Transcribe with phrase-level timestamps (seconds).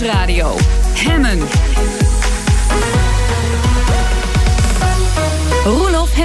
[0.00, 0.56] Nieuwsradio.
[0.94, 2.07] Hemmen.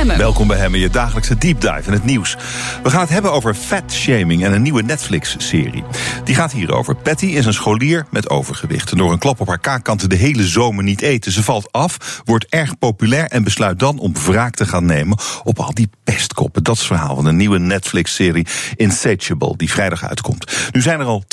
[0.01, 2.37] Welkom bij Hemmen, je dagelijkse deep dive in het nieuws.
[2.83, 5.83] We gaan het hebben over fat shaming en een nieuwe Netflix-serie.
[6.23, 6.95] Die gaat hierover.
[6.95, 8.91] Patty is een scholier met overgewicht.
[8.91, 11.31] En door een klap op haar kaak kan ze de hele zomer niet eten.
[11.31, 15.59] Ze valt af, wordt erg populair en besluit dan om wraak te gaan nemen op
[15.59, 16.63] al die pestkoppen.
[16.63, 20.69] Dat is het verhaal van de nieuwe Netflix-serie Insatiable, die vrijdag uitkomt.
[20.71, 21.23] Nu zijn er al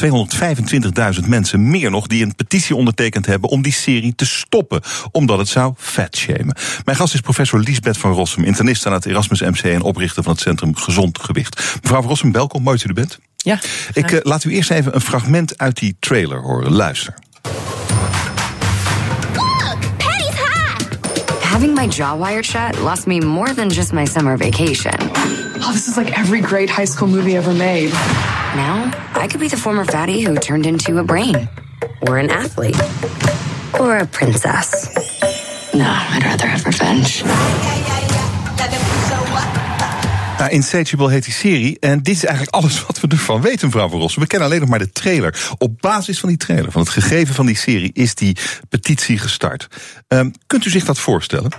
[1.22, 4.80] 225.000 mensen, meer nog, die een petitie ondertekend hebben om die serie te stoppen,
[5.13, 6.57] omdat het zou fat shamen.
[6.85, 10.32] Mijn gast is professor Liesbeth van Rossum, internist aan het Erasmus MC en oprichter van
[10.32, 11.79] het Centrum Gezond Gewicht.
[11.82, 13.18] Mevrouw Rossum, welkom, mooi dat u er bent.
[13.36, 13.58] Ja.
[13.93, 16.72] Ik uh, laat u eerst even een fragment uit die trailer horen.
[16.72, 17.14] Luister.
[21.41, 24.94] Having my jaw wired shut lost me more than just my summer vacation.
[25.61, 27.91] Oh, this is like every great high school movie ever made.
[28.55, 31.49] Now, I could be the former fatty who turned into a brain,
[32.00, 32.80] or an athlete,
[33.78, 34.89] or a princess.
[35.72, 37.22] No, I'd rather have revenge.
[40.41, 41.77] Nou, Insatiable heet die serie.
[41.80, 44.10] En dit is eigenlijk alles wat we ervan weten, mevrouw Van.
[44.14, 45.55] We kennen alleen nog maar de trailer.
[45.58, 48.36] Op basis van die trailer, van het gegeven van die serie, is die
[48.68, 49.66] petitie gestart.
[50.08, 51.50] Um, kunt u zich dat voorstellen?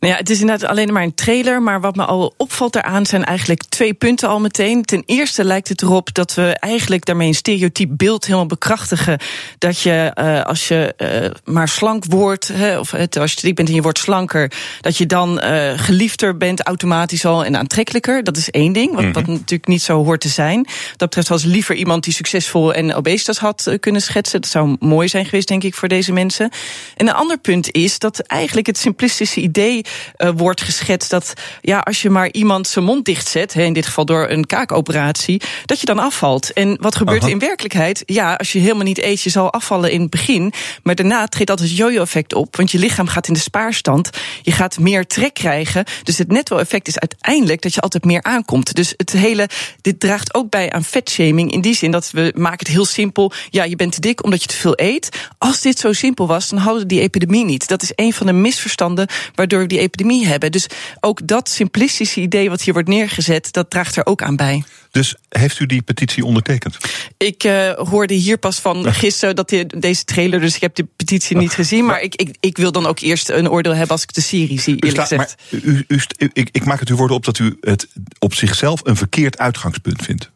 [0.00, 1.62] Nou ja, het is inderdaad alleen maar een trailer.
[1.62, 4.84] Maar wat me al opvalt daaraan zijn eigenlijk twee punten al meteen.
[4.84, 9.18] Ten eerste lijkt het erop dat we eigenlijk daarmee een stereotyp beeld helemaal bekrachtigen.
[9.58, 13.54] Dat je uh, als je uh, maar slank wordt, hè, of het, als je dik
[13.54, 18.24] bent en je wordt slanker, dat je dan uh, geliefder bent automatisch al en aantrekkelijker.
[18.24, 19.12] Dat is één ding, wat, mm -hmm.
[19.12, 20.66] wat natuurlijk niet zo hoort te zijn.
[20.96, 24.40] Dat betreft was liever iemand die succesvol en obesitas had kunnen schetsen.
[24.40, 26.50] Dat zou mooi zijn geweest, denk ik, voor deze mensen.
[26.96, 29.84] En een ander punt is dat eigenlijk het simplistische idee
[30.18, 34.04] uh, wordt geschetst dat ja, als je maar iemand zijn mond dichtzet, in dit geval
[34.04, 36.52] door een kaakoperatie, dat je dan afvalt.
[36.52, 38.02] En wat gebeurt er in werkelijkheid?
[38.06, 40.52] Ja, als je helemaal niet eet, je zal afvallen in het begin,
[40.82, 44.10] maar daarna treedt altijd het jojo-effect op, want je lichaam gaat in de spaarstand,
[44.42, 48.74] je gaat meer trek krijgen, dus het netto-effect is uiteindelijk dat je altijd meer aankomt.
[48.74, 49.48] Dus het hele,
[49.80, 53.32] dit draagt ook bij aan vetshaming in die zin dat we maken het heel simpel.
[53.50, 55.08] Ja, je bent te dik omdat je te veel eet.
[55.38, 57.68] Als dit zo simpel was, dan hadden we die epidemie niet.
[57.68, 60.52] Dat is een van de misverstanden waardoor we die epidemie hebben.
[60.52, 60.66] Dus
[61.00, 64.64] ook dat simplistische idee wat hier wordt neergezet, dat draagt er ook aan bij.
[64.90, 66.76] Dus heeft u die petitie ondertekend?
[67.16, 70.86] Ik uh, hoorde hier pas van gisteren dat die, deze trailer, dus ik heb de
[70.96, 71.84] petitie niet gezien.
[71.84, 74.60] Maar ik, ik, ik wil dan ook eerst een oordeel hebben als ik de serie
[74.60, 75.36] zie, eerlijk gezegd.
[75.50, 76.00] Maar u, u,
[76.32, 77.88] ik, ik maak het uw woorden op dat u het
[78.18, 80.30] op zichzelf een verkeerd uitgangspunt vindt.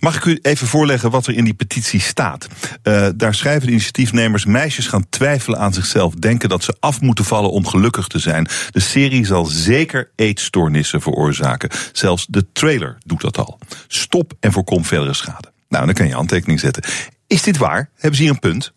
[0.00, 2.46] Mag ik u even voorleggen wat er in die petitie staat?
[2.82, 7.24] Uh, daar schrijven de initiatiefnemers: meisjes gaan twijfelen aan zichzelf, denken dat ze af moeten
[7.24, 8.48] vallen om gelukkig te zijn.
[8.70, 11.70] De serie zal zeker eetstoornissen veroorzaken.
[11.92, 13.58] Zelfs de trailer doet dat al.
[13.88, 15.52] Stop en voorkom verdere schade.
[15.68, 16.82] Nou, dan kan je handtekening zetten.
[17.26, 17.90] Is dit waar?
[17.94, 18.72] Hebben ze hier een punt?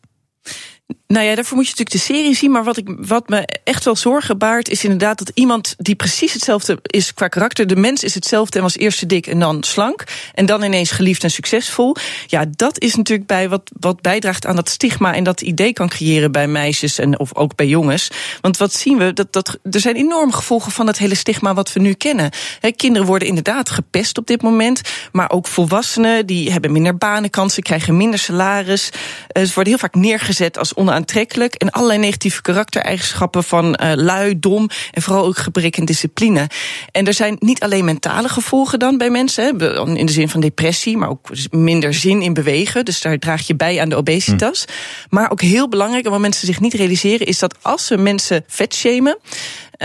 [1.08, 2.52] Nou ja, daarvoor moet je natuurlijk de serie zien.
[2.52, 6.34] Maar wat, ik, wat me echt wel zorgen baart, is inderdaad dat iemand die precies
[6.34, 7.68] hetzelfde is qua karakter.
[7.68, 10.04] De mens is hetzelfde en was eerst dik en dan slank.
[10.34, 11.96] En dan ineens geliefd en succesvol.
[12.28, 15.90] Ja, dat is natuurlijk bij wat, wat bijdraagt aan dat stigma en dat idee kan
[15.90, 18.10] creëren bij meisjes en of ook bij jongens.
[18.42, 19.14] Want wat zien we?
[19.14, 22.32] Dat, dat, er zijn enorme gevolgen van het hele stigma wat we nu kennen.
[22.76, 24.82] Kinderen worden inderdaad gepest op dit moment.
[25.12, 28.90] Maar ook volwassenen die hebben minder banenkansen, krijgen minder salaris.
[29.34, 34.70] Ze worden heel vaak neergezet als onaantrekkelijk en allerlei negatieve karaktereigenschappen van uh, lui, dom
[34.92, 36.50] en vooral ook gebrek aan discipline.
[36.92, 40.42] En er zijn niet alleen mentale gevolgen dan bij mensen, hè, in de zin van
[40.42, 42.86] depressie, maar ook minder zin in bewegen.
[42.86, 44.66] Dus daar draag je bij aan de obesitas.
[44.66, 44.72] Hm.
[45.16, 48.44] Maar ook heel belangrijk, en wat mensen zich niet realiseren, is dat als we mensen
[48.48, 49.18] vet shamen,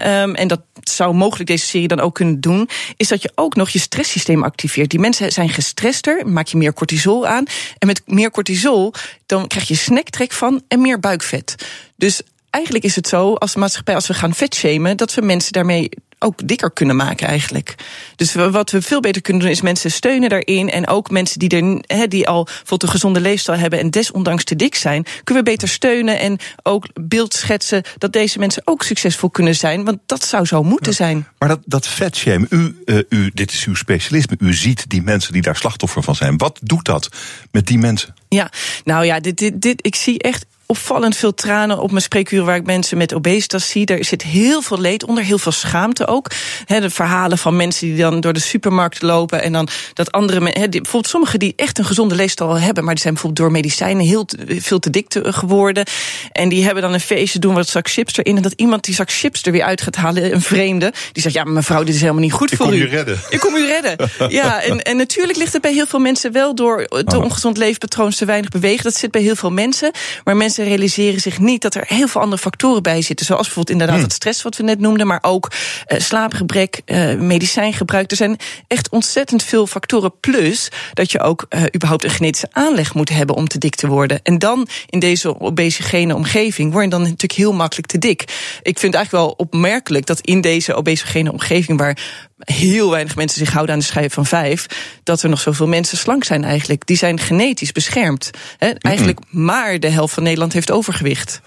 [0.05, 3.55] Um, en dat zou mogelijk deze serie dan ook kunnen doen, is dat je ook
[3.55, 4.91] nog je stresssysteem activeert.
[4.91, 7.45] Die mensen zijn gestrester, maak je meer cortisol aan.
[7.79, 8.93] En met meer cortisol,
[9.27, 11.55] dan krijg je snacktrek van en meer buikvet.
[11.97, 12.21] Dus
[12.51, 15.89] eigenlijk is het zo, als maatschappij, als we gaan vetshamen, dat we mensen daarmee
[16.19, 17.75] ook dikker kunnen maken eigenlijk.
[18.17, 20.71] Dus wat we veel beter kunnen doen is mensen steunen daarin.
[20.71, 24.45] En ook mensen die, er, he, die al bijvoorbeeld een gezonde leefstijl hebben en desondanks
[24.45, 28.83] te dik zijn, kunnen we beter steunen en ook beeld schetsen dat deze mensen ook
[28.83, 29.85] succesvol kunnen zijn.
[29.85, 31.27] Want dat zou zo moeten ja, zijn.
[31.39, 34.37] Maar dat, dat vetshame, u, uh, u, dit is uw specialisme.
[34.39, 36.37] U ziet die mensen die daar slachtoffer van zijn.
[36.37, 37.09] Wat doet dat
[37.51, 38.15] met die mensen?
[38.29, 38.51] Ja,
[38.85, 42.57] nou ja, dit, dit, dit, ik zie echt opvallend veel tranen op mijn spreekuren waar
[42.57, 43.87] ik mensen met obesitas zie.
[43.87, 46.31] Er zit heel veel leed onder, heel veel schaamte ook.
[46.67, 50.71] de verhalen van mensen die dan door de supermarkt lopen en dan dat andere mensen,
[50.71, 54.29] bijvoorbeeld sommigen die echt een gezonde leefstijl hebben, maar die zijn bijvoorbeeld door medicijnen heel
[54.47, 55.85] veel te dik geworden.
[56.33, 58.37] En die hebben dan een feestje, doen wat zak chips erin.
[58.37, 61.35] En dat iemand die zak chips er weer uit gaat halen, een vreemde, die zegt:
[61.35, 62.77] Ja, maar mevrouw, dit is helemaal niet goed ik voor u.
[62.77, 63.21] Ik kom u redden.
[63.29, 64.11] Ik kom u redden.
[64.29, 68.11] ja, en, en natuurlijk ligt het bij heel veel mensen wel door te ongezond leefpatroon
[68.11, 68.85] te weinig bewegen.
[68.85, 69.91] Dat zit bij heel veel mensen.
[70.25, 73.27] Maar mensen realiseren zich niet dat er heel veel andere factoren bij zitten.
[73.27, 74.05] Zoals bijvoorbeeld inderdaad hmm.
[74.05, 75.07] het stress wat we net noemden.
[75.07, 78.11] Maar ook uh, slaapgebrek, uh, medicijngebruik.
[78.11, 78.37] Er zijn
[78.67, 80.21] echt ontzettend veel factoren.
[80.21, 83.87] Plus dat je ook uh, überhaupt een genetische aanleg moet hebben om te dik te
[83.87, 84.21] worden.
[84.23, 88.21] En dan in deze obesogene omgeving word je dan natuurlijk heel makkelijk te dik.
[88.63, 91.99] Ik vind het eigenlijk wel opmerkelijk dat in deze obesogene omgeving waar
[92.39, 94.67] heel weinig mensen zich houden aan de schijf van vijf,
[95.03, 96.87] dat er nog zoveel mensen slank zijn eigenlijk.
[96.87, 98.31] Die zijn genetisch beschermd.
[98.59, 101.41] He, eigenlijk maar de helft van Nederland heeft overgewicht.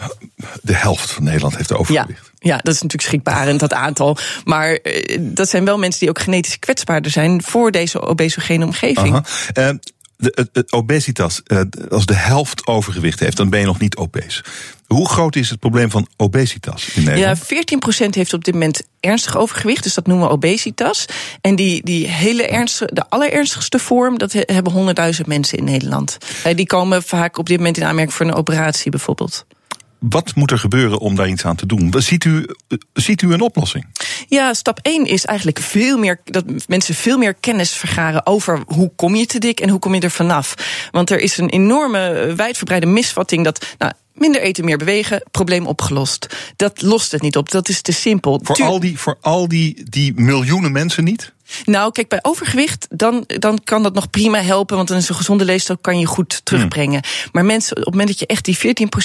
[0.62, 2.08] De helft van Nederland heeft overgewicht.
[2.40, 4.18] Ja, ja dat is natuurlijk schrikbarend, dat aantal.
[4.44, 9.26] Maar eh, dat zijn wel mensen die ook genetisch kwetsbaarder zijn voor deze obesogene omgeving.
[9.58, 9.70] Uh,
[10.20, 14.44] de, obesitas, uh, als de helft overgewicht heeft, dan ben je nog niet obese.
[14.88, 17.50] Hoe groot is het probleem van obesitas in Nederland?
[17.50, 21.06] Ja, 14% heeft op dit moment ernstig overgewicht, dus dat noemen we obesitas.
[21.42, 26.18] En die, die hele ernstige, de allerernstigste vorm, dat hebben 100.000 mensen in Nederland.
[26.56, 29.46] Die komen vaak op dit moment in aanmerking voor een operatie bijvoorbeeld.
[30.00, 31.94] Wat moet er gebeuren om daar iets aan te doen?
[31.98, 32.46] Ziet u,
[32.94, 33.86] ziet u een oplossing?
[34.28, 38.92] Ja, stap 1 is eigenlijk veel meer dat mensen veel meer kennis vergaren over hoe
[38.96, 40.54] kom je te dik en hoe kom je er vanaf.
[40.92, 43.66] Want er is een enorme wijdverbreide misvatting dat.
[43.78, 46.28] Nou, Minder eten, meer bewegen, probleem opgelost.
[46.56, 48.40] Dat lost het niet op, dat is te simpel.
[48.44, 51.34] Voor al die, voor al die, die miljoenen mensen niet?
[51.66, 54.76] Nou, kijk, bij overgewicht, dan, dan kan dat nog prima helpen.
[54.76, 57.02] Want dan is een gezonde leefstijl kan je goed terugbrengen.
[57.04, 57.30] Hmm.
[57.32, 58.58] Maar mensen, op het moment dat je echt die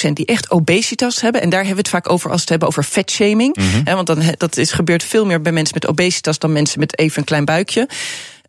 [0.08, 1.40] 14% die echt obesitas hebben.
[1.40, 3.56] En daar hebben we het vaak over als we het hebben over fatshaming.
[3.56, 6.98] Mm want dan, dat is, gebeurt veel meer bij mensen met obesitas dan mensen met
[6.98, 7.88] even een klein buikje.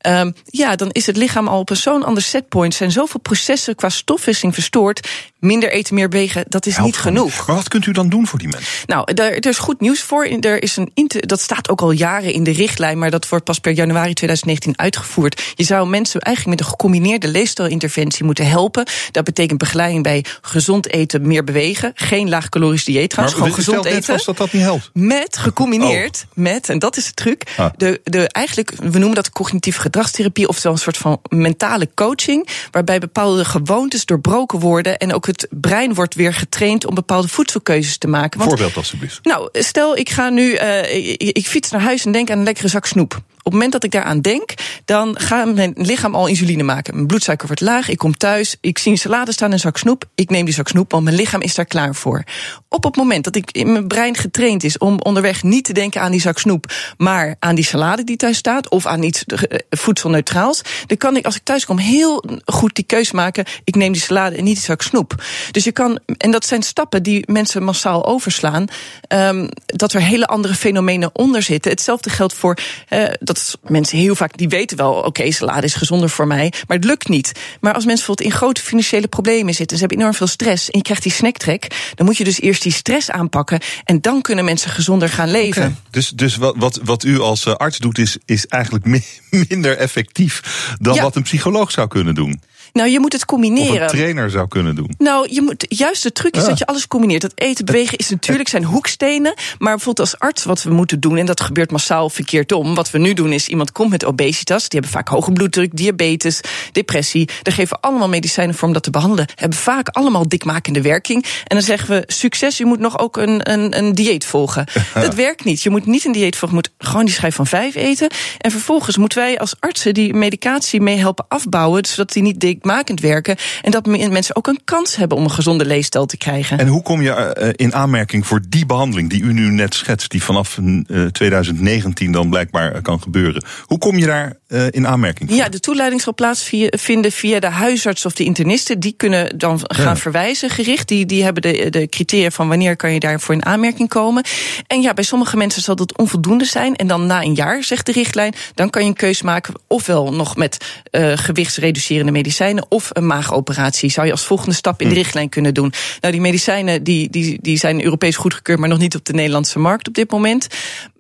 [0.07, 2.73] Um, ja, dan is het lichaam al op een zo'n ander setpoint.
[2.73, 5.07] Zijn zoveel processen qua stofwisseling verstoord.
[5.45, 7.47] Minder eten, meer wegen, dat is niet genoeg.
[7.47, 8.71] Maar wat kunt u dan doen voor die mensen?
[8.85, 10.25] Nou, daar, er is goed nieuws voor.
[10.25, 13.59] Er is een dat staat ook al jaren in de richtlijn, maar dat wordt pas
[13.59, 15.53] per januari 2019 uitgevoerd.
[15.55, 18.85] Je zou mensen eigenlijk met een gecombineerde leefstijlinterventie moeten helpen.
[19.11, 21.91] Dat betekent begeleiding bij gezond eten, meer bewegen.
[21.95, 24.03] Geen laagcalorisch dieet gewoon gezond eten.
[24.03, 24.89] Vast dat dat niet helpt.
[24.93, 26.43] Met gecombineerd, oh.
[26.43, 27.69] met, en dat is de truc, ah.
[27.77, 32.99] de, de, eigenlijk, we noemen dat cognitieve gedragstherapie, oftewel een soort van mentale coaching, waarbij
[32.99, 38.07] bepaalde gewoontes doorbroken worden en ook het brein wordt weer getraind om bepaalde voedselkeuzes te
[38.07, 38.39] maken.
[38.39, 39.19] Want, Voorbeeld alsjeblieft.
[39.25, 42.43] Nou, stel ik ga nu, uh, ik, ik, fiets naar huis en denk aan een
[42.43, 43.21] lekkere zak snoep.
[43.45, 44.53] Op het moment dat ik daaraan denk,
[44.85, 46.95] dan gaat mijn lichaam al insuline maken.
[46.95, 49.77] Mijn bloedsuiker wordt laag, ik kom thuis, ik zie een salade staan en een zak
[49.77, 50.05] snoep.
[50.15, 52.23] Ik neem die zak snoep, want mijn lichaam is daar klaar voor.
[52.69, 56.01] Op het moment dat ik in mijn brein getraind is om onderweg niet te denken
[56.01, 59.59] aan die zak snoep, maar aan die salade die thuis staat of aan iets eh,
[59.69, 63.45] voedselneutraals, dan kan ik als ik thuis kom heel goed die keus maken.
[63.63, 65.23] Ik neem die salade en niet die zak snoep.
[65.51, 68.67] Dus je kan, en dat zijn stappen die mensen massaal overslaan,
[69.07, 71.71] um, dat er hele andere fenomenen onder zitten.
[71.71, 72.57] Hetzelfde geldt voor
[72.89, 76.53] uh, dat mensen heel vaak die weten wel, oké, okay, salade is gezonder voor mij,
[76.67, 77.31] maar het lukt niet.
[77.59, 80.77] Maar als mensen bijvoorbeeld in grote financiële problemen zitten, ze hebben enorm veel stress en
[80.77, 84.45] je krijgt die snacktrek, dan moet je dus eerst die stress aanpakken en dan kunnen
[84.45, 85.61] mensen gezonder gaan leven.
[85.61, 85.75] Okay.
[85.89, 88.85] Dus, dus wat, wat, wat u als eh, arts doet, is, is eigenlijk
[89.49, 90.41] minder effectief
[90.79, 91.01] dan ja.
[91.01, 92.41] wat een psycholoog zou kunnen doen.
[92.75, 93.73] Nou, je moet het combineren.
[93.73, 94.93] Of een trainer zou kunnen doen.
[94.97, 96.47] Nou, je moet, juist de truc is ja.
[96.47, 97.21] dat je alles combineert.
[97.21, 99.33] Dat eten, bewegen is natuurlijk zijn hoekstenen.
[99.57, 101.17] Maar bijvoorbeeld als arts wat we moeten doen...
[101.17, 102.75] en dat gebeurt massaal verkeerd om.
[102.75, 104.69] Wat we nu doen is, iemand komt met obesitas.
[104.69, 106.39] Die hebben vaak hoge bloeddruk, diabetes,
[106.71, 107.29] depressie.
[107.41, 109.27] Daar geven we allemaal medicijnen voor om dat te behandelen.
[109.35, 111.23] Hebben vaak allemaal dikmakende werking.
[111.23, 114.65] En dan zeggen we, succes, je moet nog ook een, een, een dieet volgen.
[114.93, 115.63] Dat werkt niet.
[115.63, 118.09] Je moet niet een dieet volgen, je moet gewoon die schijf van vijf eten.
[118.37, 121.85] En vervolgens moeten wij als artsen die medicatie mee helpen afbouwen...
[121.85, 123.35] zodat die niet dik makend werken.
[123.61, 126.57] En dat mensen ook een kans hebben om een gezonde leefstijl te krijgen.
[126.57, 130.11] En hoe kom je uh, in aanmerking voor die behandeling die u nu net schetst,
[130.11, 133.45] die vanaf uh, 2019 dan blijkbaar kan gebeuren?
[133.65, 134.37] Hoe kom je daar
[134.69, 135.37] in aanmerking voor?
[135.37, 138.79] Ja, de toeleiding zal plaatsvinden via de huisarts of de internisten.
[138.79, 139.95] Die kunnen dan gaan ja.
[139.95, 140.87] verwijzen gericht.
[140.87, 144.23] Die, die hebben de, de criteria van wanneer kan je daarvoor in aanmerking komen.
[144.67, 146.75] En ja, bij sommige mensen zal dat onvoldoende zijn.
[146.75, 149.53] En dan na een jaar, zegt de richtlijn, dan kan je een keus maken.
[149.67, 153.89] Ofwel nog met uh, gewichtsreducerende medicijnen of een maagoperatie.
[153.89, 155.73] Zou je als volgende stap in de richtlijn kunnen doen.
[156.01, 159.59] Nou, die medicijnen die, die, die zijn Europees goedgekeurd, maar nog niet op de Nederlandse
[159.59, 160.47] markt op dit moment.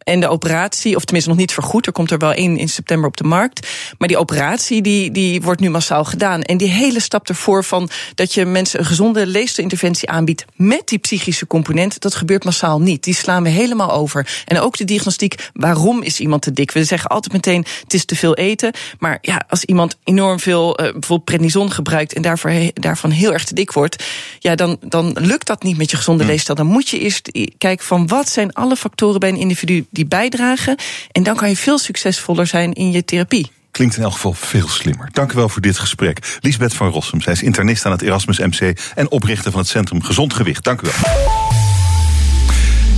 [0.05, 3.07] En de operatie, of tenminste nog niet vergoed, er komt er wel één in september
[3.07, 3.67] op de markt.
[3.97, 6.41] Maar die operatie die, die wordt nu massaal gedaan.
[6.41, 10.97] En die hele stap ervoor van dat je mensen een gezonde leefstelinterventie aanbiedt met die
[10.97, 13.03] psychische component, dat gebeurt massaal niet.
[13.03, 14.43] Die slaan we helemaal over.
[14.45, 16.71] En ook de diagnostiek, waarom is iemand te dik?
[16.71, 18.73] We zeggen altijd meteen, het is te veel eten.
[18.99, 23.45] Maar ja, als iemand enorm veel uh, bijvoorbeeld prednison gebruikt en daarvoor, daarvan heel erg
[23.45, 24.03] te dik wordt,
[24.39, 26.57] ja, dan, dan lukt dat niet met je gezonde leefstijl.
[26.57, 30.75] Dan moet je eerst kijken van wat zijn alle factoren bij een individu die bijdragen.
[31.11, 33.51] En dan kan je veel succesvoller zijn in je therapie.
[33.71, 35.09] Klinkt in elk geval veel slimmer.
[35.11, 36.37] Dank u wel voor dit gesprek.
[36.41, 40.03] Liesbeth van Rossum, zij is internist aan het Erasmus MC en oprichter van het Centrum
[40.03, 40.63] Gezond Gewicht.
[40.63, 41.13] Dank u wel.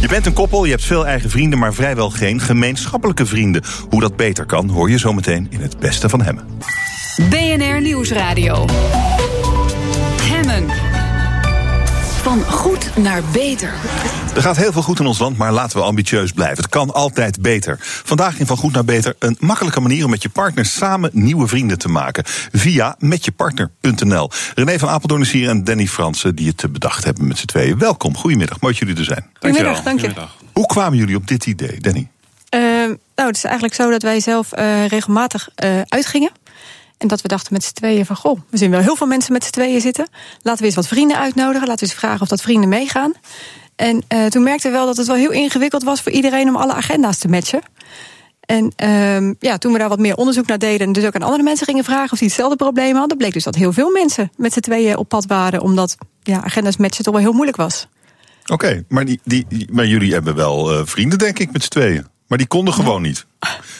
[0.01, 3.63] Je bent een koppel, je hebt veel eigen vrienden, maar vrijwel geen gemeenschappelijke vrienden.
[3.89, 6.45] Hoe dat beter kan, hoor je zometeen in het beste van Hemmen.
[7.29, 8.65] BNR Nieuwsradio.
[10.21, 10.65] Hemmen.
[12.21, 13.73] Van goed naar beter.
[14.37, 16.57] Er gaat heel veel goed in ons land, maar laten we ambitieus blijven.
[16.57, 17.77] Het kan altijd beter.
[17.81, 21.47] Vandaag in Van Goed naar Beter een makkelijke manier om met je partner samen nieuwe
[21.47, 22.23] vrienden te maken.
[22.51, 24.29] Via metjepartner.nl.
[24.55, 27.77] René van Apeldoorn is hier en Danny Fransen die het bedacht hebben met z'n tweeën.
[27.77, 29.29] Welkom, goedemiddag, mooi dat jullie er zijn.
[29.39, 30.13] Goedemiddag, dank je.
[30.53, 32.07] Hoe kwamen jullie op dit idee, Danny?
[32.55, 32.61] Uh,
[33.15, 36.31] nou, het is eigenlijk zo dat wij zelf uh, regelmatig uh, uitgingen.
[36.97, 39.33] En dat we dachten met z'n tweeën van, goh, we zien wel heel veel mensen
[39.33, 40.07] met z'n tweeën zitten.
[40.41, 41.67] Laten we eens wat vrienden uitnodigen.
[41.67, 43.13] Laten we eens vragen of dat vrienden meegaan.
[43.77, 46.55] En uh, toen merkten we wel dat het wel heel ingewikkeld was voor iedereen om
[46.55, 47.61] alle agenda's te matchen.
[48.39, 51.21] En uh, ja, toen we daar wat meer onderzoek naar deden en dus ook aan
[51.21, 54.31] andere mensen gingen vragen of die hetzelfde probleem hadden, bleek dus dat heel veel mensen
[54.35, 57.87] met z'n tweeën op pad waren, omdat ja, agenda's matchen toch wel heel moeilijk was.
[58.41, 61.69] Oké, okay, maar, die, die, maar jullie hebben wel uh, vrienden, denk ik, met z'n
[61.69, 62.05] tweeën.
[62.27, 63.25] Maar die konden gewoon niet.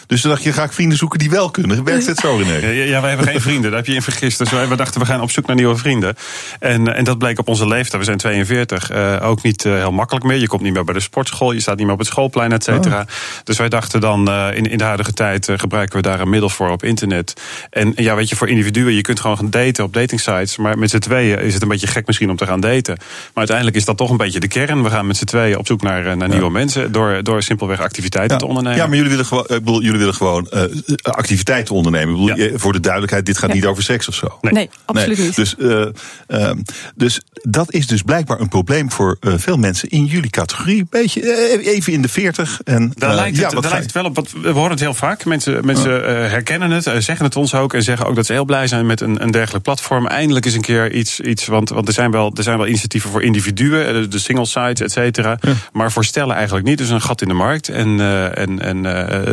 [0.07, 1.83] Dus toen dacht je, ga ik vrienden zoeken die wel kunnen.
[1.83, 2.67] Werkt het zo, René?
[2.67, 3.69] Ja, ja, wij hebben geen vrienden.
[3.69, 4.37] Daar heb je in vergist.
[4.37, 6.15] Dus wij, we dachten, we gaan op zoek naar nieuwe vrienden.
[6.59, 9.91] En, en dat bleek op onze leeftijd, we zijn 42, uh, ook niet uh, heel
[9.91, 10.37] makkelijk meer.
[10.37, 12.63] Je komt niet meer bij de sportschool, je staat niet meer op het schoolplein, et
[12.63, 12.99] cetera.
[12.99, 13.07] Oh.
[13.43, 16.49] Dus wij dachten dan, uh, in, in de huidige tijd gebruiken we daar een middel
[16.49, 17.33] voor op internet.
[17.69, 20.57] En ja, weet je, voor individuen, je kunt gewoon gaan daten op datingsites.
[20.57, 22.95] Maar met z'n tweeën is het een beetje gek misschien om te gaan daten.
[22.97, 24.83] Maar uiteindelijk is dat toch een beetje de kern.
[24.83, 26.33] We gaan met z'n tweeën op zoek naar, naar ja.
[26.33, 26.91] nieuwe mensen.
[26.91, 28.41] Door, door simpelweg activiteiten ja.
[28.41, 28.79] te ondernemen.
[28.79, 30.63] Ja, maar jullie willen gewoon, ik bedoel, jullie willen gewoon uh,
[31.01, 32.15] activiteiten ondernemen.
[32.15, 32.57] Ik bedoel, ja.
[32.57, 33.55] Voor de duidelijkheid, dit gaat ja.
[33.55, 34.37] niet over seks of zo.
[34.41, 35.25] Nee, nee absoluut nee.
[35.25, 35.35] niet.
[35.35, 35.85] Dus, uh,
[36.27, 36.51] uh,
[36.95, 40.85] dus dat is dus blijkbaar een probleem voor veel mensen in jullie categorie.
[40.89, 42.59] Beetje even in de 40.
[42.63, 44.15] En, daar lijkt, het, ja, daar lijkt het wel op.
[44.15, 45.25] Wat, we horen het heel vaak.
[45.25, 45.91] Mensen, mensen
[46.29, 47.73] herkennen het, zeggen het ons ook.
[47.73, 50.07] En zeggen ook dat ze heel blij zijn met een, een dergelijk platform.
[50.07, 51.19] Eindelijk is een keer iets.
[51.19, 54.81] iets want, want er, zijn wel, er zijn wel initiatieven voor individuen, de single sites,
[54.81, 55.39] et cetera.
[55.71, 56.77] Maar voor stellen eigenlijk niet.
[56.77, 57.69] Dus een gat in de markt.
[57.69, 57.99] En,
[58.35, 58.85] en, en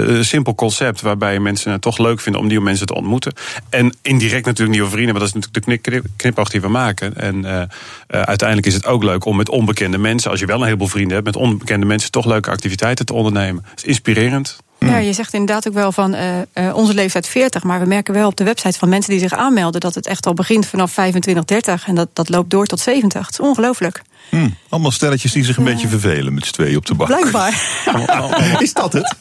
[0.08, 3.32] een simpel concept waarbij mensen het toch leuk vinden om nieuwe mensen te ontmoeten.
[3.68, 7.16] En indirect natuurlijk nieuwe vrienden, want dat is natuurlijk de knipoog die we maken.
[7.16, 7.66] En uh, uh,
[8.08, 11.12] uiteindelijk is het ook leuk om met onbekende mensen, als je wel een heleboel vrienden
[11.12, 13.64] hebt, met onbekende mensen toch leuke activiteiten te ondernemen.
[13.70, 14.62] Het is inspirerend.
[14.78, 17.62] Ja, je zegt inderdaad ook wel van uh, onze leeftijd 40.
[17.62, 20.26] Maar we merken wel op de website van mensen die zich aanmelden dat het echt
[20.26, 21.86] al begint vanaf 25, 30.
[21.86, 23.26] En dat, dat loopt door tot 70.
[23.26, 24.02] Het is ongelooflijk.
[24.34, 25.72] Hmm, allemaal stelletjes die zich een ja.
[25.72, 27.10] beetje vervelen met z'n tweeën op de bank.
[27.10, 27.62] Blijkbaar.
[28.62, 29.14] is dat het?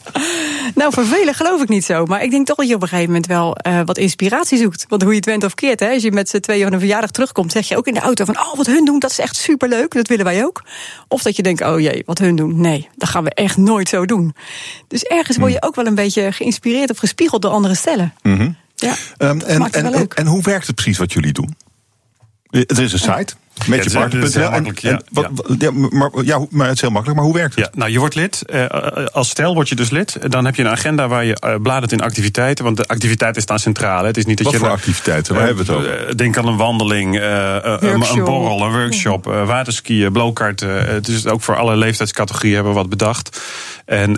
[0.74, 2.04] Nou, vervelen geloof ik niet zo.
[2.04, 4.86] Maar ik denk toch dat je op een gegeven moment wel uh, wat inspiratie zoekt.
[4.88, 6.78] Want hoe je het went of keert, hè, als je met z'n tweeën van een
[6.78, 9.18] verjaardag terugkomt, zeg je ook in de auto van: Oh, wat hun doen, dat is
[9.18, 9.94] echt superleuk.
[9.94, 10.64] Dat willen wij ook.
[11.08, 12.60] Of dat je denkt: Oh jee, wat hun doen.
[12.60, 14.34] Nee, dat gaan we echt nooit zo doen.
[14.88, 18.14] Dus ergens word je ook wel een beetje geïnspireerd of gespiegeld door andere stellen.
[18.22, 18.56] Mm -hmm.
[18.74, 21.56] Ja, um, en, en, en hoe werkt het precies wat jullie doen?
[22.50, 23.34] Er is een site.
[23.66, 24.72] Met je ja, partner.nl.
[24.74, 25.70] Ja, wat, ja.
[25.70, 27.18] maar, ja, maar het is heel makkelijk.
[27.18, 27.64] Maar hoe werkt het?
[27.64, 28.42] Ja, nou, je wordt lid.
[28.54, 28.64] Uh,
[29.12, 30.18] als stel word je dus lid.
[30.28, 32.64] Dan heb je een agenda waar je uh, bladert in activiteiten.
[32.64, 34.04] Want de activiteiten staan centraal.
[34.04, 35.34] Het is niet dat wat je voor activiteiten?
[35.34, 36.16] Waar hebben we het over?
[36.16, 40.86] Denk aan een wandeling, een, een borrel, een workshop, waterskiën, blowkarten.
[40.86, 43.40] Het is ook voor alle leeftijdscategorieën hebben we wat bedacht.
[43.84, 44.16] En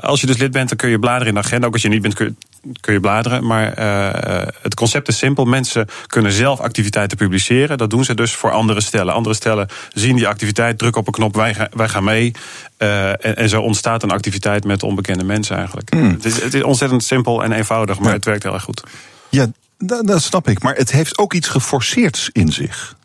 [0.00, 1.66] als je dus lid bent, dan kun je bladeren in de agenda.
[1.66, 2.46] Ook als je niet bent, kun je
[2.80, 3.46] kun je bladeren.
[3.46, 5.44] Maar uh, het concept is simpel.
[5.44, 7.78] Mensen kunnen zelf activiteiten publiceren.
[7.78, 9.14] Dat doen ze dus voor andere stellen.
[9.14, 12.32] Andere stellen zien die activiteit, drukken op een knop, wij, gaan, wij gaan mee.
[12.78, 15.94] Uh, en, en, zo ontstaat een activiteit met onbekende mensen eigenlijk.
[15.94, 16.10] Mm.
[16.10, 18.14] Het, is, het, is, ontzettend simpel en eenvoudig, maar ja.
[18.14, 18.82] het werkt heel erg goed.
[19.28, 19.46] Ja,
[19.78, 20.62] dat, dat snap ik.
[20.62, 22.95] Maar het heeft ook iets geforceerds in zich.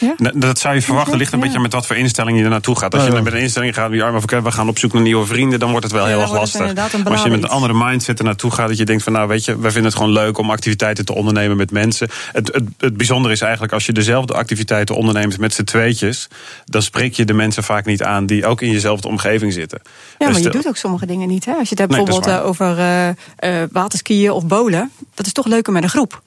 [0.00, 0.14] Ja?
[0.34, 1.44] Dat zou je verwachten, ligt een ja.
[1.44, 2.94] beetje met wat voor instelling je er naartoe gaat.
[2.94, 5.58] Als je met een instelling gaat, die armen we gaan op zoek naar nieuwe vrienden,
[5.58, 6.74] dan wordt het wel heel erg lastig.
[6.74, 9.28] Maar als je met een andere mindset er naartoe gaat, dat je denkt van nou
[9.28, 12.08] weet je, wij vinden het gewoon leuk om activiteiten te ondernemen met mensen.
[12.32, 16.28] Het, het, het bijzondere is eigenlijk als je dezelfde activiteiten onderneemt met z'n tweetjes,
[16.64, 19.80] dan spreek je de mensen vaak niet aan die ook in jezelfde omgeving zitten.
[19.84, 21.44] Ja, maar dus je de, doet ook sommige dingen niet.
[21.44, 21.52] Hè?
[21.52, 25.46] Als je het hebt nee, bijvoorbeeld over uh, uh, waterskiën of bolen, dat is toch
[25.46, 26.22] leuker met een groep.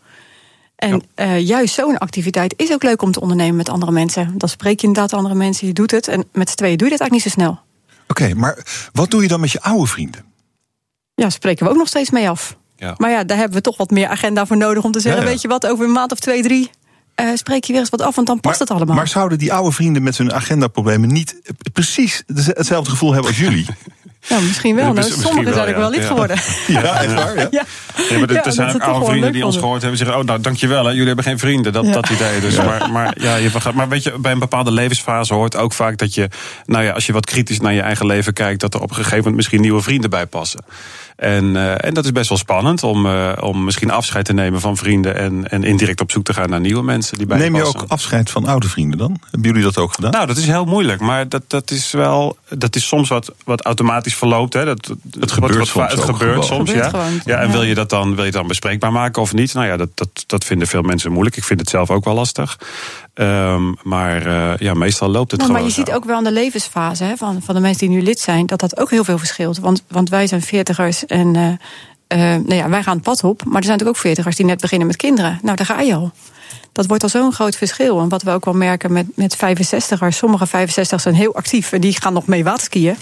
[0.82, 1.26] En ja.
[1.26, 4.34] uh, juist zo'n activiteit is ook leuk om te ondernemen met andere mensen.
[4.38, 6.08] Dan spreek je inderdaad andere mensen, je doet het.
[6.08, 7.60] En met z'n tweeën doe je dat eigenlijk niet zo snel.
[8.08, 10.24] Oké, maar wat doe je dan met je oude vrienden?
[11.16, 12.58] Ja, spreken we ook nog steeds mee af.
[12.76, 12.94] Ja.
[12.98, 15.28] Maar ja, daar hebben we toch wat meer agenda voor nodig om te zeggen: Ja,
[15.28, 16.70] weet je wat, over een maand of twee, drie.
[17.16, 18.96] eh, spreek je weer eens wat af, want dan past maar, het allemaal.
[18.96, 23.40] Maar zouden die oude vrienden met hun agendaproblemen niet eh, precies hetzelfde gevoel hebben als
[23.40, 23.66] jullie?
[24.28, 24.94] ja, misschien wel.
[24.94, 25.80] Nou, sommigen wel, zijn ook ja.
[25.80, 26.38] wel lid geworden.
[26.68, 27.36] ja, echt waar?
[27.36, 27.48] Ja?
[27.60, 27.64] Ja.
[28.10, 30.24] Ja, maar er, Ja, er zijn ook oude vrienden die ons gehoord hebben zeggen: Oh,
[30.24, 31.74] nou dankjewel, hè, jullie hebben geen vrienden.
[31.74, 31.92] Dat, Ja.
[31.92, 32.40] dat idee.
[32.40, 35.74] Dus, maar, maar, ja, je vergaat, maar weet je, bij een bepaalde levensfase hoort ook
[35.74, 36.30] vaak dat je,
[36.66, 38.96] nou ja, als je wat kritisch naar je eigen leven kijkt, dat er op een
[38.96, 40.64] gegeven moment misschien nieuwe vrienden bij passen.
[41.16, 44.62] En, eh, en dat is best wel spannend om, eh, om misschien afscheid te nemen
[44.62, 47.56] van vrienden en, en indirect op zoek te gaan naar nieuwe mensen die bij Neem
[47.56, 47.80] je passen.
[47.82, 49.18] ook afscheid van oude vrienden dan?
[49.32, 50.12] Hebben jullie dat ook gedaan?
[50.12, 52.38] Nou, dat is heel moeilijk, maar dat, dat is wel.
[52.50, 54.54] Dat is soms wat, wat automatisch verloopt.
[54.54, 54.66] Hè.
[54.66, 56.44] Dat, Het gebeurt wat, soms Het gebeurt gewoon.
[56.44, 57.00] soms, Gebeurt ja.
[57.00, 57.38] gewoon, ja.
[57.38, 59.54] En wil je dat dan, wil je het dan bespreekbaar maken of niet?
[59.54, 61.38] Nou ja, dat, dat, dat vinden veel mensen moeilijk.
[61.38, 62.58] Ik vind het zelf ook wel lastig.
[63.14, 65.52] Ehm, maar eh, ja, meestal loopt het Nou, gewoon.
[65.52, 65.86] maar je zo.
[65.86, 68.46] ziet ook wel aan de levensfase hè, van, van de mensen die nu lid zijn,
[68.46, 69.60] dat dat ook heel veel verschilt.
[69.60, 71.60] Want, want wij zijn veertigers en
[72.12, 73.44] eh, nou ja, wij gaan het pad op.
[73.46, 75.40] Maar er zijn natuurlijk ook veertigers die net beginnen met kinderen.
[75.42, 76.12] Nou, daar ga je al.
[76.72, 78.00] Dat wordt al zo'n groot verschil.
[78.00, 80.08] En wat we ook wel merken met, met 65ers.
[80.08, 82.96] Sommige 65ers zijn heel actief en die gaan nog mee waterskiën.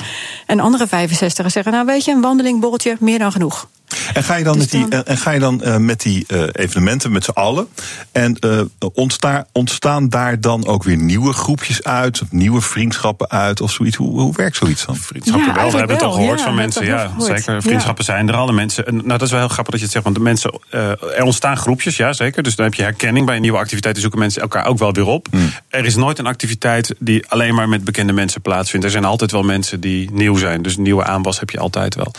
[0.46, 3.68] En andere 65ers zeggen, nou weet je, een wandeling, borreltje, meer dan genoeg.
[4.14, 6.02] En ga je dan, Dus met die, dan- eh, en ga je dan eh, met
[6.02, 7.68] die eh, evenementen met z'n allen?
[8.12, 8.62] En eh,
[8.94, 12.22] ontstaan, ontstaan daar dan ook weer nieuwe groepjes uit?
[12.22, 13.62] Of nieuwe vriendschappen uit?
[13.62, 13.96] Of zoiets?
[13.98, 14.96] Hoe, hoe werkt zoiets dan?
[14.96, 16.86] Vriendschappen Ja, wel, we hebben het al gehoord van mensen.
[16.86, 17.26] Ja, gehoord.
[17.38, 17.62] zeker.
[17.62, 18.48] Vriendschappen zijn er al.
[18.48, 20.04] En mensen, en, nou, dat is wel heel grappig dat je het zegt.
[20.06, 22.44] Want de mensen, eh, er ontstaan groepjes, ja zeker.
[22.44, 23.26] Dus dan heb je herkenning.
[23.26, 25.28] Bij een nieuwe activiteiten zoeken mensen elkaar ook wel weer op.
[25.70, 28.86] Er is nooit een activiteit die alleen maar met bekende mensen plaatsvindt.
[28.86, 30.62] Er zijn altijd wel mensen die nieuw zijn.
[30.62, 32.12] Dus nieuwe aanwas heb je altijd wel.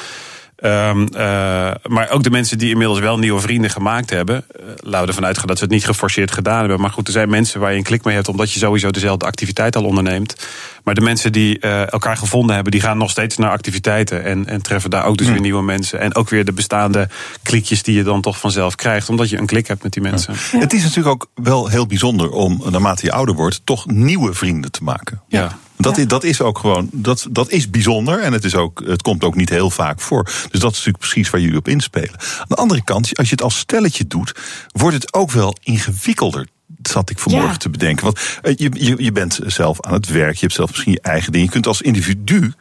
[0.60, 4.36] Ehm, eh, maar ook de mensen die inmiddels wel nieuwe vrienden gemaakt hebben.
[4.36, 6.80] Uh, laten we ervan uitgaan dat ze het niet geforceerd gedaan hebben.
[6.80, 8.28] Maar goed, er zijn mensen waar je een klik mee hebt.
[8.28, 10.46] omdat je sowieso dezelfde activiteit al onderneemt.
[10.84, 12.72] Maar de mensen die uh, elkaar gevonden hebben.
[12.72, 14.24] die gaan nog steeds naar activiteiten.
[14.24, 15.34] En, en treffen daar ook dus Hmm.
[15.34, 16.00] weer nieuwe mensen.
[16.00, 17.08] En ook weer de bestaande
[17.42, 19.08] klikjes die je dan toch vanzelf krijgt.
[19.08, 20.34] omdat je een klik hebt met die mensen.
[20.60, 24.70] Het is natuurlijk ook wel heel bijzonder om, naarmate je ouder wordt, toch nieuwe vrienden
[24.70, 25.20] te maken.
[25.28, 25.58] Ja.
[25.80, 29.02] Dat, is, dat is ook gewoon, dat, dat is bijzonder en het, is ook, het
[29.02, 30.24] komt ook niet heel vaak voor.
[30.24, 32.18] Dus dat is natuurlijk precies waar jullie op inspelen.
[32.38, 34.32] Aan de andere kant, als je het als stelletje doet,
[34.72, 36.46] wordt het ook wel ingewikkelder.
[36.82, 37.56] Zat ik vanmorgen Ja.
[37.56, 38.04] te bedenken.
[38.04, 41.00] Want eh, je, je, je bent zelf aan het werk, je hebt zelf misschien je
[41.00, 41.44] eigen ding.
[41.44, 42.52] Je kunt als individu,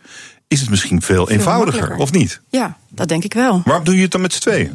[0.48, 2.42] is het misschien veel, eenvoudiger, of niet?
[2.50, 3.62] Ja, dat denk ik wel.
[3.66, 4.72] Waarom doe je het dan met z'n tweeën?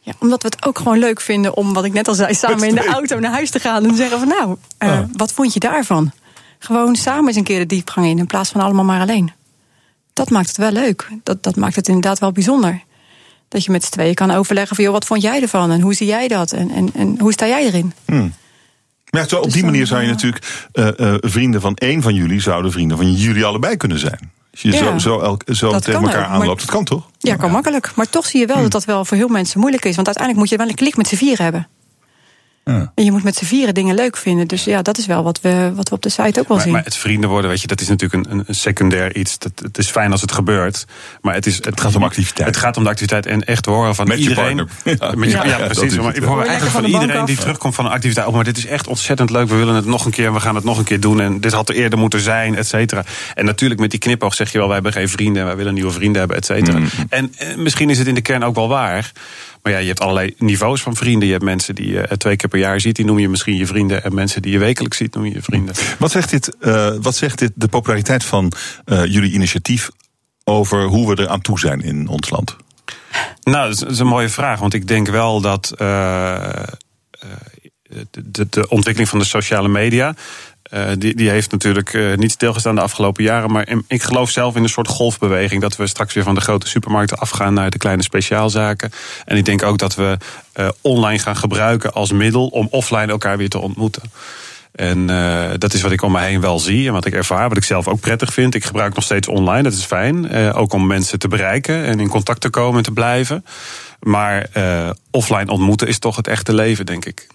[0.00, 2.68] Ja, omdat we het ook gewoon leuk vinden om, wat ik net al zei, samen
[2.68, 5.04] in de auto naar huis te gaan en zeggen van nou, eh, Ah.
[5.12, 6.12] wat vond je daarvan?
[6.66, 9.32] Gewoon samen eens een keer de diepgang in in plaats van allemaal maar alleen.
[10.12, 11.08] Dat maakt het wel leuk.
[11.22, 12.82] Dat, dat maakt het inderdaad wel bijzonder.
[13.48, 15.94] Dat je met z'n tweeën kan overleggen van joh, wat vond jij ervan en hoe
[15.94, 17.92] zie jij dat en, en, en hoe sta jij erin?
[18.06, 18.30] Maar
[19.10, 22.14] ja, zo op Dus die manier zou je natuurlijk eh, eh, vrienden van één van
[22.14, 24.30] jullie zouden vrienden van jullie allebei kunnen zijn.
[24.52, 27.10] Als je Ja, zo, zo, elk, zo tegen elkaar ook, maar- aanloopt, dat kan toch?
[27.18, 27.92] Ja, kan makkelijk.
[27.94, 29.94] Maar toch zie je wel dat dat wel voor heel mensen moeilijk is.
[29.94, 31.68] Want uiteindelijk moet je wel een klik met z'n vier hebben.
[32.70, 32.92] Ja.
[32.94, 34.46] En je moet met z'n vieren dingen leuk vinden.
[34.46, 36.60] Dus ja, dat is wel wat we, wat we op de site ook wel Maar,
[36.60, 36.72] zien.
[36.72, 39.38] maar het vrienden worden, weet je, dat is natuurlijk een, een, secundair iets.
[39.38, 40.84] Dat, het is fijn als het gebeurt.
[41.20, 42.46] Maar het, is, het, gaat om activiteit.
[42.48, 44.56] Het gaat om de activiteit en echt horen van Met je iedereen.
[44.84, 45.16] partner.
[45.18, 45.96] Met je- Ja, ja, precies.
[45.98, 48.26] maar ik hoor eigenlijk van iedereen die terugkomt van een activiteit.
[48.26, 49.48] Oh, maar dit is echt ontzettend leuk.
[49.48, 51.20] We willen het nog een keer en we gaan het nog een keer doen.
[51.20, 53.04] En dit had er eerder moeten zijn, et cetera.
[53.34, 55.74] En natuurlijk met die knipoog zeg je wel, wij hebben geen vrienden en wij willen
[55.74, 56.78] nieuwe vrienden hebben, et cetera.
[56.78, 56.88] Mm.
[57.08, 59.12] En eh, misschien is het in de kern ook wel waar.
[59.66, 61.26] Maar ja, je hebt allerlei niveaus van vrienden.
[61.26, 63.56] Je hebt mensen die je eh, twee keer per jaar ziet, die noem je misschien
[63.56, 64.04] je vrienden.
[64.04, 65.74] En mensen die je wekelijks ziet, noem je je vrienden.
[65.98, 68.52] Wat zegt dit, eh, wat zegt dit de populariteit van
[68.84, 69.90] eh, jullie initiatief
[70.44, 72.56] over hoe we er aan toe zijn in ons land?
[73.42, 74.60] Nou, dat is, een mooie vraag.
[74.60, 75.72] Want ik denk wel dat
[78.10, 80.14] de, de ontwikkeling van de sociale media.
[80.70, 83.50] Eh, die, die heeft natuurlijk eh, niet stilgestaan de afgelopen jaren.
[83.50, 85.60] Maar ik geloof zelf in een soort golfbeweging.
[85.60, 88.90] Dat we straks weer van de grote supermarkten afgaan naar de kleine speciaalzaken.
[89.24, 90.18] En ik denk ook dat we
[90.52, 94.02] eh, online gaan gebruiken als middel om offline elkaar weer te ontmoeten.
[94.72, 95.06] En
[95.58, 97.64] dat is wat ik om me heen wel zie en wat ik ervaar, wat ik
[97.64, 98.54] zelf ook prettig vind.
[98.54, 100.32] Ik gebruik nog steeds online, dat is fijn.
[100.52, 103.44] Ook om mensen te bereiken en in contact te komen en te blijven.
[104.00, 104.48] Maar
[105.10, 107.26] offline ontmoeten is toch het echte leven, denk ik.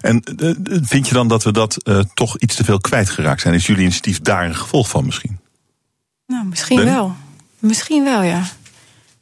[0.00, 0.50] En eh,
[0.82, 3.54] vind je dan dat we dat eh, toch iets te veel kwijtgeraakt zijn?
[3.54, 5.38] Is jullie initiatief daar een gevolg van misschien?
[6.26, 7.14] Nou, misschien wel.
[7.58, 8.42] Misschien wel, ja.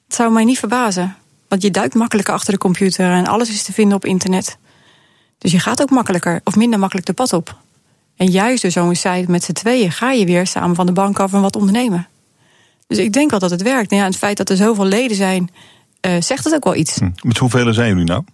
[0.04, 1.16] Het zou mij niet verbazen.
[1.48, 4.58] Want je duikt makkelijker achter de computer en alles is te vinden op internet.
[5.38, 7.56] Dus je gaat ook makkelijker of minder makkelijk de pad op.
[8.16, 11.18] En juist door zo'n site met z'n tweeën ga je weer samen van de bank
[11.18, 12.08] af en wat ondernemen.
[12.86, 13.90] Dus ik denk wel dat het werkt.
[13.90, 15.50] Nou ja, het feit dat er zoveel leden zijn,
[16.00, 16.96] eh, zegt het ook wel iets.
[16.96, 17.10] Hm.
[17.22, 18.24] Met hoeveel zijn jullie nou?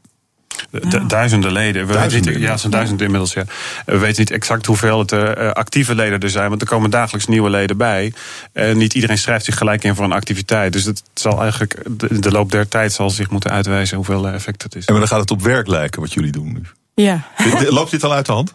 [0.71, 1.87] Du- Duizenden leden.
[1.87, 3.33] We Duizenden weten niet, ja, het zijn duizenden inmiddels.
[3.33, 3.45] Ja.
[3.87, 6.49] We weten niet exact hoeveel het eh, actieve leden er zijn.
[6.49, 8.13] Want er komen dagelijks nieuwe leden bij.
[8.53, 10.73] En niet iedereen schrijft zich gelijk in voor een activiteit.
[10.73, 14.35] Dus het zal eigenlijk, de, de loop der tijd zal zich moeten uitwijzen hoeveel eh,
[14.35, 14.85] effect het is.
[14.85, 16.63] En dan gaat het op werk lijken wat jullie doen nu.
[16.95, 17.25] Ja,
[17.69, 18.55] Loopt dit al uit de hand?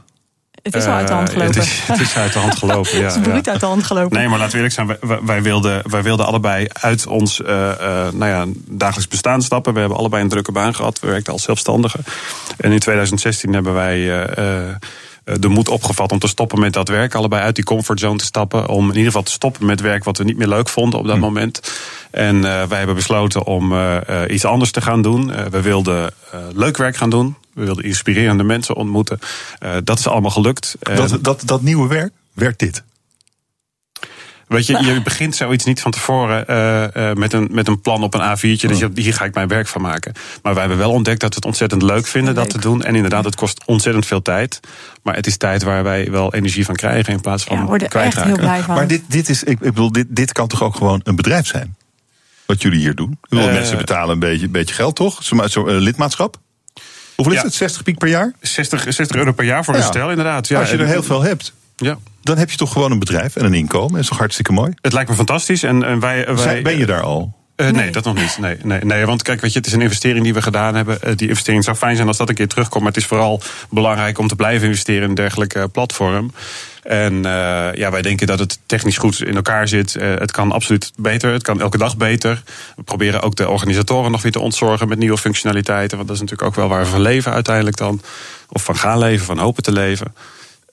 [0.65, 1.56] Het is al uit de hand Eh, gelopen.
[1.56, 3.04] Het is, het is uit de hand gelopen, ja.
[3.04, 3.51] Het is bruut ja.
[3.51, 4.17] uit de hand gelopen.
[4.17, 5.25] Nee, maar laten we eerlijk zijn.
[5.25, 9.73] Wij, wilden, wij wilden allebei uit ons eh, eh, nou ja, dagelijks bestaan stappen.
[9.73, 10.99] We hebben allebei een drukke baan gehad.
[10.99, 12.04] We werkten als zelfstandigen.
[12.58, 14.75] En in 2016 hebben wij eh, eh,
[15.39, 17.15] de moed opgevat om te stoppen met dat werk.
[17.15, 18.67] Allebei uit die comfortzone te stappen.
[18.67, 21.08] Om in ieder geval te stoppen met werk wat we niet meer leuk vonden op
[21.08, 21.71] dat moment.
[22.12, 23.73] En eh, wij hebben besloten om
[24.30, 25.34] iets anders te gaan doen.
[25.34, 27.36] Eh, we wilden eh, leuk werk gaan doen.
[27.55, 29.19] We wilden inspirerende mensen ontmoeten.
[29.59, 30.75] Eh, dat is allemaal gelukt.
[30.79, 32.83] Dat, dat, dat nieuwe werk, werkt dit?
[34.47, 38.03] Weet je, je begint zoiets niet van tevoren eh, eh, met, een, met een plan
[38.03, 38.67] op een A4'tje.
[38.67, 40.13] Dus je, hier ga ik mijn werk van maken.
[40.41, 42.83] Maar wij hebben wel ontdekt dat we het ontzettend leuk vinden dat te doen.
[42.83, 44.59] En inderdaad, het kost ontzettend veel tijd.
[45.03, 47.89] Maar het is tijd waar wij wel energie van krijgen in plaats van Ja, worden
[47.89, 48.75] echt heel blij van.
[48.75, 51.47] Maar dit, dit, is, ik, ik bedoel, dit, dit kan toch ook gewoon een bedrijf
[51.47, 51.75] zijn?
[52.45, 53.11] Wat jullie hier doen?
[53.11, 55.23] Ik bedoel, mensen betalen een beetje, beetje geld, toch?
[55.23, 56.37] Zo'n zo, lidmaatschap?
[57.15, 57.45] Hoeveel is Ja.
[57.45, 57.56] het?
[57.56, 58.34] 60 piek per jaar?
[58.41, 60.47] 60, 60 euro per jaar voor een stel, inderdaad.
[60.47, 61.97] Ja, Als je er heel veel hebt, Ja.
[62.21, 63.91] dan heb je toch gewoon een bedrijf en een inkomen.
[63.91, 64.73] Dat is toch hartstikke mooi?
[64.82, 65.63] Het lijkt me fantastisch.
[65.63, 67.34] En, en wij, wij, ben je daar al?
[67.56, 67.91] Eh, nee.
[67.91, 68.38] dat nog niet.
[68.39, 71.01] Nee, nee, nee, want kijk, weet je, het is een investering die we gedaan hebben.
[71.01, 72.84] Eh, die investering zou fijn zijn als dat een keer terugkomt.
[72.84, 76.32] Maar het is vooral belangrijk om te blijven investeren in een dergelijke eh, platform.
[76.88, 79.95] En eh, ja, wij denken dat het technisch goed in elkaar zit.
[79.95, 81.32] Eh, het kan absoluut beter.
[81.32, 82.43] Het kan elke dag beter.
[82.76, 85.98] We proberen ook de organisatoren nog weer te ontzorgen met nieuwe functionaliteiten.
[85.98, 88.02] Want dat is natuurlijk ook wel waar we van leven uiteindelijk dan.
[88.50, 90.13] Of van gaan leven, van hopen te leven.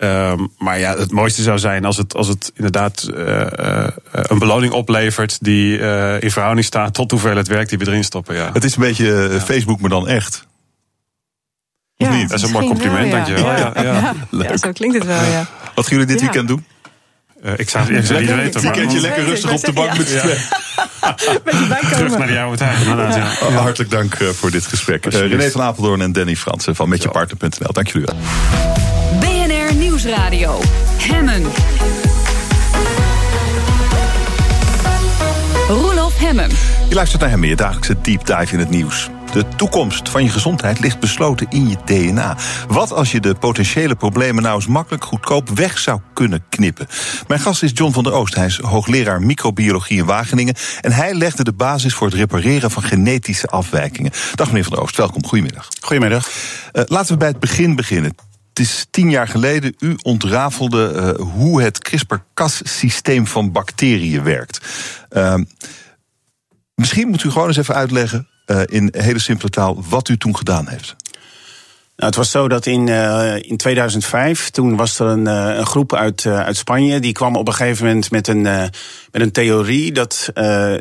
[0.02, 4.38] Ehm, maar ja, het mooiste zou zijn als het, als het inderdaad eh, eh, een
[4.38, 8.34] beloning oplevert die eh, in verhouding staat tot hoeveel het werk die we erin stoppen.
[8.34, 8.50] Ja.
[8.52, 10.46] Het is een beetje Facebook, maar dan echt.
[11.94, 12.28] ja, niet?
[12.28, 13.44] Dat is een mooi compliment, wel, dankjewel.
[13.44, 14.14] Ja, ja.
[14.30, 14.48] Leuk.
[14.48, 15.46] Ja, zo klinkt het wel, ja.
[15.74, 16.24] Wat gaan jullie dit Ja.
[16.24, 16.64] weekend doen?
[17.42, 20.08] Eh, ik zou het eerst niet weten, maar Weekendje lekker rustig op de bank met
[20.08, 20.14] z'n
[21.94, 22.78] terug naar tijd.
[22.80, 23.46] inderdaad, ja.
[23.46, 25.06] Oh, Hartelijk dank eh, voor dit gesprek.
[25.06, 25.20] Eh.
[25.20, 27.72] René van Apeldoorn en Danny Fransen van metjepartner.nl.
[27.72, 28.16] Dank jullie wel.
[29.20, 30.60] BNR Nieuwsradio.
[30.98, 31.42] Hemmen.
[35.68, 36.48] Roelof Hemmen.
[36.88, 39.08] Je luistert naar hem, je dagelijkse deep dive in het nieuws.
[39.32, 42.36] De toekomst van je gezondheid ligt besloten in je DNA.
[42.68, 46.86] Wat als je de potentiële problemen nou eens makkelijk goedkoop weg zou kunnen knippen?
[47.28, 48.34] Mijn gast is John van der Oost.
[48.34, 50.54] Hij is hoogleraar microbiologie in Wageningen.
[50.80, 54.12] En hij legde de basis voor het repareren van genetische afwijkingen.
[54.34, 55.24] Dag meneer van der Oost, welkom.
[55.24, 55.68] Goedemiddag.
[55.80, 56.28] Goedemiddag.
[56.72, 58.16] Eh, laten we bij het begin beginnen.
[58.48, 64.60] Het is tien jaar geleden, u ontrafelde eh, hoe het CRISPR-Cas-systeem van bacteriën werkt.
[65.08, 65.44] Ehm,
[66.74, 68.28] misschien moet u gewoon eens even uitleggen,
[68.64, 70.96] in hele simpele taal, wat u toen gedaan heeft.
[71.96, 75.66] Nou, het was zo dat in, eh, in 2005, toen was er een, eh, een
[75.66, 77.00] groep uit, eh, uit Spanje.
[77.00, 78.62] Die kwam op een gegeven moment met een, eh,
[79.10, 80.74] met een theorie dat eh,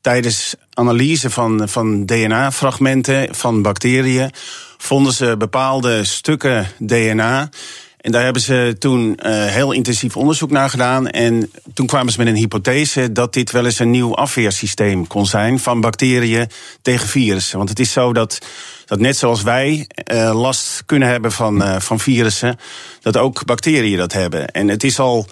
[0.00, 4.30] tijdens analyse van, van DNA-fragmenten van bacteriën
[4.78, 7.48] vonden ze bepaalde stukken DNA.
[8.00, 11.08] En daar hebben ze toen eh, heel intensief onderzoek naar gedaan.
[11.08, 15.26] En toen kwamen ze met een hypothese dat dit wel eens een nieuw afweersysteem kon
[15.26, 16.50] zijn van bacteriën
[16.82, 17.56] tegen virussen.
[17.56, 18.38] Want het is zo dat,
[18.84, 22.58] dat net zoals wij eh, last kunnen hebben van, eh, van virussen,
[23.00, 24.48] dat ook bacteriën dat hebben.
[24.48, 25.26] En het is al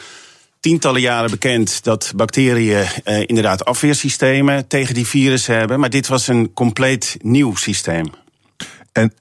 [0.60, 5.80] tientallen jaren bekend dat bacteriën inderdaad afweersystemen tegen die virussen hebben.
[5.80, 8.12] Maar dit was een compleet nieuw systeem.
[8.92, 9.12] En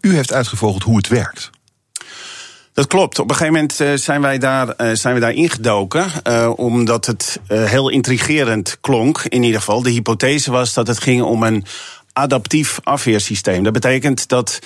[0.00, 1.50] u heeft uitgevogeld hoe het werkt.
[2.74, 3.18] Dat klopt.
[3.18, 6.10] Op een gegeven moment eh, zijn, wij daar, eh, zijn we daar ingedoken.
[6.22, 9.82] eh, omdat het heel intrigerend klonk, in ieder geval.
[9.82, 11.64] De hypothese was dat het ging om een
[12.12, 13.62] adaptief afweersysteem.
[13.62, 14.58] Dat betekent dat,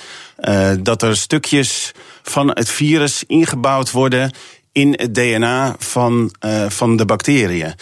[0.79, 1.91] dat er stukjes
[2.23, 4.31] van het virus ingebouwd worden
[4.71, 6.31] in het DNA van,
[6.67, 7.73] van de bacteriën.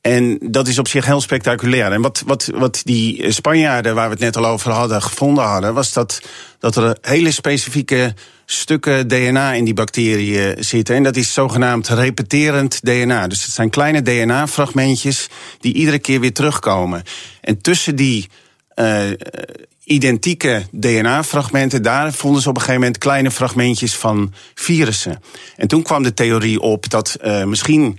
[0.00, 1.92] En dat is op zich heel spectaculair.
[1.92, 5.74] En wat, wat, wat die Spanjaarden, waar we het net al over hadden, gevonden hadden,
[5.74, 6.20] was dat,
[6.58, 8.14] dat er hele specifieke
[8.46, 10.94] stukken DNA in die bacteriën zitten.
[10.94, 13.26] En dat is zogenaamd repeterend DNA.
[13.26, 15.28] Dus het zijn kleine DNA-fragmentjes
[15.58, 17.02] die iedere keer weer terugkomen.
[17.40, 18.28] En tussen die
[18.76, 19.10] uh,
[19.84, 25.22] identieke DNA-fragmenten, daar vonden ze op een gegeven moment kleine fragmentjes van virussen.
[25.56, 27.98] En toen kwam de theorie op dat uh, misschien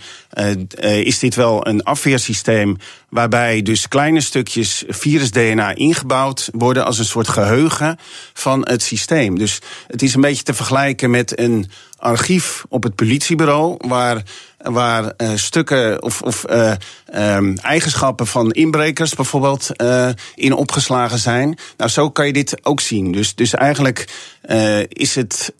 [0.84, 2.78] uh, is dit wel een afweersysteem
[3.10, 7.98] waarbij dus kleine stukjes virus-DNA ingebouwd worden als een soort geheugen
[8.34, 9.38] van het systeem.
[9.38, 14.24] Dus het is een beetje te vergelijken met een archief op het politiebureau waar
[14.58, 16.74] waar uh, stukken of, of uh,
[17.15, 21.58] um, eigenschappen van inbrekers bijvoorbeeld uh, in opgeslagen zijn.
[21.78, 23.12] Nou, zo kan je dit ook zien.
[23.12, 24.08] Dus, dus eigenlijk
[24.88, 25.54] is het,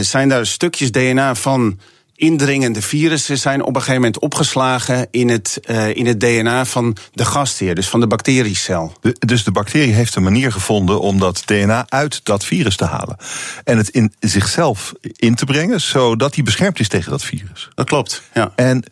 [0.00, 1.78] zijn daar stukjes DNA van
[2.20, 6.96] indringende virussen zijn op een gegeven moment opgeslagen in het, uh, in het DNA van
[7.12, 8.92] de gastheer, dus van de bacteriecel.
[9.18, 13.16] dus de bacterie heeft een manier gevonden om dat DNA uit dat virus te halen.
[13.64, 17.68] En het in zichzelf in te brengen, zodat hij beschermd is tegen dat virus.
[17.74, 18.52] Dat klopt, ja.
[18.56, 18.84] En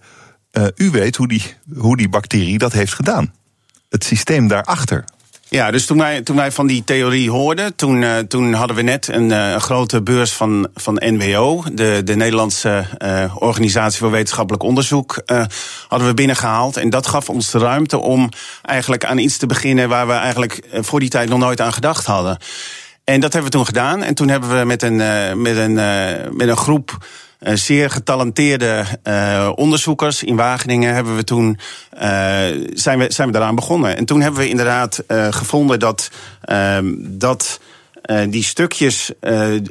[0.53, 3.35] uh, u weet hoe die, hoe die bacterie dat heeft gedaan.
[3.88, 5.05] Het systeem daarachter.
[5.51, 8.83] Ja, dus toen wij, toen wij van die theorie hoorden, toen, uh, toen hadden we
[8.83, 14.63] net een, een, grote beurs van, van NWO, de, de Nederlandse uh, Organisatie voor Wetenschappelijk
[14.65, 15.23] Onderzoek,
[15.89, 16.77] hadden we binnengehaald.
[16.77, 18.29] En dat gaf ons de ruimte om
[18.63, 22.07] eigenlijk aan iets te beginnen waar we eigenlijk voor die tijd nog nooit aan gedacht
[22.07, 22.39] hadden.
[23.05, 24.03] En dat hebben we toen gedaan.
[24.03, 24.97] En toen hebben we met een,
[25.43, 25.73] met een,
[26.37, 26.99] met een groep
[27.38, 31.59] zeer getalenteerde uh, onderzoekers in Wageningen hebben we toen
[31.94, 32.01] uh,
[32.72, 33.96] zijn we zijn we daaraan begonnen.
[33.96, 37.61] En toen hebben we inderdaad gevonden dat ehm, dat
[38.29, 39.12] die stukjes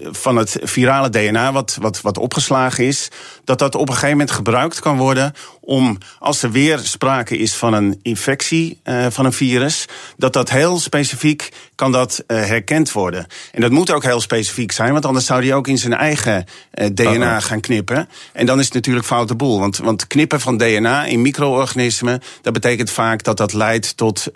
[0.01, 3.10] van het virale DNA, wat, wat, wat opgeslagen is,
[3.43, 5.34] dat dat op een gegeven moment gebruikt kan worden
[5.67, 9.86] om, als er weer sprake is van een infectie uh, van een virus,
[10.17, 13.27] dat dat heel specifiek kan dat herkend worden.
[13.51, 16.45] En dat moet ook heel specifiek zijn, want anders zou hij ook in zijn eigen
[16.93, 18.10] DNA gaan knippen.
[18.34, 19.60] En dan is het natuurlijk foute boel.
[19.60, 24.27] Want, want knippen van DNA in micro-organismen, dat betekent vaak dat dat leidt tot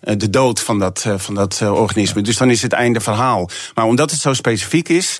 [0.00, 2.22] de dood van dat, van dat organisme.
[2.22, 3.50] Dus dan is het einde verhaal.
[3.74, 5.18] Maar omdat het zo specifiek is,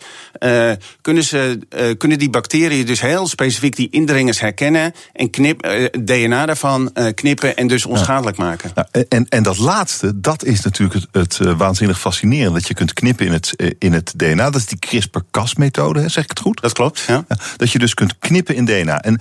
[1.00, 1.58] kunnen, ze,
[1.98, 6.92] kunnen die bacteriën dus heel specifiek die indringers herkennen en knip, uh, eh, DNA daarvan
[7.14, 8.70] knippen en dus onschadelijk maken.
[8.74, 12.54] Ja, en, en dat laatste, dat is natuurlijk het, het waanzinnig fascinerend.
[12.54, 14.50] Dat je kunt knippen in het, in het DNA.
[14.50, 16.60] Dat is die CRISPR-Cas-methode, zeg ik het goed?
[16.60, 17.24] Dat klopt, ja.
[17.28, 17.36] ja.
[17.56, 19.00] Dat je dus kunt knippen in DNA.
[19.00, 19.20] En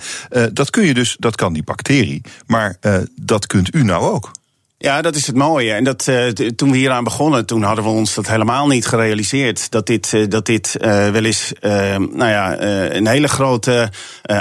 [0.52, 2.78] dat kun je dus, dat kan die bacterie, maar
[3.20, 4.30] dat kunt u nou ook.
[4.78, 5.72] Ja, dat is het mooie.
[5.72, 9.70] En dat, uh, toen we hieraan begonnen, toen hadden we ons dat helemaal niet gerealiseerd.
[9.70, 12.60] Dat dit, uh, dat dit uh, wel eens nou ja,
[12.90, 13.90] een hele grote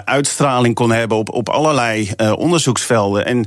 [0.05, 3.25] uitstraling kon hebben op, op allerlei onderzoeksvelden.
[3.25, 3.45] En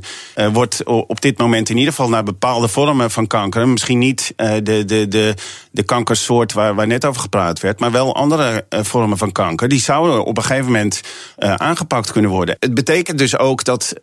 [0.53, 4.83] wordt op dit moment in ieder geval naar bepaalde vormen van kanker, misschien niet de,
[4.85, 5.33] de, de,
[5.71, 9.81] de kankersoort waar, waar net over gepraat werd, maar wel andere vormen van kanker, die
[9.81, 11.01] zouden op een gegeven moment
[11.37, 12.55] aangepakt kunnen worden.
[12.59, 13.93] Het betekent dus ook dat,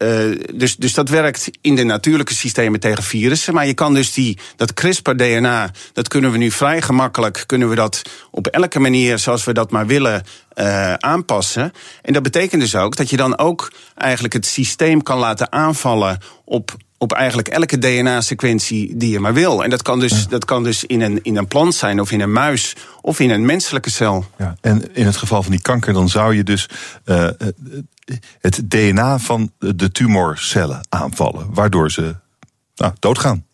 [0.54, 3.54] dus, dus dat werkt in de natuurlijke systemen tegen virussen.
[3.54, 7.74] Maar je kan dus die, dat CRISPR-DNA, dat kunnen we nu vrij gemakkelijk, kunnen we
[7.74, 10.22] dat op elke manier zoals we dat maar willen
[10.54, 11.72] uh, aanpassen.
[12.02, 16.18] En dat betekent dus ook dat je dan ook eigenlijk het systeem kan laten aanvallen
[16.44, 19.64] op op eigenlijk elke DNA-sequentie die je maar wil.
[19.64, 22.20] En dat kan dus, dat kan dus in, een, in een plant zijn, of in
[22.20, 24.24] een muis, of in een menselijke cel.
[24.38, 26.68] Ja, en in het geval van die kanker, dan zou je dus
[27.04, 27.28] uh,
[28.40, 32.14] het DNA van de tumorcellen aanvallen, waardoor ze
[32.76, 33.44] nou, doodgaan.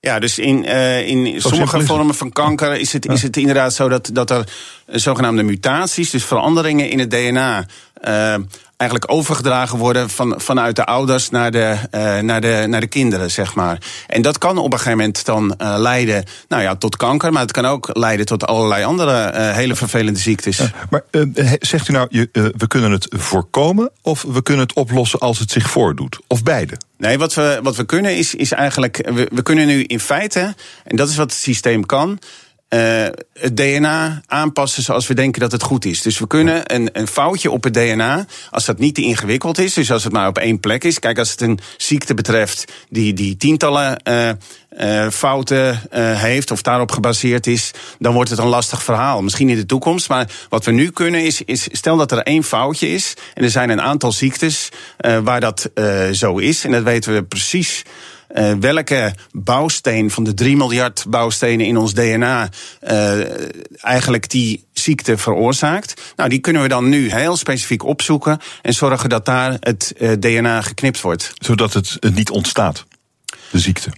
[0.00, 3.88] Ja, dus in, uh, in sommige vormen van kanker is het, is het inderdaad zo
[3.88, 4.48] dat, dat er
[4.86, 7.66] zogenaamde mutaties, dus veranderingen in het DNA,
[8.04, 8.36] uh,
[8.84, 13.30] eigenlijk overgedragen worden van, vanuit de ouders naar de, uh, naar, de, naar de kinderen,
[13.30, 13.78] zeg maar.
[14.06, 17.42] En dat kan op een gegeven moment dan uh, leiden nou ja, tot kanker, maar
[17.42, 20.60] het kan ook leiden tot allerlei andere uh, hele vervelende ziektes.
[20.90, 21.04] maar
[21.60, 25.50] zegt u nou, je, we kunnen het voorkomen of we kunnen het oplossen als het
[25.50, 26.18] zich voordoet?
[26.26, 26.76] Of beide?
[26.96, 30.54] Nee, wat we, wat we kunnen is, is eigenlijk, we, we kunnen nu in feite,
[30.84, 32.18] en dat is wat het systeem kan,
[32.74, 36.02] uh, het DNA aanpassen zoals we denken dat het goed is.
[36.02, 39.74] Dus we kunnen een, een foutje op het DNA, als dat niet te ingewikkeld is,
[39.74, 40.98] dus als het maar op één plek is.
[40.98, 44.30] Kijk, als het een ziekte betreft die, die tientallen uh,
[44.80, 45.80] uh, fouten
[46.16, 49.22] heeft of daarop gebaseerd is, dan wordt het een lastig verhaal.
[49.22, 52.44] Misschien in de toekomst, maar wat we nu kunnen is, is stel dat er één
[52.44, 54.68] foutje is en er zijn een aantal ziektes
[55.22, 55.70] waar dat
[56.12, 57.82] zo is en dat weten we precies
[58.34, 62.48] uh, welke bouwsteen van de 3 miljard bouwstenen in ons DNA
[62.82, 63.20] uh,
[63.84, 66.00] eigenlijk die ziekte veroorzaakt.
[66.16, 70.12] Nou, die kunnen we dan nu heel specifiek opzoeken en zorgen dat daar het uh,
[70.12, 71.32] DNA geknipt wordt.
[71.34, 72.84] Zodat het niet ontstaat,
[73.50, 73.90] de ziekte.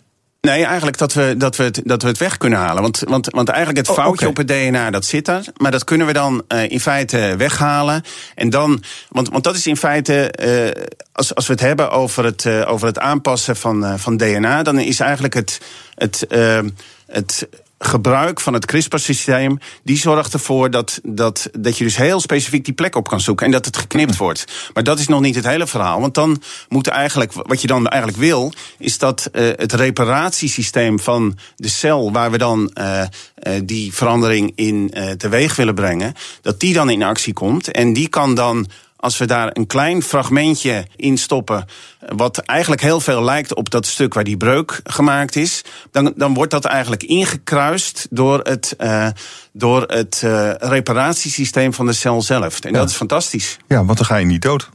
[0.46, 2.82] Nee, eigenlijk dat we, dat we, het, dat we het weg kunnen halen.
[2.82, 5.44] Want, want, want eigenlijk het oh, foutje op het DNA, dat zit er.
[5.56, 8.02] Maar dat kunnen we dan uh, in feite weghalen.
[8.34, 12.24] En dan, want, want dat is in feite, uh, als, als we het hebben over
[12.24, 15.60] het, uh, over het aanpassen van, van DNA, dan is eigenlijk het,
[15.94, 16.26] het,
[17.06, 22.64] het gebruik van het CRISPR-systeem, die zorgt ervoor dat, dat, dat je dus heel specifiek
[22.64, 24.70] die plek op kan zoeken en dat het geknipt wordt.
[24.74, 26.00] Maar dat is nog niet het hele verhaal.
[26.00, 31.38] Want dan moet eigenlijk, wat je dan eigenlijk wil, is dat uh, het reparatiesysteem van
[31.56, 33.06] de cel waar we dan uh, uh,
[33.64, 37.70] die verandering in teweeg willen brengen, dat die dan in actie komt.
[37.70, 41.64] En die kan dan als we daar een klein fragmentje in stoppen,
[42.16, 46.34] wat eigenlijk heel veel lijkt op dat stuk waar die breuk gemaakt is, dan, dan
[46.34, 49.08] wordt dat eigenlijk ingekruist door het, uh,
[49.52, 52.60] door het uh, reparatiesysteem van de cel zelf.
[52.60, 52.78] En ja.
[52.78, 53.56] dat is fantastisch.
[53.66, 54.70] Ja, want dan ga je niet dood.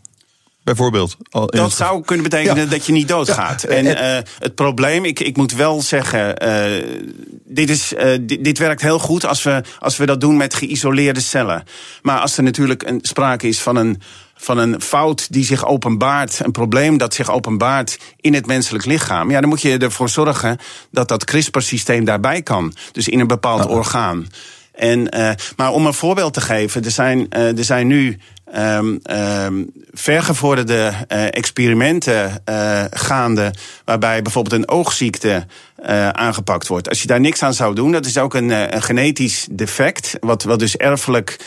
[0.63, 1.17] Bijvoorbeeld.
[1.30, 2.69] Dat zou kunnen betekenen ja.
[2.69, 3.62] dat je niet doodgaat.
[3.62, 3.67] Ja.
[3.67, 7.06] En uh, het probleem, ik, ik moet wel zeggen, uh,
[7.45, 10.54] dit, is, uh, dit, dit, werkt heel goed als we, als we dat doen met
[10.54, 11.63] geïsoleerde cellen.
[12.02, 14.02] Maar als er natuurlijk een, sprake is van een,
[14.36, 19.32] van een fout die zich openbaart, een probleem dat zich openbaart in het menselijk lichaam,
[19.32, 20.58] ja, dan moet je ervoor zorgen
[20.91, 22.74] dat dat CRISPR-systeem daarbij kan.
[22.91, 23.71] Dus in een bepaald oh.
[23.71, 24.28] orgaan.
[24.71, 25.10] En,
[25.56, 28.17] maar om een voorbeeld te geven, er zijn, er zijn nu
[28.58, 33.54] um, um, vergevorderde uh, experimenten uh, gaande.
[33.86, 35.46] waarbij bijvoorbeeld een oogziekte
[35.86, 36.90] uh, aangepakt wordt.
[36.90, 40.18] Als je daar niks aan zou doen, dat is ook een, een genetisch defect.
[40.20, 41.40] Wat, wat dus erfelijk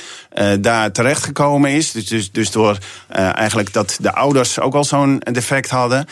[0.61, 1.93] daar terechtgekomen is.
[1.93, 6.07] Dus, dus, dus door eigenlijk dat de ouders ook al zo'n defect hadden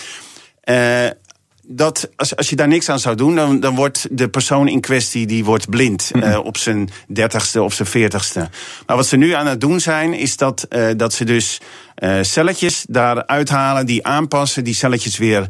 [1.66, 4.80] dat als, als je daar niks aan zou doen, dan, dan wordt de persoon in
[4.80, 8.48] kwestie die wordt blind mm uh, op zijn dertigste of zijn veertigste.
[8.86, 11.60] Maar wat ze nu aan het doen zijn, is dat, uh, dat ze dus
[11.98, 15.46] uh, celletjes daar uithalen, die aanpassen, die celletjes weer.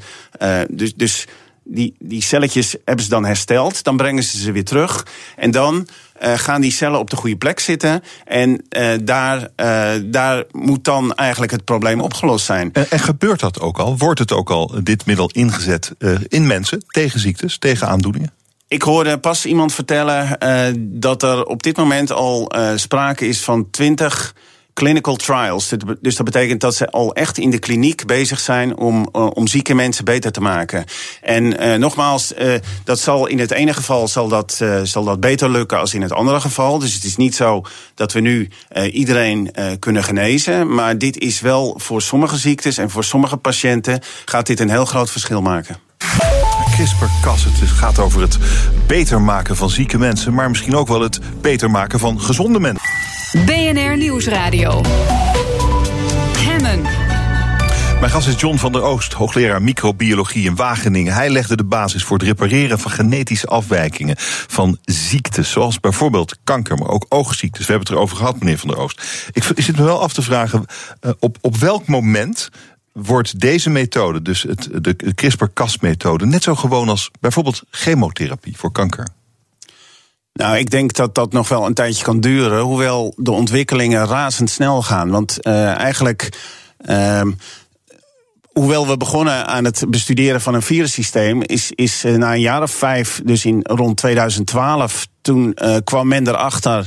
[0.68, 1.26] dus, dus
[1.64, 5.06] die, die celletjes hebben ze dan hersteld, dan brengen ze ze weer terug.
[5.36, 5.88] En dan
[6.22, 8.02] uh, gaan die cellen op de goede plek zitten.
[8.24, 12.72] En uh, daar, uh, daar moet dan eigenlijk het probleem opgelost zijn.
[12.72, 13.98] En, en, gebeurt dat ook al?
[13.98, 15.92] Wordt het ook al dit middel ingezet
[16.28, 18.32] in mensen tegen ziektes, tegen aandoeningen?
[18.68, 20.38] Ik hoorde pas iemand vertellen
[21.00, 24.34] dat er op dit moment al sprake is van 20
[24.74, 25.72] clinical trials.
[26.00, 29.46] Dus dat betekent dat ze al echt in de kliniek bezig zijn om, uh, om
[29.46, 30.84] zieke mensen beter te maken.
[31.20, 32.54] En uh, nogmaals, uh,
[32.84, 36.12] dat zal in het ene geval zal dat, zal dat beter lukken als in het
[36.12, 36.78] andere geval.
[36.78, 37.62] Dus het is niet zo
[37.94, 38.50] dat we nu
[38.90, 40.74] iedereen kunnen genezen.
[40.74, 44.84] Maar dit is wel voor sommige ziektes en voor sommige patiënten gaat dit een heel
[44.84, 45.76] groot verschil maken.
[46.76, 47.44] CRISPR-Cas.
[47.44, 48.38] Het gaat over het
[48.86, 52.88] beter maken van zieke mensen, maar misschien ook wel het beter maken van gezonde mensen.
[53.44, 54.80] BNR Nieuwsradio.
[56.38, 56.82] Hemmen.
[58.00, 61.14] Mijn gast is John van der Oost, hoogleraar microbiologie in Wageningen.
[61.14, 66.76] Hij legde de basis voor het repareren van genetische afwijkingen van ziektes, zoals bijvoorbeeld kanker,
[66.78, 67.66] maar ook oogziektes.
[67.66, 69.02] We hebben het erover gehad, meneer van der Oost.
[69.32, 70.64] Ik zit me wel af te vragen,
[71.00, 72.48] uh, op, op welk moment
[72.92, 79.08] wordt deze methode, dus het, de CRISPR-Cas-methode, net zo gewoon als bijvoorbeeld chemotherapie voor kanker?
[80.32, 84.82] Nou, ik denk dat dat nog wel een tijdje kan duren, hoewel de ontwikkelingen razendsnel
[84.82, 85.10] gaan.
[85.10, 86.28] Want uh, eigenlijk.
[86.86, 87.22] Uh,
[88.52, 92.62] hoewel we begonnen aan het bestuderen van een virussysteem, is, is uh, na een jaar
[92.62, 96.86] of vijf, dus in rond 2012, toen uh, kwam men erachter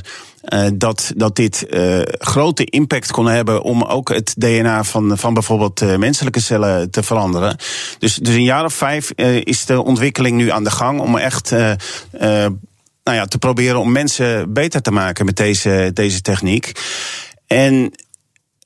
[0.52, 5.34] uh, dat, dat dit uh, grote impact kon hebben om ook het DNA van, van
[5.34, 7.56] bijvoorbeeld uh, menselijke cellen te veranderen.
[7.98, 11.50] Dus, dus een jaar of vijf is de ontwikkeling nu aan de gang om echt
[13.06, 16.72] nou ja, te proberen om mensen beter te maken met deze, deze techniek.
[17.46, 17.92] En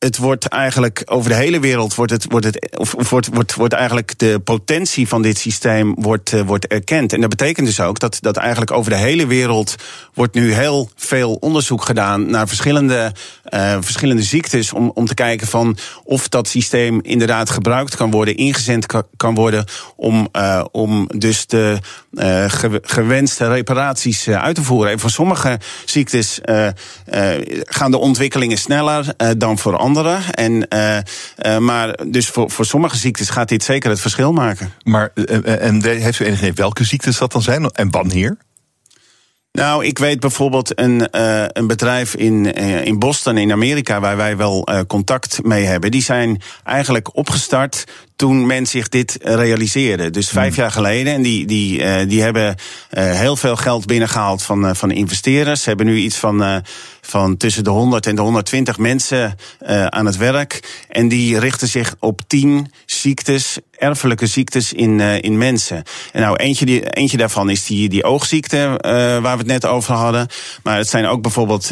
[0.00, 3.74] het wordt eigenlijk over de hele wereld wordt het, wordt het, of wordt, wordt, wordt
[3.74, 7.12] eigenlijk de potentie van dit systeem wordt, uh, wordt erkend.
[7.12, 9.74] En dat betekent dus ook dat, dat eigenlijk over de hele wereld
[10.14, 13.12] wordt nu heel veel onderzoek gedaan naar verschillende,
[13.50, 14.72] uh, verschillende ziektes.
[14.72, 18.86] Om, om te kijken van of dat systeem inderdaad gebruikt kan worden, ingezend
[19.16, 19.64] kan worden.
[19.96, 21.78] Om, uh, om dus de
[22.82, 24.92] gewenste reparaties uit te voeren.
[24.92, 26.38] En voor sommige ziektes
[27.64, 30.18] gaan de ontwikkelingen sneller dan voor andere andere.
[30.30, 34.72] En, uh, uh, maar dus voor, voor sommige ziektes gaat dit zeker het verschil maken.
[34.82, 38.36] Maar uh, en heeft u enig idee welke ziektes dat dan zijn en wanneer?
[39.52, 44.16] Nou, ik weet bijvoorbeeld een, uh, een bedrijf in, uh, in Boston in Amerika waar
[44.16, 45.90] wij wel uh, contact mee hebben.
[45.90, 47.84] Die zijn eigenlijk opgestart
[48.20, 50.10] toen men zich dit realiseerde.
[50.10, 50.62] Dus vijf hmm.
[50.62, 51.12] jaar geleden.
[51.12, 52.54] En die, die, uh, die hebben uh,
[53.12, 55.62] heel veel geld binnengehaald van, uh, van investeerders.
[55.62, 56.62] Ze hebben nu iets van,
[57.00, 59.36] van tussen de 100 en de 120 mensen
[59.88, 60.84] aan het werk.
[60.88, 65.82] En die richten zich op tien ziektes, erfelijke ziektes in, in mensen.
[66.12, 68.78] En nou, eentje, die, eentje daarvan is die, die oogziekte
[69.22, 70.26] waar we het net over hadden.
[70.62, 71.70] Maar het zijn ook bijvoorbeeld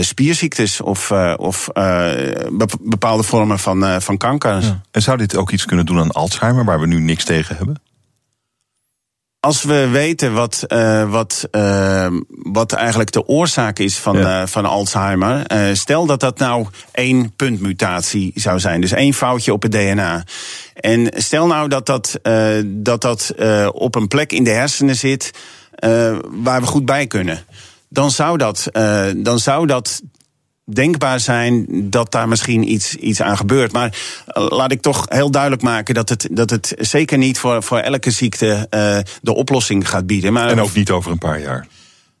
[0.00, 1.68] spierziektes of, of
[2.80, 4.62] bepaalde vormen van, van kanker.
[4.62, 4.80] Ja.
[4.90, 7.82] En zou dit ook iets kunnen doen aan Alzheimer, waar we nu niks tegen hebben?
[9.40, 14.40] als we weten wat, uh, wat, uh, wat eigenlijk de oorzaak is van, ja.
[14.40, 15.44] uh, van Alzheimer.
[15.76, 18.80] stel dat dat nou één puntmutatie zou zijn.
[18.80, 20.24] Dus één foutje op het DNA.
[20.74, 22.20] En stel nou dat dat,
[22.64, 23.34] dat, dat
[23.72, 25.30] op een plek in de hersenen zit
[26.30, 27.44] waar we goed bij kunnen.
[27.88, 28.68] Dan zou dat,
[29.16, 30.02] dan zou dat
[30.72, 33.72] denkbaar zijn dat daar misschien iets, iets aan gebeurt.
[33.72, 33.98] Maar
[34.36, 37.78] uh, laat ik toch heel duidelijk maken dat het, dat het zeker niet voor, voor
[37.78, 40.32] elke ziekte uh, de oplossing gaat bieden.
[40.32, 41.66] Maar en ook niet over een paar jaar.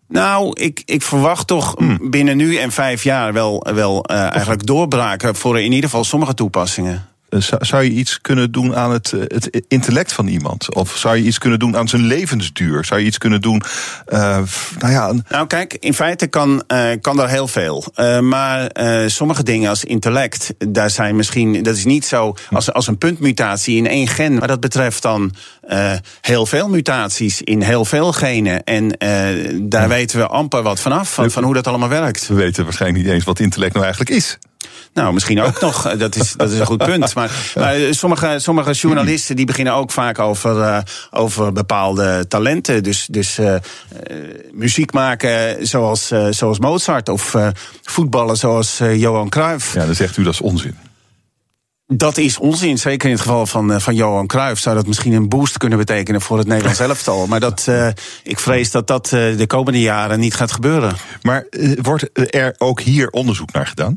[0.08, 2.10] Nou, ik, ik verwacht toch hmm.
[2.10, 6.34] binnen nu en vijf jaar wel, wel uh, eigenlijk doorbraken voor in ieder geval sommige
[6.34, 7.09] toepassingen.
[7.30, 10.74] Eh, zou je iets kunnen doen aan het, eh, het, intellect van iemand?
[10.74, 12.84] Of zou je iets kunnen doen aan zijn levensduur?
[12.84, 13.62] Zou je iets kunnen doen.
[14.08, 14.18] Uh,
[14.78, 17.84] nou, ja, nou, kijk, in feite kan, uh, kan er heel veel.
[17.96, 18.70] Uh, maar
[19.06, 21.62] sommige dingen als intellect, daar zijn misschien.
[21.62, 24.34] Dat is niet zo als, als een puntmutatie in één gen.
[24.34, 25.34] Maar dat betreft dan
[26.20, 28.64] heel veel mutaties in heel veel genen.
[28.64, 28.88] En
[29.68, 32.28] daar weten we amper wat vanaf, van, van hoe dat allemaal werkt.
[32.28, 34.38] We weten waarschijnlijk niet eens wat intellect nou eigenlijk is.
[34.94, 35.96] Nou, misschien ook nog.
[35.96, 37.14] Dat is, dat is een goed punt.
[37.14, 40.78] Maar, maar, sommige, sommige journalisten die beginnen ook vaak over, uh,
[41.10, 42.82] over bepaalde talenten.
[42.82, 43.54] Dus, dus uh,
[44.52, 47.08] muziek maken zoals, uh, zoals Mozart.
[47.08, 47.36] Of
[47.82, 49.74] voetballen zoals Johan Cruijff.
[49.74, 50.76] Ja, dan zegt u dat is onzin.
[51.86, 52.78] Dat is onzin.
[52.78, 56.20] Zeker in het geval van, van Johan Cruijff zou dat misschien een boost kunnen betekenen
[56.20, 57.26] voor het Nederlands elftal.
[57.26, 57.88] Maar dat, uh,
[58.22, 60.96] ik vrees dat dat de komende jaren niet gaat gebeuren.
[61.22, 63.96] Maar uh, wordt er ook hier onderzoek naar gedaan?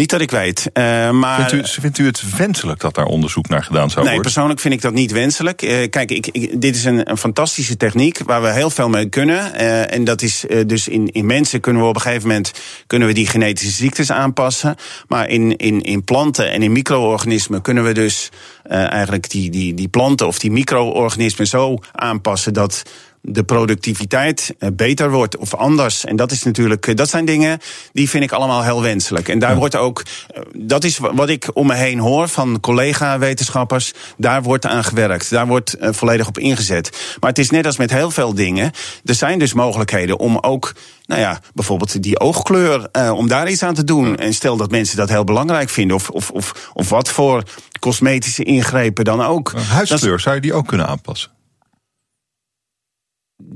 [0.00, 0.70] Niet dat ik weet.
[0.72, 1.48] Uh, maar...
[1.48, 4.12] vindt, u, vindt u het wenselijk dat daar onderzoek naar gedaan zou worden?
[4.12, 5.62] Nee, persoonlijk vind ik dat niet wenselijk.
[5.62, 9.08] Uh, kijk, ik, ik, dit is een, een, fantastische techniek waar we heel veel mee
[9.08, 9.52] kunnen.
[9.54, 12.52] Uh, en dat is dus in, in mensen kunnen we op een gegeven moment
[12.86, 14.76] kunnen we die genetische ziektes aanpassen.
[15.08, 18.30] Maar in, in, in planten en in micro-organismen kunnen we dus
[18.68, 22.82] eigenlijk die, die, die planten of die micro-organismen zo aanpassen dat
[23.28, 26.04] de productiviteit eh, beter wordt of anders.
[26.04, 27.58] En dat is natuurlijk, eh, dat zijn dingen
[27.92, 29.28] die vind ik allemaal heel wenselijk.
[29.28, 33.92] En daar wordt ook, eh, dat is wat ik om me heen hoor van collega-wetenschappers,
[34.16, 35.30] daar wordt aan gewerkt.
[35.30, 37.16] Daar wordt volledig op ingezet.
[37.20, 38.72] Maar het is net als met heel veel dingen.
[39.04, 40.74] Er zijn dus mogelijkheden om ook
[41.06, 44.16] nou ja, bijvoorbeeld die oogkleur, uh, om daar iets aan te doen.
[44.16, 47.42] En stel dat mensen dat heel belangrijk vinden, of, of, of, of wat voor
[47.80, 49.52] cosmetische ingrepen dan ook.
[49.52, 51.35] Huidskleur, zou je die ook kunnen aanpassen?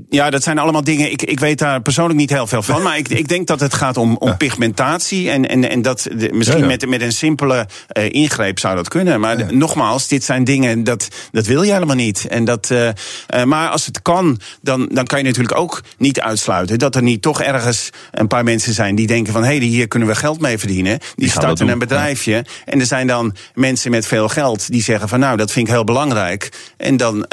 [0.09, 1.11] Ja, dat zijn allemaal dingen.
[1.11, 2.81] Ik, ik weet daar persoonlijk niet heel veel van.
[2.91, 5.29] Maar ik, ik denk dat het gaat om, om pigmentatie.
[5.29, 6.69] En, en, en dat misschien ja, ja.
[6.69, 7.67] Met, met een simpele
[7.97, 9.19] uh, ingreep zou dat kunnen.
[9.19, 12.27] Maar nogmaals, dit zijn dingen dat, dat wil je helemaal niet.
[12.27, 16.21] En dat, uh, uh, maar als het kan, dan, dan kan je natuurlijk ook niet
[16.21, 19.65] uitsluiten dat er niet toch ergens een paar mensen zijn die denken van hé, hey,
[19.65, 20.99] hier kunnen we geld mee verdienen.
[20.99, 22.45] Die, die starten een bedrijfje.
[22.65, 25.73] En er zijn dan mensen met veel geld die zeggen van nou, dat vind ik
[25.73, 26.51] heel belangrijk.
[26.77, 27.25] En dan,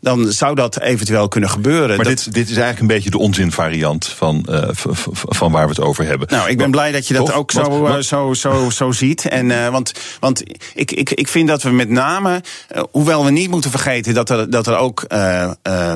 [0.00, 1.85] dan zou dat eventueel kunnen gebeuren.
[1.88, 4.68] Maar dat, dit, dit is eigenlijk een beetje de onzinvariant van, uh,
[5.12, 6.28] van waar we het over hebben.
[6.30, 9.28] Nou, ik ben blij dat je dat ook zo, uh, zo, zo, zo ziet.
[9.28, 10.42] En, uh, want want
[10.74, 12.42] ik, ik, ik vind dat we met name,
[12.90, 15.04] hoewel we niet moeten vergeten dat er, dat er ook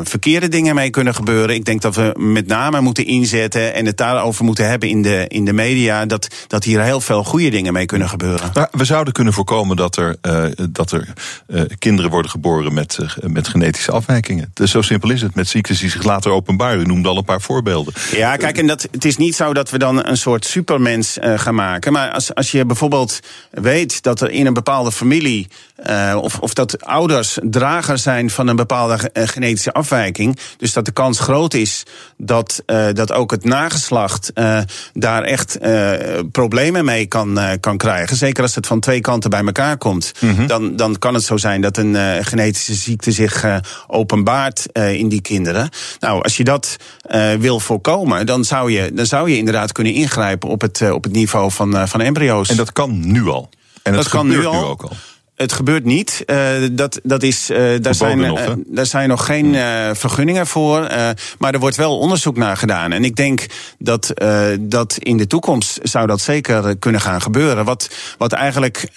[0.02, 1.54] verkeerde dingen mee kunnen gebeuren.
[1.54, 5.24] Ik denk dat we met name moeten inzetten en het daarover moeten hebben in de,
[5.28, 6.06] in de media.
[6.06, 8.50] Dat, dat hier heel veel goede dingen mee kunnen gebeuren.
[8.54, 10.16] Nou, we zouden kunnen voorkomen dat er,
[10.70, 11.08] dat er
[11.78, 14.50] kinderen worden geboren met, met genetische afwijkingen.
[14.54, 15.34] Dus zo simpel is het.
[15.34, 16.80] Met ziektes die zich later openbaren.
[16.80, 17.94] U noemde al een paar voorbeelden.
[18.12, 21.38] Ja, kijk, en dat, het is niet zo dat we dan een soort supermens uh,
[21.38, 21.92] gaan maken.
[21.92, 23.20] Maar als, als je bijvoorbeeld
[23.50, 25.48] weet dat er in een bepaalde familie.
[25.86, 30.38] Uh, of, of dat ouders dragers zijn van een bepaalde uh, genetische afwijking.
[30.56, 31.82] Dus dat de kans groot is
[32.16, 32.62] dat,
[32.92, 34.32] dat ook het nageslacht
[34.92, 35.58] daar echt
[36.32, 38.16] problemen mee kan, kan krijgen.
[38.16, 40.12] Zeker als het van twee kanten bij elkaar komt.
[40.20, 40.46] Mm -hmm.
[40.46, 43.44] dan, dan kan het zo zijn dat een genetische ziekte zich
[43.86, 45.69] openbaart in die kinderen.
[45.98, 46.76] Nou, als je dat
[47.10, 50.92] uh, wil voorkomen, dan zou, je, dan zou je inderdaad kunnen ingrijpen op het, uh,
[50.92, 52.48] op het niveau van, uh, van embryo's.
[52.48, 53.48] En dat kan nu al.
[53.82, 54.52] En dat, dat kan nu, al.
[54.52, 54.92] nu ook al.
[55.40, 56.22] Het gebeurt niet.
[56.26, 56.36] Uh,
[56.72, 59.54] dat, dat is, uh, daar, zijn, nog, uh, daar zijn nog geen
[59.96, 60.80] vergunningen voor.
[61.38, 62.92] maar er wordt wel onderzoek naar gedaan.
[62.92, 63.46] En ik denk
[63.78, 64.12] dat,
[64.60, 67.64] dat in de toekomst zou dat zeker kunnen gaan gebeuren.
[67.64, 68.88] Wat, wat eigenlijk.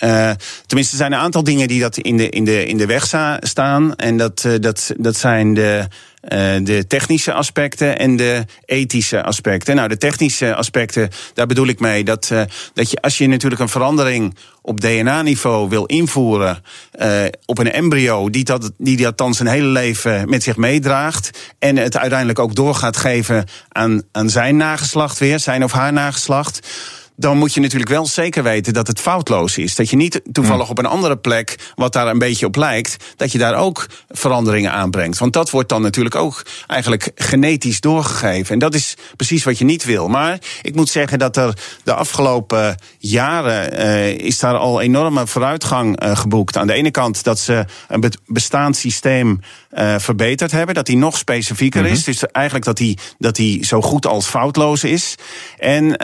[0.66, 3.06] tenminste, er zijn een aantal dingen die dat in de, in de, in de weg
[3.40, 3.96] staan.
[3.96, 5.88] En dat, dat, dat zijn de.
[6.24, 9.76] Uh, de technische aspecten en de ethische aspecten.
[9.76, 12.42] Nou, de technische aspecten, daar bedoel ik mee dat, uh,
[12.74, 16.64] dat je als je natuurlijk een verandering op DNA-niveau wil invoeren
[17.02, 21.54] uh, op een embryo die dat, die dat dan zijn hele leven met zich meedraagt
[21.60, 25.94] en het uiteindelijk ook door gaat geven aan, aan zijn nageslacht weer, zijn of haar
[25.94, 26.68] nageslacht
[27.16, 29.76] dan moet je natuurlijk wel zeker weten dat het foutloos is.
[29.76, 33.32] Dat je niet toevallig op een andere plek, wat daar een beetje op lijkt, dat
[33.32, 35.18] je daar ook veranderingen aanbrengt.
[35.18, 38.53] Want dat wordt dan natuurlijk ook eigenlijk genetisch doorgegeven.
[38.53, 40.07] En dat is precies wat je niet wil.
[40.07, 46.03] Maar ik moet zeggen dat er de afgelopen jaren uh, is daar al enorme vooruitgang
[46.03, 46.57] uh, geboekt.
[46.57, 49.39] Aan de ene kant dat ze een bestaand systeem
[49.78, 50.76] uh, verbeterd hebben.
[50.76, 51.96] Dat die nog specifieker mm -hmm.
[51.96, 52.04] is.
[52.04, 55.16] Dus eigenlijk dat die, dat die zo goed als foutloos is.
[55.58, 56.00] En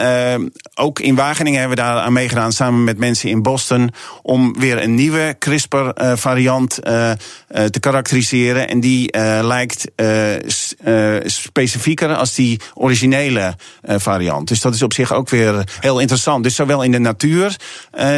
[0.74, 3.90] ook in Wageningen hebben we daar aan meegedaan samen met mensen in Boston.
[4.22, 6.74] Om weer een nieuwe CRISPR-variant
[7.70, 8.68] te karakteriseren.
[8.68, 9.86] En die lijkt
[11.24, 14.48] specifieker als die originele variant.
[14.48, 16.42] Dus dat is op zich ook weer heel interessant.
[16.42, 17.56] Dus zowel in de natuur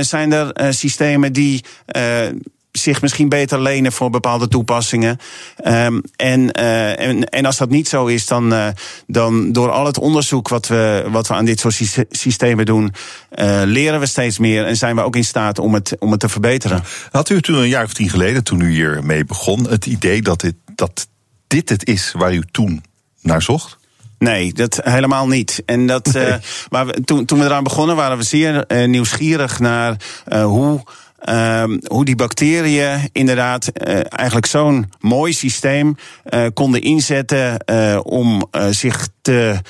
[0.00, 1.64] zijn er systemen die
[2.72, 5.18] zich misschien beter lenen voor bepaalde toepassingen.
[5.64, 8.68] Um, en, uh, en, en als dat niet zo is, dan, uh,
[9.06, 12.94] dan door al het onderzoek wat we, wat we aan dit soort systemen doen,
[13.34, 16.20] uh, leren we steeds meer en zijn we ook in staat om het, om het
[16.20, 16.84] te verbeteren.
[17.10, 20.40] Had u toen een jaar of tien geleden, toen u hiermee begon, het idee dat
[20.40, 21.08] dit, dat
[21.46, 22.84] dit het is waar u toen
[23.20, 23.80] naar zocht?
[24.18, 25.62] Nee, dat helemaal niet.
[25.66, 26.26] En dat, nee.
[26.26, 26.34] uh,
[26.70, 29.96] maar we, toen, toen we eraan begonnen, waren we zeer uh, nieuwsgierig naar
[30.28, 30.82] uh, hoe
[31.28, 35.96] Um, hoe die bacteriën inderdaad uh, eigenlijk zo'n mooi systeem
[36.30, 39.60] uh, konden inzetten uh, om zich te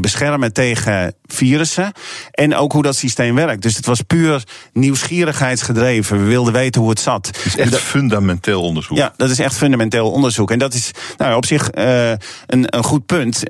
[0.00, 1.92] beschermen tegen virussen.
[2.30, 3.62] En ook hoe dat systeem werkt.
[3.62, 6.18] Dus het was puur nieuwsgierigheidsgedreven.
[6.18, 7.26] We wilden weten hoe het zat.
[7.26, 8.96] Het is echt dat, fundamenteel onderzoek.
[8.96, 10.50] Ja, dat is echt fundamenteel onderzoek.
[10.50, 13.42] En dat is nou, op zich een, een goed punt.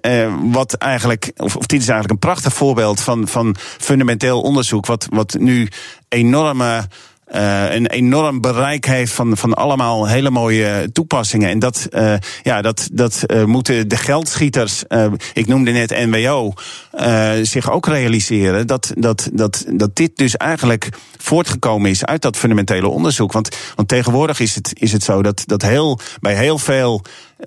[0.42, 4.86] wat eigenlijk, of, of dit is eigenlijk een prachtig voorbeeld van, van fundamenteel onderzoek.
[4.86, 5.68] Wat, wat nu
[6.08, 6.88] enorme
[7.32, 11.48] uh, een enorm bereik heeft van, van allemaal hele mooie toepassingen.
[11.48, 14.84] En dat, uh, ja, dat, dat uh, moeten de geldschieters,
[15.32, 16.52] ik noemde net NWO,
[17.42, 18.66] zich ook realiseren.
[18.66, 23.32] Dat, dat, dat, dat dit dus eigenlijk voortgekomen is uit dat fundamentele onderzoek.
[23.32, 27.04] Want, want tegenwoordig is het, is het zo dat, dat heel, bij heel veel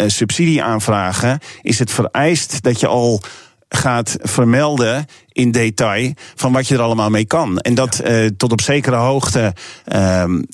[0.07, 3.21] subsidieaanvragen is het vereist dat je al
[3.70, 7.59] gaat vermelden in detail van wat je er allemaal mee kan.
[7.59, 9.53] En dat uh, tot op zekere hoogte.
[9.95, 10.45] Um,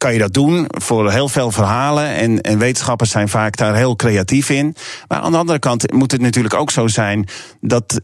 [0.00, 2.06] kan je dat doen voor heel veel verhalen.
[2.06, 4.76] En, en wetenschappers zijn vaak daar heel creatief in.
[5.08, 7.28] Maar aan de andere kant moet het natuurlijk ook zo zijn
[7.60, 8.00] dat,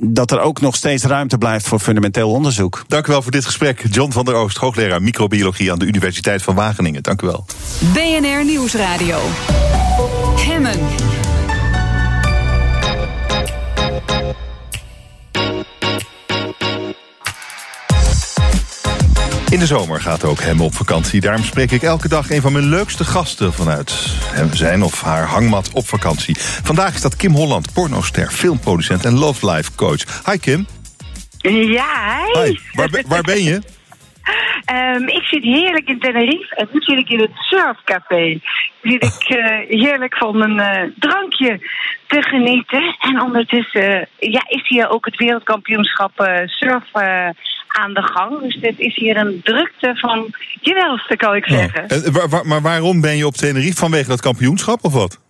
[0.00, 2.84] dat er ook nog steeds ruimte blijft voor fundamenteel onderzoek.
[2.86, 3.84] Dank u wel voor dit gesprek.
[3.90, 7.02] John van der Oost, hoogleraar microbiologie aan de Universiteit van Wageningen.
[7.02, 7.46] Dank u wel.
[7.92, 9.18] BNR Nieuwsradio.
[10.36, 11.17] Hemmen.
[19.50, 21.20] In de zomer gaat ook hem op vakantie.
[21.20, 23.90] Daarom spreek ik elke dag een van mijn leukste gasten vanuit
[24.22, 26.36] hem zijn of haar hangmat op vakantie.
[26.38, 30.24] Vandaag is dat Kim Holland, pornoster, filmproducent en love life coach.
[30.30, 30.66] Hi Kim.
[31.38, 32.40] Ja, hi.
[32.40, 32.58] hi.
[32.72, 33.60] Waar, waar ben je?
[34.72, 38.40] Um, ik zit heerlijk in Tenerife en nu zit ik in het surfcafé.
[38.82, 39.46] Zit ik uh,
[39.84, 41.60] heerlijk van een uh, drankje
[42.06, 42.96] te genieten.
[42.98, 46.12] En ondertussen uh, ja, is hier ook het wereldkampioenschap
[46.46, 46.84] surf
[47.68, 48.40] aan de gang.
[48.40, 51.88] Dus dit is hier een drukte van je kan ik zeggen.
[51.88, 53.76] En, waar, waar, maar waarom ben je op Tenerife?
[53.76, 55.20] Vanwege dat kampioenschap of wat?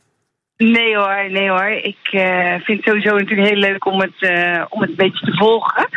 [0.56, 1.68] Nee hoor, nee hoor.
[1.68, 5.26] Ik uh, vind het sowieso natuurlijk heel leuk om het, uh, om het een beetje
[5.26, 5.88] te volgen.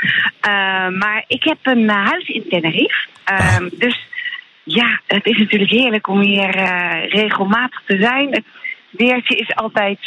[0.47, 3.07] Uh, maar ik heb een huis in Tenerife.
[3.23, 3.57] Ah.
[3.71, 4.07] Dus
[4.63, 6.49] ja, het is natuurlijk heerlijk om hier
[7.09, 8.31] regelmatig te zijn.
[8.31, 8.43] Het
[8.89, 9.99] weertje is altijd,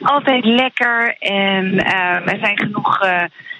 [0.00, 1.16] altijd lekker.
[1.18, 1.84] En
[2.24, 3.00] er zijn genoeg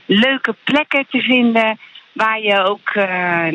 [0.07, 1.79] leuke plekken te vinden
[2.17, 3.05] waar je ook uh,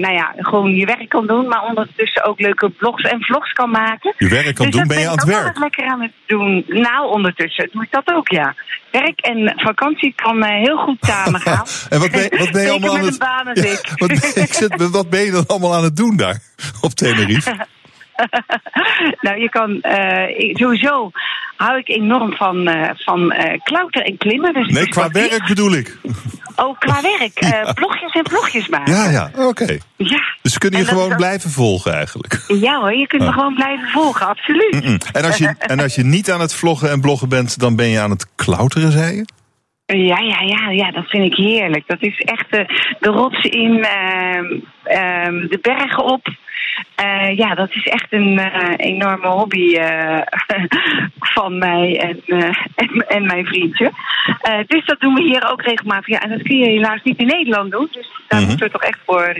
[0.03, 3.69] nou ja, gewoon je werk kan doen, maar ondertussen ook leuke blogs en vlogs kan
[3.69, 4.13] maken.
[4.17, 5.47] Je werk kan dus doen, ben je aan het werk?
[5.47, 6.65] Ik ben lekker aan het doen.
[6.67, 8.55] Nou, ondertussen doe ik dat ook, ja.
[8.91, 11.65] Werk en vakantie kan uh, heel goed samengaan.
[11.89, 13.19] en wat ben, wat ben je allemaal aan het...
[13.19, 13.91] Baan ik.
[14.01, 16.39] wat, ben, ik zit, wat ben je dan allemaal aan het doen daar
[16.81, 17.65] op Tenerife?
[19.25, 21.11] nou, je kan uh, sowieso
[21.61, 24.53] hou ik enorm van, uh, van uh, klauteren en klimmen.
[24.53, 25.97] Dus nee, qua werk bedoel ik.
[26.55, 27.39] Oh, qua werk.
[27.51, 27.73] Ja.
[27.73, 28.93] blogjes en vlogjes maken.
[28.93, 29.47] Ja, ja, oké.
[29.47, 29.81] Okay.
[29.95, 30.21] Ja.
[30.41, 32.43] Dus kun je gewoon blijven volgen eigenlijk?
[32.47, 34.73] Ja hoor, je kunt me gewoon blijven volgen, absoluut.
[34.73, 34.97] Mm -mm.
[35.11, 37.87] En, als je, en als je niet aan het vloggen en bloggen bent, dan ben
[37.87, 39.25] je aan het klauteren, zei je?
[39.97, 41.87] Ja, ja, ja, ja, dat vind ik heerlijk.
[41.87, 42.65] Dat is echt de,
[42.99, 44.41] de rots in, uh,
[44.85, 46.27] uh, de bergen op.
[47.03, 50.21] Uh, ja, dat is echt een uh, enorme hobby uh,
[51.35, 52.21] van mij en,
[52.75, 53.91] en, en, mijn vriendje.
[54.67, 56.07] dus dat doen we hier ook regelmatig.
[56.07, 57.87] Ja, en dat kun je helaas niet in Nederland doen.
[57.91, 58.47] Dus daar -hmm.
[58.47, 59.35] moeten we toch echt voor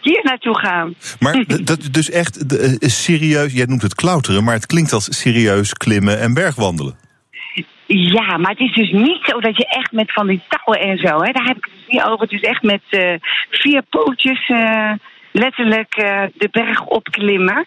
[0.00, 0.94] hier naartoe gaan.
[1.18, 2.44] Maar dat dus echt
[2.78, 7.03] serieus, jij noemt het klauteren, maar het klinkt als serieus klimmen en bergwandelen.
[7.86, 10.98] Ja, maar het is dus niet zo dat je echt met van die touwen en
[10.98, 12.20] zo, hè, daar heb ik het dus niet over.
[12.20, 13.14] Het is echt met uh,
[13.50, 14.92] vier pootjes uh,
[15.32, 17.66] letterlijk uh, de berg opklimmen.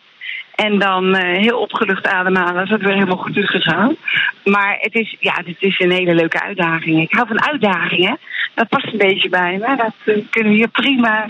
[0.55, 3.95] En dan heel opgelucht ademhalen als het weer helemaal goed is gegaan.
[4.43, 7.01] Maar het is, ja, het is een hele leuke uitdaging.
[7.01, 8.17] Ik hou van uitdagingen.
[8.55, 9.75] Dat past een beetje bij me.
[9.75, 11.25] Dat kunnen we hier prima,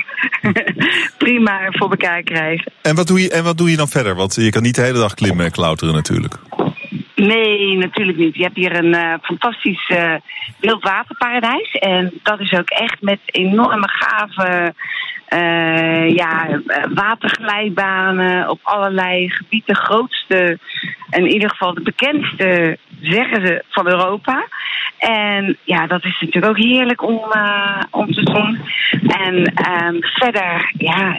[1.18, 2.72] prima voor elkaar krijgen.
[2.82, 4.16] En wat, doe je, en wat doe je dan verder?
[4.16, 6.36] Want je kan niet de hele dag klimmen en klauteren natuurlijk.
[7.26, 8.36] Nee, natuurlijk niet.
[8.36, 10.16] Je hebt hier een uh, fantastisch uh,
[10.60, 11.72] wildwaterparadijs.
[11.72, 14.74] En dat is ook echt met enorme gave
[15.34, 16.62] uh, ja,
[16.94, 19.76] waterglijbanen op allerlei gebieden.
[19.76, 20.60] De grootste,
[21.10, 24.48] in ieder geval de bekendste, zeggen ze, van Europa.
[24.98, 28.60] En ja, dat is natuurlijk ook heerlijk om, uh, om te doen.
[29.08, 29.36] En
[29.86, 31.18] um, verder, ja,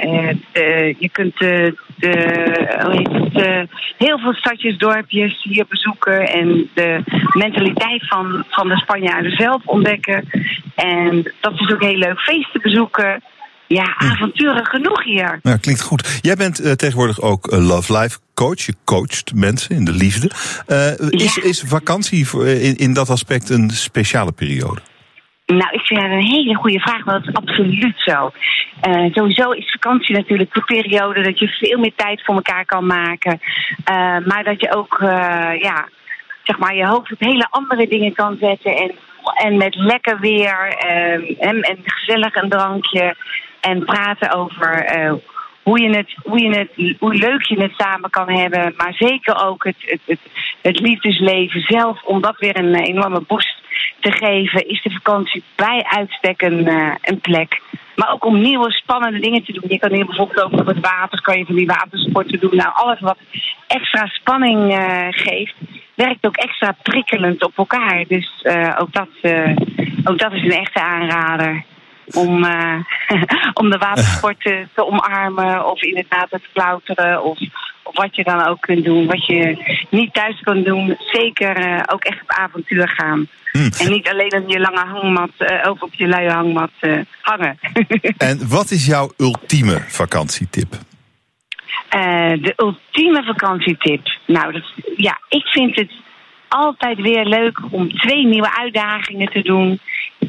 [0.53, 6.27] de, je kunt de, de, heel veel stadjes, dorpjes hier bezoeken.
[6.29, 7.03] En de
[7.33, 10.29] mentaliteit van, van de Spanjaarden zelf ontdekken.
[10.75, 12.21] En dat is ook heel leuk.
[12.21, 13.23] Feesten bezoeken.
[13.69, 15.39] Ja, avonturen genoeg hier.
[15.43, 16.19] Nou, klinkt goed.
[16.23, 18.61] Jij bent uh, tegenwoordig ook uh, Love Life coach.
[18.61, 20.31] Je coacht mensen in de liefde.
[20.69, 21.43] Uh, is, ja.
[21.43, 22.27] is vakantie
[22.61, 24.81] in, in dat aspect een speciale periode?
[25.47, 28.33] Nou, ik vind dat een hele goede vraag, maar dat is absoluut zo.
[28.89, 32.87] Uh, sowieso is vakantie natuurlijk de periode dat je veel meer tijd voor elkaar kan
[32.87, 33.41] maken.
[33.91, 35.09] Uh, maar dat je ook, uh,
[35.61, 35.89] ja,
[36.43, 38.77] zeg maar, je hoofd op hele andere dingen kan zetten.
[38.77, 38.93] En,
[39.35, 40.77] en met lekker weer
[41.39, 43.17] en, en gezellig een drankje.
[43.61, 45.13] En praten over uh,
[45.63, 48.75] hoe, je het, hoe, je het, hoe leuk je het samen kan hebben.
[48.77, 50.21] Maar zeker ook het, het, het,
[50.63, 52.03] het liefdesleven zelf.
[52.03, 53.57] Om dat weer een enorme boost
[54.01, 54.69] te geven.
[54.69, 57.61] Is de vakantie bij uitstek een, uh, een plek.
[57.97, 59.65] Maar ook om nieuwe spannende dingen te doen.
[59.69, 61.23] Je kan hier bijvoorbeeld ook op het water.
[61.23, 62.57] Kan je van die watersporten doen.
[62.57, 63.19] Nou, alles wat
[63.67, 65.55] extra spanning uh, geeft.
[65.95, 68.05] Werkt ook extra prikkelend op elkaar.
[68.09, 68.45] Dus
[68.79, 69.09] ook, dat,
[70.05, 71.65] ook dat is een echte aanrader
[72.15, 72.75] om, uh,
[73.61, 77.39] om de watersport te, te, omarmen of inderdaad te klauteren of,
[77.83, 79.07] of wat je dan ook kunt doen.
[79.07, 83.27] Wat je niet thuis kan doen, zeker uh, ook echt op avontuur gaan.
[83.53, 83.71] Hmm.
[83.79, 86.71] En niet alleen op je lange hangmat uh, of op je luie hangmat
[87.21, 87.59] hangen.
[88.19, 90.77] en wat is jouw ultieme vakantietip?
[92.41, 94.19] de ultieme vakantietip?
[94.27, 94.65] Nou, dat,
[94.97, 95.91] ja, ik vind het
[96.49, 99.81] altijd weer leuk om twee nieuwe uitdagingen te doen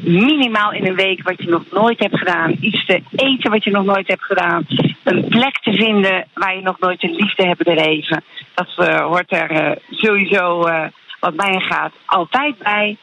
[0.02, 2.56] minimaal in een week wat je nog nooit hebt gedaan.
[2.60, 4.66] Iets te eten wat je nog nooit hebt gedaan.
[5.04, 8.24] Een plek te vinden waar je nog nooit een liefde hebt bedreven.
[8.54, 10.84] Dat uh, hoort er uh, sowieso, uh,
[11.20, 12.96] wat mij gaat, altijd bij.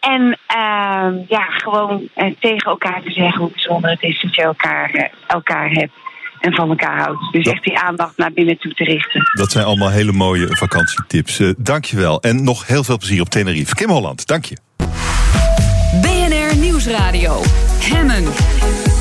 [0.00, 2.08] En ehm, ja, gewoon
[2.38, 5.92] tegen elkaar te zeggen hoe bijzonder het is dat je elkaar, elkaar hebt
[6.42, 7.32] en van elkaar houdt.
[7.32, 9.22] Dus echt die aandacht naar binnen toe te richten.
[9.32, 11.40] Dat zijn allemaal hele mooie vakantietips.
[11.40, 12.20] Uh, dank je wel.
[12.20, 13.74] En nog heel veel plezier op Tenerife.
[13.74, 14.56] Kim Holland, dank je.
[16.84, 17.42] Nieuwsradio.
[17.80, 18.91] Hemmen.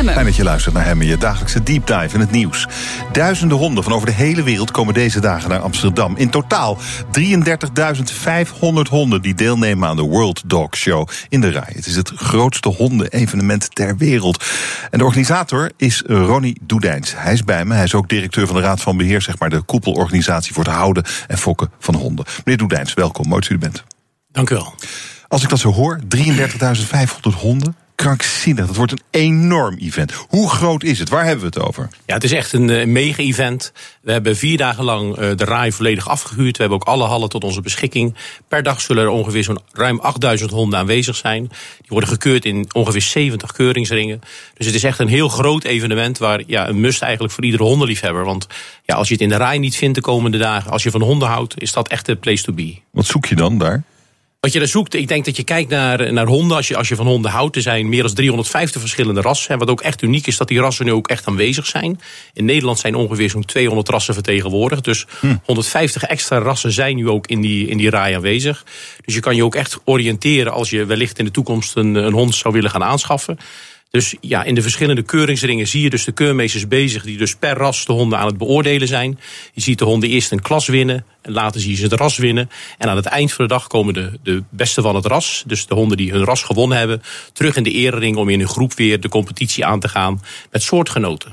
[0.00, 0.14] Hemmen.
[0.14, 2.66] Fijn dat je luistert naar Hemmen, je dagelijkse deep dive in het nieuws.
[3.12, 6.16] Duizenden honden van over de hele wereld komen deze dagen naar Amsterdam.
[6.16, 6.82] In totaal 33.500
[8.90, 11.72] honden die deelnemen aan de World Dog Show in de rij.
[11.74, 14.44] Het is het grootste hondenevenement ter wereld.
[14.90, 17.14] En de organisator is Ronnie Doedijns.
[17.16, 19.22] Hij is bij me, hij is ook directeur van de Raad van Beheer...
[19.22, 22.24] zeg maar de koepelorganisatie voor het houden en fokken van honden.
[22.44, 23.84] Meneer Doedijns, welkom, mooi dat u er bent.
[24.32, 24.74] Dank u wel.
[25.28, 28.66] Als ik dat zo hoor, 33.500 honden krankzinnig.
[28.66, 30.12] Dat wordt een enorm event.
[30.28, 31.08] Hoe groot is het?
[31.08, 31.88] Waar hebben we het over?
[32.06, 33.72] Ja, het is echt een, een mega-event.
[34.02, 36.56] We hebben vier dagen lang uh, de RAI volledig afgehuurd.
[36.56, 38.14] We hebben ook alle hallen tot onze beschikking.
[38.48, 41.42] Per dag zullen er ongeveer zo'n ruim 8000 honden aanwezig zijn.
[41.78, 44.20] Die worden gekeurd in ongeveer 70 keuringsringen.
[44.54, 47.62] Dus het is echt een heel groot evenement waar ja, een must eigenlijk voor iedere
[47.62, 48.24] hondenliefhebber.
[48.24, 48.46] Want
[48.84, 51.02] ja, als je het in de RAI niet vindt de komende dagen, als je van
[51.02, 52.78] honden houdt, is dat echt de place to be.
[52.90, 53.82] Wat zoek je dan daar?
[54.40, 56.56] Wat je daar zoekt, ik denk dat je kijkt naar, naar honden.
[56.56, 59.50] Als je, als je van honden houdt, er zijn meer dan 350 verschillende rassen.
[59.50, 62.00] En wat ook echt uniek is, dat die rassen nu ook echt aanwezig zijn.
[62.32, 64.84] In Nederland zijn ongeveer zo'n 200 rassen vertegenwoordigd.
[64.84, 65.36] Dus hm.
[65.44, 68.64] 150 extra rassen zijn nu ook in die, in die rij aanwezig.
[69.04, 72.12] Dus je kan je ook echt oriënteren als je wellicht in de toekomst een, een
[72.12, 73.38] hond zou willen gaan aanschaffen.
[73.90, 77.02] Dus ja, in de verschillende keuringsringen zie je dus de keurmeesters bezig...
[77.02, 79.18] die dus per ras de honden aan het beoordelen zijn.
[79.52, 82.16] Je ziet de honden eerst een klas winnen en later zie je ze het ras
[82.16, 82.50] winnen.
[82.78, 85.44] En aan het eind van de dag komen de, de beste van het ras...
[85.46, 87.02] dus de honden die hun ring gewonnen hebben...
[87.32, 90.22] terug in de erering om in een groep weer de competitie aan te gaan...
[90.50, 91.32] met soortgenoten.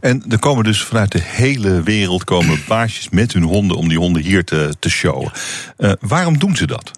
[0.00, 3.76] En er komen dus vanuit de hele wereld komen baasjes met hun honden...
[3.76, 5.32] om die honden hier te, te showen.
[5.78, 6.90] Uh, waarom doen ze dat?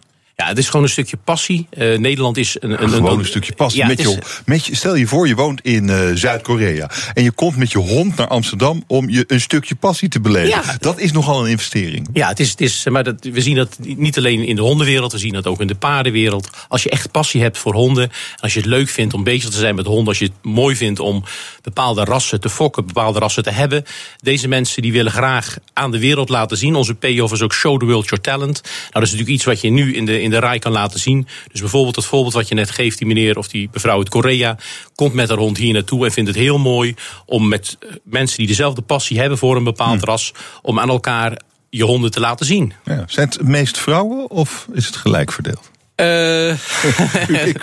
[0.42, 1.66] Ja, het is gewoon een stukje passie.
[1.78, 3.80] Uh, Nederland is een, een, gewoon een, stukje passie.
[3.80, 6.90] Ja, met je, met je, stel je voor, je woont in uh, Zuid-Korea.
[7.14, 10.48] En je komt met je hond naar Amsterdam om je een stukje passie te beleven.
[10.48, 10.76] Ja.
[10.80, 12.08] Dat is nogal een investering.
[12.12, 15.12] Ja, het is, het is, maar dat, we zien dat niet alleen in de hondenwereld,
[15.12, 16.50] we zien dat ook in de paardenwereld.
[16.68, 19.50] Als je echt passie hebt voor honden, en als je het leuk vindt om bezig
[19.50, 21.24] te zijn met honden, als je het mooi vindt om
[21.62, 23.84] bepaalde rassen te fokken, bepaalde rassen te hebben.
[24.22, 26.74] Deze mensen die willen graag aan de wereld laten zien.
[26.74, 28.62] Onze payoff is ook Show the World Your Talent.
[28.62, 31.00] Nou, dat is natuurlijk iets wat je nu in de, in de rij kan laten
[31.00, 31.26] zien.
[31.52, 34.56] Dus bijvoorbeeld het voorbeeld wat je net geeft, die meneer of die mevrouw uit Korea,
[34.94, 36.94] komt met haar hond hier naartoe en vindt het heel mooi
[37.26, 40.06] om met eh, mensen die dezelfde passie hebben voor een bepaald hm.
[40.06, 41.38] ras, om aan elkaar
[41.70, 42.72] je honden te laten zien.
[42.84, 43.04] Ja.
[43.06, 45.70] Zijn het meest vrouwen of is het gelijk verdeeld?
[46.00, 46.50] Uh,
[47.46, 47.60] ik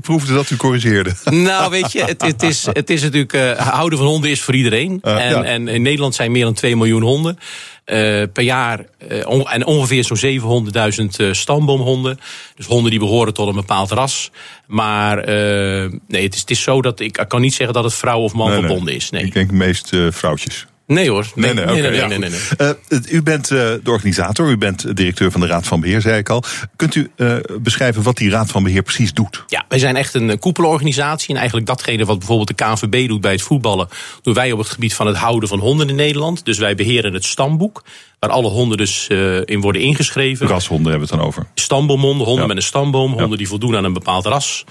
[0.00, 1.14] proefde dat u corrigeerde.
[1.24, 3.32] Nou, weet je, het, het is, het is natuurlijk.
[3.32, 5.00] Uh, houden van honden is voor iedereen.
[5.02, 5.42] Uh, en, ja.
[5.42, 7.38] en, in Nederland zijn meer dan 2 miljoen honden.
[8.32, 8.86] Per jaar.
[9.24, 10.70] On, en ongeveer zo'n
[11.20, 12.20] 700.000 stamboomhonden.
[12.56, 14.30] Dus honden die behoren tot een bepaald ras.
[14.66, 15.26] Maar
[16.06, 18.20] nee, het is, het is zo dat ik, ik kan niet zeggen dat het vrouw
[18.20, 18.96] of man nee, verbonden nee.
[18.96, 19.10] is.
[19.10, 19.24] Nee.
[19.24, 20.66] Ik denk meest vrouwtjes.
[20.86, 21.26] Nee hoor.
[21.34, 21.82] Nee, nee, nee.
[21.82, 25.46] nee, nee, nee, nee uh, u bent uh, de organisator, u bent directeur van de
[25.46, 26.42] Raad van Beheer, zei ik al.
[26.76, 29.44] Kunt u uh, beschrijven wat die Raad van Beheer precies doet?
[29.46, 31.28] Ja, wij zijn echt een koepelorganisatie.
[31.28, 33.88] En eigenlijk datgene wat bijvoorbeeld de KNVB doet bij het voetballen...
[34.22, 36.44] doen wij op het gebied van het houden van honden in Nederland.
[36.44, 37.84] Dus wij beheren het stamboek.
[38.18, 39.06] Waar alle honden dus
[39.44, 40.46] in worden ingeschreven.
[40.46, 41.46] Rashonden hebben we het dan over.
[41.54, 42.48] Stamboomhonden, honden ja.
[42.48, 43.10] met een stamboom.
[43.10, 43.36] Honden ja.
[43.36, 44.64] die voldoen aan een bepaald ras.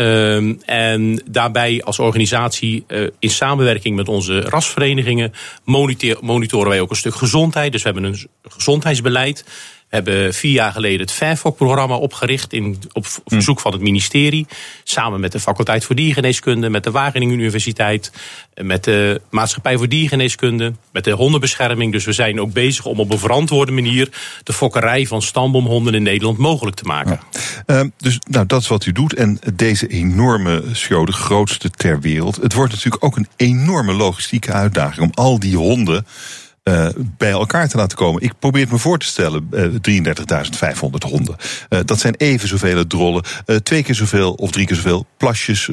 [0.00, 5.32] Um, en daarbij als organisatie uh, in samenwerking met onze rasverenigingen
[5.64, 7.72] monitor, monitoren wij ook een stuk gezondheid.
[7.72, 9.44] Dus we hebben een gezondheidsbeleid.
[9.90, 14.46] Hebben vier jaar geleden het FAIRFOC-programma opgericht in, op verzoek van het ministerie.
[14.84, 18.12] Samen met de faculteit voor diergeneeskunde, met de Wageningen Universiteit,
[18.54, 21.92] met de Maatschappij voor Diergeneeskunde, met de hondenbescherming.
[21.92, 24.08] Dus we zijn ook bezig om op een verantwoorde manier
[24.42, 27.20] de fokkerij van stamboomhonden in Nederland mogelijk te maken.
[27.66, 27.80] Ja.
[27.80, 29.14] Uh, dus nou, dat is wat u doet.
[29.14, 32.36] En deze enorme show, de grootste ter wereld.
[32.36, 36.06] Het wordt natuurlijk ook een enorme logistieke uitdaging om al die honden
[36.70, 38.22] uh, bij elkaar te laten komen.
[38.22, 40.02] Ik probeer het me voor te stellen, uh,
[40.80, 41.36] 33.500 honden.
[41.68, 43.24] Uh, dat zijn even zoveel drollen,
[43.62, 45.68] twee keer zoveel of drie keer zoveel plasjes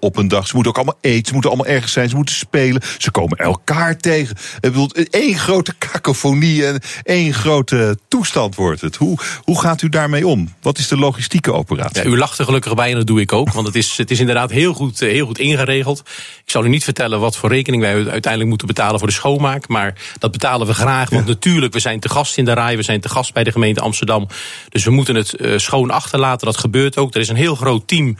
[0.00, 0.46] op een dag.
[0.46, 2.82] Ze moeten ook allemaal eten, ze moeten allemaal ergens zijn, ze moeten spelen.
[2.98, 4.36] Ze komen elkaar tegen.
[4.54, 8.96] Ik bedoel, één grote kakofonie en één grote toestand wordt het.
[8.96, 10.54] Hoe, hoe gaat u daarmee om?
[10.62, 12.02] Wat is de logistieke operatie?
[12.02, 13.52] Ja, u lacht er gelukkig bij en dat doe ik ook.
[13.52, 15.98] Want het is, het is inderdaad heel goed, heel goed ingeregeld.
[16.44, 19.68] Ik zal u niet vertellen wat voor rekening wij uiteindelijk moeten betalen voor de schoonmaak.
[19.68, 21.10] Maar dat betalen we graag.
[21.10, 21.32] Want ja.
[21.32, 22.76] natuurlijk, we zijn te gast in de rij.
[22.76, 24.28] We zijn te gast bij de gemeente Amsterdam.
[24.68, 26.46] Dus we moeten het uh, schoon achterlaten.
[26.46, 27.14] Dat gebeurt ook.
[27.14, 28.16] Er is een heel groot team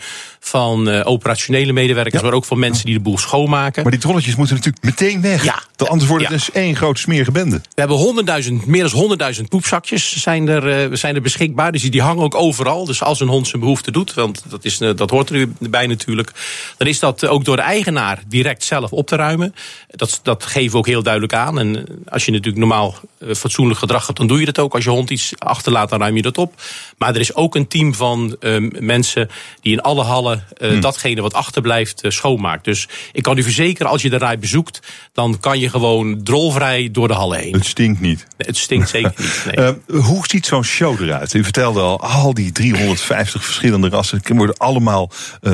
[0.48, 2.26] van uh, operationele medewerkers, ja.
[2.26, 3.82] maar ook van mensen die de boel schoonmaken.
[3.82, 5.44] Maar die trolletjes moeten natuurlijk meteen weg.
[5.44, 5.62] Ja.
[5.76, 6.38] Anders wordt het ja.
[6.38, 7.56] dus één grote smerige bende.
[7.56, 11.72] We hebben honderdduizend, meer dan 100.000 poepzakjes zijn er, uh, zijn er beschikbaar.
[11.72, 12.84] Dus die, die hangen ook overal.
[12.84, 15.30] Dus als een hond zijn behoefte doet, want dat, is, uh, dat hoort
[15.60, 16.32] erbij natuurlijk.
[16.76, 19.54] Dan is dat ook door de eigenaar direct zelf op te ruimen.
[19.88, 21.58] Dat, dat geven we ook heel duidelijk aan.
[21.58, 22.94] En als je natuurlijk normaal
[23.34, 24.74] fatsoenlijk gedrag hebt, dan doe je dat ook.
[24.74, 26.62] Als je hond iets achterlaat, dan ruim je dat op.
[26.98, 28.36] Maar er is ook een team van
[28.78, 29.30] mensen
[29.60, 30.80] die in alle hallen uh, hmm.
[30.80, 32.64] datgene wat achterblijft uh, schoonmaakt.
[32.64, 34.80] Dus ik kan u verzekeren, als je de rij bezoekt,
[35.12, 37.52] dan kan je gewoon drolvrij door de hallen heen.
[37.52, 38.26] Het stinkt niet.
[38.36, 39.34] Nee, het stinkt zeker niet.
[39.46, 39.74] Nee.
[39.86, 41.34] Uh, hoe ziet zo'n show eruit?
[41.34, 45.10] U vertelde al, al die 350 verschillende rassen worden allemaal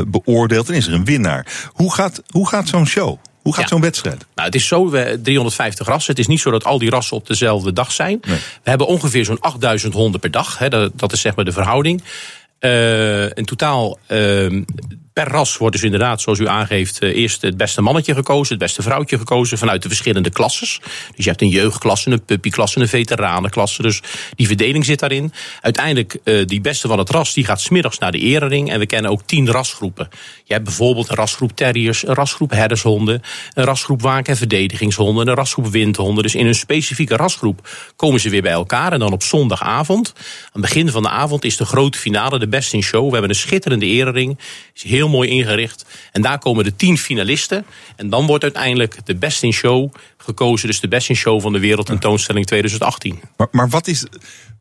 [0.06, 1.46] beoordeeld en is er een winnaar.
[1.72, 3.18] Hoe gaat, hoe gaat zo'n show?
[3.42, 3.68] Hoe gaat ja.
[3.68, 4.24] zo'n wedstrijd?
[4.34, 6.10] Nou, het is zo, we 350 rassen.
[6.10, 8.20] Het is niet zo dat al die rassen op dezelfde dag zijn.
[8.22, 8.38] Nee.
[8.62, 10.58] We hebben ongeveer zo'n 8000 honden per dag.
[10.58, 12.02] Hè, dat, dat is zeg maar de verhouding.
[12.64, 14.64] Uh, in totaal uh,
[15.12, 18.82] per ras wordt dus inderdaad, zoals u aangeeft, eerst het beste mannetje gekozen, het beste
[18.82, 20.80] vrouwtje gekozen vanuit de verschillende klasses.
[21.16, 23.82] Dus je hebt een jeugdklasse, een puppyklasse, een veteranenklasse.
[23.82, 24.00] Dus
[24.34, 25.32] die verdeling zit daarin.
[25.60, 28.70] Uiteindelijk, uh, die beste van het ras, die gaat smiddags naar de erering.
[28.70, 30.08] En we kennen ook tien rasgroepen.
[30.44, 33.22] Je hebt bijvoorbeeld een rasgroep terriers, een rasgroep herdershonden,
[33.54, 36.22] een rasgroep waak- en verdedigingshonden, een rasgroep windhonden.
[36.22, 38.92] Dus in een specifieke rasgroep komen ze weer bij elkaar.
[38.92, 42.48] En dan op zondagavond, aan het begin van de avond, is de grote finale, de
[42.48, 43.04] best in show.
[43.04, 44.38] We hebben een schitterende erering.
[45.08, 45.84] Mooi ingericht.
[46.12, 47.64] En daar komen de tien finalisten.
[47.96, 50.68] En dan wordt uiteindelijk de best in show gekozen.
[50.68, 53.20] Dus de best in show van de wereldtentoonstelling 2018.
[53.36, 54.04] Maar, maar wat is.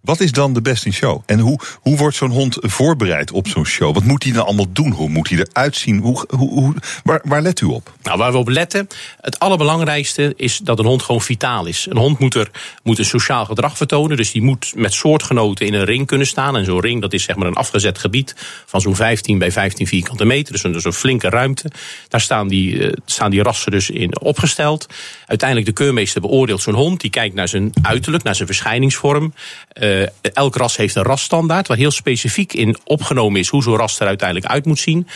[0.02, 1.22] Wat is dan de best in show?
[1.26, 3.94] En hoe, hoe wordt zo'n hond voorbereid op zo'n show?
[3.94, 4.92] Wat moet hij dan allemaal doen?
[4.92, 6.00] Hoe moet hij eruit zien?
[6.00, 6.74] Hoe, hoe, hoe,
[7.04, 7.94] waar, waar let u op?
[8.04, 8.88] Nou, waar we op letten,
[9.22, 11.88] het allerbelangrijkste is dat een hond gewoon vitaal is.
[11.90, 12.52] Een hond moet, er,
[12.84, 14.18] moet een sociaal gedrag vertonen.
[14.18, 16.58] Dus die moet met soortgenoten in een ring kunnen staan.
[16.58, 18.36] En zo'n ring, dat is zeg maar een afgezet gebied
[18.66, 20.54] van zo'n 15 bij 15 vierkante meter.
[20.54, 21.72] Dus een, dus een flinke ruimte.
[22.08, 24.88] Daar staan die, uh, staan die rassen dus in opgesteld.
[25.26, 27.02] Uiteindelijk de keurmeester beoordeelt zo'n hond.
[27.02, 29.34] Die kijkt naar zijn uiterlijk, naar zijn verschijningsvorm.
[29.82, 33.78] Uh, eh, elk ras heeft een rasstandaard, waar heel specifiek in opgenomen is hoe zo'n
[33.78, 35.08] ras er uiteindelijk uit moet zien.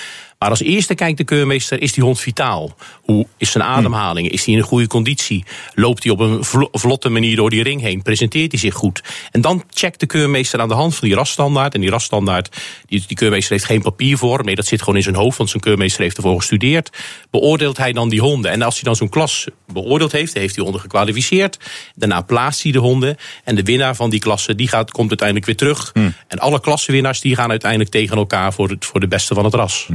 [0.46, 2.76] Maar als eerste kijkt de keurmeester, is die hond vitaal?
[3.02, 4.30] Hoe is zijn ademhaling?
[4.30, 5.44] Is hij in een goede conditie?
[5.74, 8.02] Loopt hij op een vlotte manier door die ring heen?
[8.02, 9.04] Presenteert hij zich goed?
[9.32, 11.74] En dan checkt de keurmeester aan de hand van die rasstandaard.
[11.74, 14.44] En die rasstandaard, die, die keurmeester heeft geen papier voor.
[14.44, 16.90] Nee, dat zit gewoon in zijn hoofd, want zijn keurmeester heeft ervoor gestudeerd.
[17.32, 18.52] Beoordeelt hij dan die honden.
[18.52, 21.60] En als hij dan zo'n klas beoordeeld heeft, heeft hij honden gekwalificeerd.
[21.96, 23.18] Daarna plaatst hij de honden.
[23.44, 25.92] En de winnaar van die klasse, die gaat, komt uiteindelijk weer terug.
[26.28, 29.54] En alle klassenwinnaars, die gaan uiteindelijk tegen elkaar voor, het, voor de beste van het
[29.54, 29.88] ras.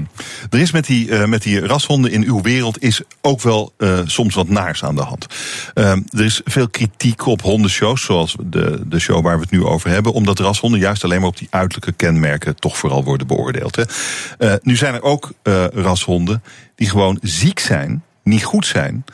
[0.50, 3.98] Er is met die, uh, met die rashonden in uw wereld is ook wel uh,
[4.04, 5.26] soms wat naars aan de hand.
[5.74, 9.64] Uh, er is veel kritiek op hondenshows, zoals de, de show waar we het nu
[9.64, 13.76] over hebben, omdat rashonden juist alleen maar op die uiterlijke kenmerken toch vooral worden beoordeeld.
[13.76, 14.56] Hè.
[14.62, 15.32] nu zijn er ook
[15.74, 16.42] rashonden
[16.74, 19.04] die gewoon ziek zijn, niet goed zijn,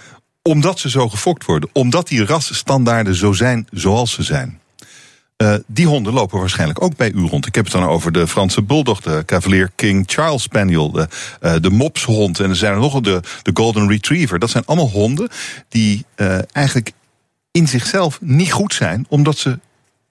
[0.42, 4.60] omdat ze zo gefokt worden, omdat die rasstandaarden zo zijn zoals ze zijn.
[5.42, 7.46] Uh, die honden lopen waarschijnlijk ook bij u rond.
[7.46, 11.08] Ik heb het dan over de Franse Bulldog, de Cavalier King Charles Spaniel, de,
[11.40, 14.38] uh, de mopshond en er zijn er nog de, de Golden Retriever.
[14.38, 15.28] Dat zijn allemaal honden
[15.68, 16.92] die uh, eigenlijk
[17.50, 19.58] in zichzelf niet goed zijn, omdat ze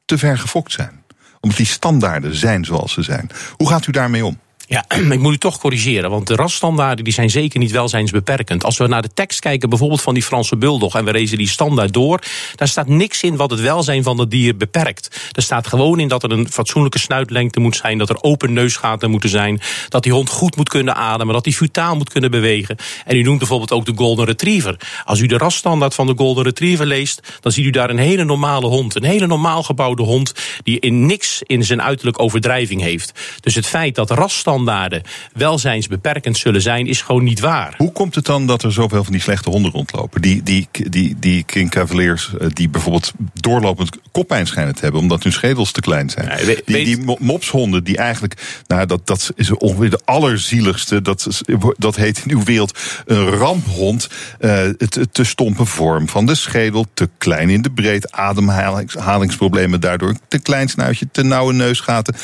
[0.05, 1.03] te ver gefokt zijn.
[1.39, 3.30] Omdat die standaarden zijn zoals ze zijn.
[3.57, 4.39] Hoe gaat u daarmee om?
[4.68, 8.63] Ja, ik moet u toch corrigeren, want de rasstandaarden die zijn zeker niet welzijnsbeperkend.
[8.63, 11.49] Als we naar de tekst kijken, bijvoorbeeld van die Franse bulldog, en we lezen die
[11.49, 12.20] standaard door,
[12.55, 15.30] daar staat niks in wat het welzijn van het dier beperkt.
[15.32, 19.09] Er staat gewoon in dat er een fatsoenlijke snuitlengte moet zijn, dat er open neusgaten
[19.09, 22.76] moeten zijn, dat die hond goed moet kunnen ademen, dat hij futaal moet kunnen bewegen.
[23.05, 24.80] En u noemt bijvoorbeeld ook de Golden Retriever.
[25.05, 28.24] Als u de rasstandaard van de Golden Retriever leest, dan ziet u daar een hele
[28.24, 33.11] normale hond, een hele normaal gebouwde hond, die in niks in zijn uiterlijk overdrijving heeft.
[33.39, 35.01] Dus het feit dat rasstandaard standaarden
[35.33, 37.73] welzijnsbeperkend zullen zijn, is gewoon niet waar.
[37.77, 40.21] Hoe komt het dan dat er zoveel van die slechte honden rondlopen?
[40.21, 45.23] Die, die, die, die King Cavaliers, eh, die bijvoorbeeld doorlopend koppijn schijnen te hebben, omdat
[45.23, 46.25] hun schedels te klein zijn.
[46.25, 51.01] Ja, weet, die, die mopshonden, die eigenlijk, nou, dat, dat is ongeveer de allerzieligste.
[51.01, 51.41] Dat,
[51.77, 54.09] dat heet in uw wereld een ramphond.
[54.39, 60.15] Uh, te, te stompe vorm van de schedel, te klein in de breedte, ademhalingsproblemen daardoor,
[60.27, 62.15] te klein snuitje, te nauwe neusgaten.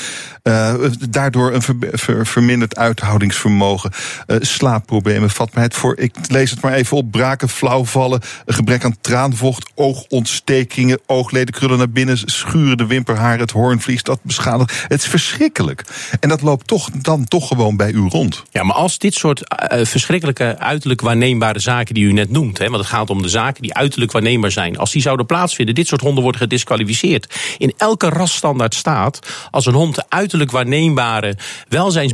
[0.44, 0.74] Uh,
[1.10, 3.92] daardoor een ver, ver, verminderd uithoudingsvermogen,
[4.28, 9.72] uh, slaapproblemen, vatbaarheid voor, ik lees het maar even op, braken, flauwvallen, gebrek aan traanvocht,
[9.76, 14.86] oogontstekingen, oogleden krullen naar binnen, schuren de wimperharen, het hoornvlies, dat beschadigt.
[14.88, 15.84] Het is verschrikkelijk.
[16.20, 18.44] En dat loopt toch dan toch gewoon bij u rond.
[18.52, 22.66] Ja, maar als dit soort uh, verschrikkelijke uiterlijk waarneembare zaken die u net noemt, hè,
[22.66, 25.88] want het gaat om de zaken die uiterlijk waarneembaar zijn, als die zouden plaatsvinden, dit
[25.88, 27.40] soort honden worden gedisqualificeerd.
[27.58, 29.20] In elke rasstandaard staat,
[29.52, 31.38] als een hond de uiterlijk waarneembare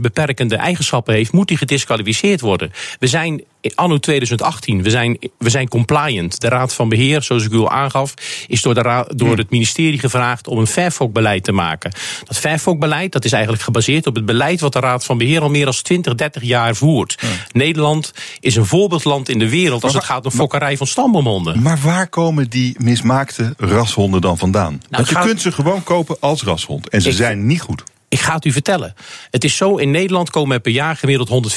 [0.01, 2.71] welzijnsbeperkende eigenschappen heeft, moet die gedisqualificeerd worden.
[2.99, 3.43] We zijn
[3.75, 6.41] anno 2018, we zijn, we zijn compliant.
[6.41, 8.13] De Raad van Beheer, zoals ik u al aangaf,
[8.47, 11.91] is door, de raad, door het ministerie gevraagd om een Fairfolk-beleid te maken.
[12.23, 15.49] Dat Fairfolk-beleid dat is eigenlijk gebaseerd op het beleid wat de Raad van Beheer al
[15.49, 17.17] meer dan 20, 30 jaar voert.
[17.51, 21.61] Nederland is een voorbeeldland in de wereld als het gaat om fokkerij van stamboomhonden.
[21.61, 24.71] Maar waar komen die mismaakte rashonden dan vandaan?
[24.71, 25.25] Nou, Want je gaat...
[25.25, 27.15] kunt ze gewoon kopen als rashond en ze ik...
[27.15, 27.83] zijn niet goed.
[28.17, 28.93] Ik ga het u vertellen.
[29.31, 31.53] Het is zo, in Nederland komen er per jaar gemiddeld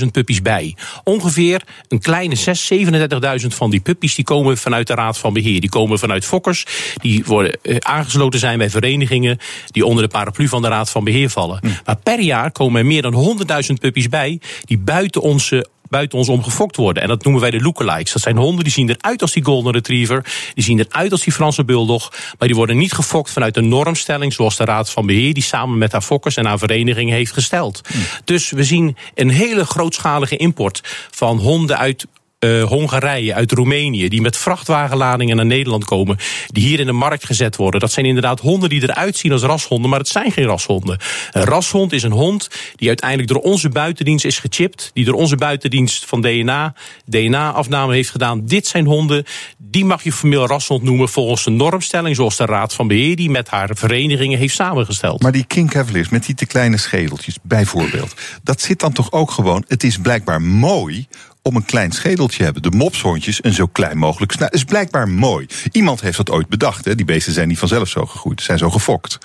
[0.00, 0.76] 140.000 puppies bij.
[1.04, 5.60] Ongeveer een kleine 6, 37.000 van die puppies die komen vanuit de Raad van Beheer.
[5.60, 9.38] Die komen vanuit fokkers, die worden eh, aangesloten zijn bij verenigingen...
[9.66, 11.58] die onder de paraplu van de Raad van Beheer vallen.
[11.60, 11.68] Hm.
[11.84, 13.38] Maar per jaar komen er meer dan
[13.68, 14.40] 100.000 puppies bij...
[14.64, 17.02] die buiten onze buiten ons om gefokt worden.
[17.02, 18.12] En dat noemen wij de lookalikes.
[18.12, 20.24] Dat zijn honden die zien eruit als die Golden Retriever.
[20.54, 22.12] Die zien eruit als die Franse Bulldog.
[22.38, 25.34] Maar die worden niet gefokt vanuit de normstelling zoals de Raad van Beheer...
[25.34, 27.80] die samen met haar fokkers en haar vereniging heeft gesteld.
[27.86, 27.96] Hm.
[28.24, 30.80] Dus we zien een hele grootschalige import
[31.10, 32.06] van honden uit
[32.44, 36.16] uh, Hongarije, uit Roemenië, die met vrachtwagenladingen naar Nederland komen,
[36.46, 37.80] die hier in de markt gezet worden.
[37.80, 40.98] Dat zijn inderdaad honden die eruit zien als rashonden, maar het zijn geen rashonden.
[41.30, 45.36] Een rashond is een hond die uiteindelijk door onze buitendienst is gechipt, die door onze
[45.36, 46.74] buitendienst van DNA,
[47.04, 48.46] DNA-afname heeft gedaan.
[48.46, 49.24] Dit zijn honden,
[49.58, 53.30] die mag je formeel rashond noemen volgens de normstelling, zoals de Raad van Beheer die
[53.30, 55.22] met haar verenigingen heeft samengesteld.
[55.22, 59.30] Maar die King Cavaliers met die te kleine schedeltjes, bijvoorbeeld, dat zit dan toch ook
[59.30, 61.06] gewoon, het is blijkbaar mooi
[61.48, 62.62] om een klein schedeltje hebben.
[62.62, 64.48] De mopshondjes een zo klein mogelijk snel.
[64.48, 65.46] is blijkbaar mooi.
[65.72, 66.84] Iemand heeft dat ooit bedacht.
[66.84, 66.94] Hè?
[66.94, 68.42] Die beesten zijn niet vanzelf zo gegroeid.
[68.42, 69.18] Zijn zo gefokt.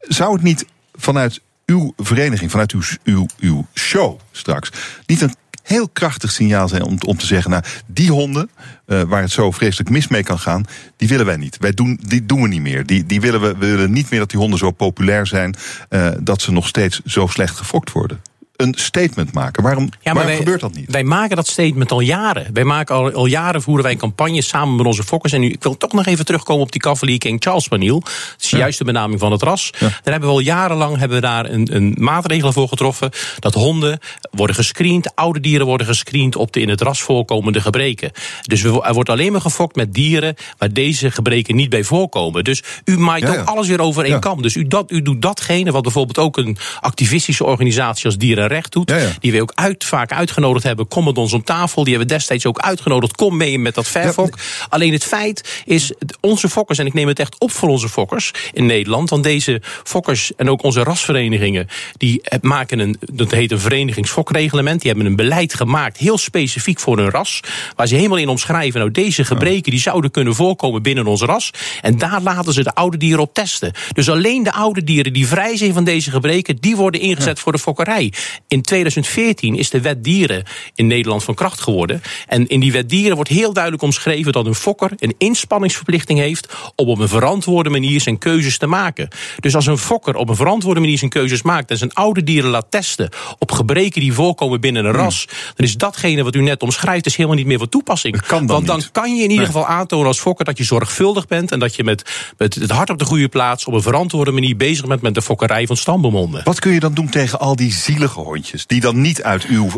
[0.00, 4.70] Zou het niet vanuit uw vereniging, vanuit uw, uw, uw show straks,
[5.06, 8.50] niet een heel krachtig signaal zijn om, om te zeggen: Nou, die honden,
[8.86, 10.64] uh, waar het zo vreselijk mis mee kan gaan,
[10.96, 11.56] die willen wij niet.
[11.60, 12.86] Wij doen, die doen we niet meer.
[12.86, 15.54] Die, die willen we, we willen niet meer dat die honden zo populair zijn
[15.90, 18.20] uh, dat ze nog steeds zo slecht gefokt worden.
[18.60, 19.62] Een statement maken.
[19.62, 20.90] Waarom, waarom wij, gebeurt dat niet?
[20.90, 22.46] Wij maken dat statement al jaren.
[22.52, 25.32] Wij maken al, al jaren voeren wij campagnes samen met onze fokkers.
[25.32, 28.00] En nu, ik wil toch nog even terugkomen op die Cavalier King Charles paniel.
[28.00, 29.70] Dat is de juiste benaming van het ras.
[29.78, 33.10] Daar hebben we al jarenlang hebben we daar een, een maatregel voor getroffen.
[33.38, 33.98] Dat honden
[34.30, 38.10] worden gescreend, oude dieren worden gescreend op de in het ras voorkomende gebreken.
[38.42, 42.44] Dus we, er wordt alleen maar gefokt met dieren waar deze gebreken niet bij voorkomen.
[42.44, 43.40] Dus u maait Ja, ja.
[43.40, 44.18] ook alles weer over één Ja.
[44.18, 44.42] kam.
[44.42, 48.16] Dus u, dat, u doet datgene wat bijvoorbeeld ook een activistische organisatie als
[48.50, 48.90] Dierenrecht doet.
[48.90, 49.10] Ja, ja.
[49.20, 50.88] Die we ook uit, vaak uitgenodigd hebben.
[50.88, 51.84] Kom met ons om tafel.
[51.84, 53.16] Die hebben we destijds ook uitgenodigd.
[53.16, 54.34] Kom mee met dat verfok.
[54.68, 58.30] Alleen het feit is, onze fokkers, en ik neem het echt op voor onze fokkers
[58.52, 59.10] in Nederland.
[59.10, 64.80] Want deze fokkers en ook onze rasverenigingen, die eh, maken een, dat heet een verenigingsfokreglement.
[64.80, 67.40] Die hebben een beleid gemaakt, heel specifiek voor hun ras.
[67.76, 71.50] Waar ze helemaal in omschrijven, nou deze gebreken die zouden kunnen voorkomen binnen ons ras.
[71.80, 73.72] En daar laten ze de oude dieren op testen.
[73.92, 77.52] Dus alleen de oude dieren die vrij zijn van deze gebreken, die worden ingezet voor
[77.52, 78.12] de fokkerij.
[78.48, 82.02] In 2014 is de wet dieren in Nederland van kracht geworden.
[82.26, 86.54] En in die wet dieren wordt heel duidelijk omschreven dat een fokker een inspanningsverplichting heeft
[86.76, 89.08] om op een verantwoorde manier zijn keuzes te maken.
[89.40, 92.50] Dus als een fokker op een verantwoorde manier zijn keuzes maakt en zijn oude dieren
[92.50, 96.62] laat testen op gebreken die voorkomen binnen een ras, dan is datgene wat u net
[96.62, 98.26] omschrijft is helemaal niet meer van toepassing.
[98.26, 98.90] dan Want dan niet.
[98.90, 101.84] kan je in ieder geval aantonen als fokker dat je zorgvuldig bent en dat je
[101.84, 105.14] met, met het hart op de goede plaats op een verantwoorde manier bezig bent met
[105.14, 106.40] de fokkerij van stamboomhonden.
[106.44, 108.66] Wat kun je dan doen tegen al die zielige hondjes...
[108.66, 109.70] die dan niet uit uw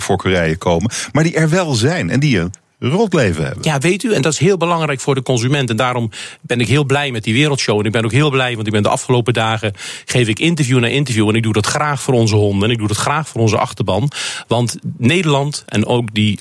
[0.00, 0.90] fokkerijen komen...
[1.12, 3.64] maar die er wel zijn en die een rotleven hebben?
[3.64, 5.70] Ja, weet u, en dat is heel belangrijk voor de consument.
[5.70, 6.10] En daarom
[6.40, 7.78] ben ik heel blij met die wereldshow.
[7.78, 9.72] En ik ben ook heel blij, want ik ben de afgelopen dagen
[10.04, 11.28] geef ik interview na interview.
[11.28, 12.64] En ik doe dat graag voor onze honden.
[12.64, 14.10] En ik doe dat graag voor onze achterban.
[14.46, 16.38] Want Nederland en ook die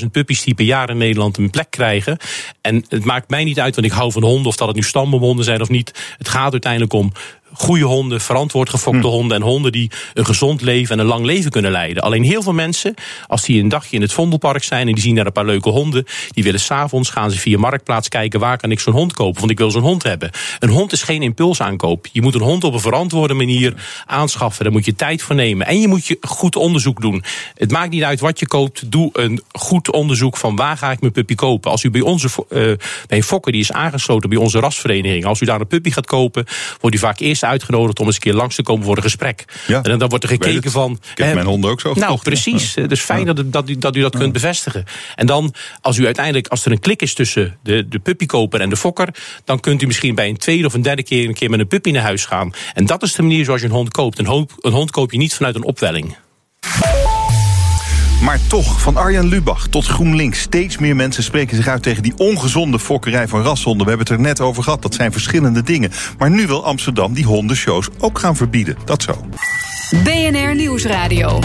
[0.00, 2.16] 140.000 puppies die per jaar in Nederland een plek krijgen.
[2.60, 4.82] En het maakt mij niet uit, want ik hou van honden, of dat het nu
[4.82, 6.14] stamboomhonden zijn of niet.
[6.18, 7.12] Het gaat uiteindelijk om
[7.52, 11.50] goede honden, verantwoord gefokte honden en honden die een gezond leven en een lang leven
[11.50, 12.02] kunnen leiden.
[12.02, 12.94] Alleen heel veel mensen,
[13.26, 15.68] als die een dagje in het Vondelpark zijn en die zien daar een paar leuke
[15.68, 19.40] honden, die willen s'avonds gaan ze via Marktplaats kijken waar kan ik zo'n hond kopen,
[19.40, 20.30] want ik wil zo'n hond hebben.
[20.58, 22.06] Een hond is geen impulsaankoop.
[22.12, 23.74] Je moet een hond op een verantwoorde manier
[24.06, 24.64] aanschaffen.
[24.64, 27.24] Daar moet je tijd voor nemen en je moet je goed onderzoek doen.
[27.54, 28.90] Het maakt niet uit wat je koopt.
[28.90, 31.70] Doe een goed onderzoek van waar ga ik mijn puppy kopen.
[31.70, 32.58] Als u bij onze eh,
[33.06, 36.06] bij een fokker die is aangesloten bij onze rasvereniging, als u daar een puppy gaat
[36.06, 36.44] kopen,
[36.80, 39.44] wordt u vaak eerst uitgenodigd om eens een keer langs te komen voor een gesprek.
[39.66, 40.98] Ja, en dan wordt er gekeken van.
[41.10, 42.30] Ik heb mijn honden ook zo Nou, gekocht, ja.
[42.30, 42.74] precies.
[42.74, 44.84] Dus fijn dat, dat, u, dat u dat kunt bevestigen.
[45.14, 48.68] En dan, als u uiteindelijk, als er een klik is tussen de, de puppykoper en
[48.68, 49.08] de fokker,
[49.44, 51.68] dan kunt u misschien bij een tweede of een derde keer een keer met een
[51.68, 52.52] puppy naar huis gaan.
[52.74, 54.18] En dat is de manier zoals je een hond koopt.
[54.18, 56.16] Een hond, een hond koop je niet vanuit een opwelling.
[58.22, 60.40] Maar toch, van Arjan Lubach tot GroenLinks.
[60.40, 63.82] Steeds meer mensen spreken zich uit tegen die ongezonde fokkerij van rashonden.
[63.82, 64.82] We hebben het er net over gehad.
[64.82, 65.90] Dat zijn verschillende dingen.
[66.18, 68.76] Maar nu wil Amsterdam die hondenshows ook gaan verbieden.
[68.84, 69.26] Dat zo.
[70.04, 71.40] BNR Nieuwsradio.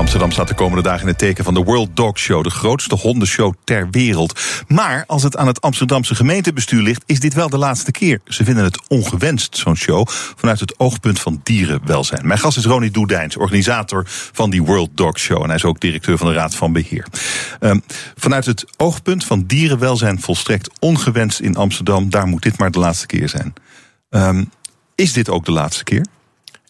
[0.00, 2.94] Amsterdam staat de komende dagen in het teken van de World Dog Show, de grootste
[2.94, 4.40] hondenshow ter wereld.
[4.68, 8.20] Maar als het aan het Amsterdamse gemeentebestuur ligt, is dit wel de laatste keer.
[8.24, 12.26] Ze vinden het ongewenst, zo'n show, vanuit het oogpunt van dierenwelzijn.
[12.26, 15.42] Mijn gast is Ronnie Doedijns, organisator van die World Dog Show.
[15.42, 17.06] En hij is ook directeur van de Raad van Beheer.
[17.60, 17.78] Ehm,
[18.16, 23.06] vanuit het oogpunt van dierenwelzijn volstrekt ongewenst in Amsterdam, daar moet dit maar de laatste
[23.06, 23.52] keer zijn.
[24.10, 24.44] Ehm,
[24.94, 26.06] is dit ook de laatste keer?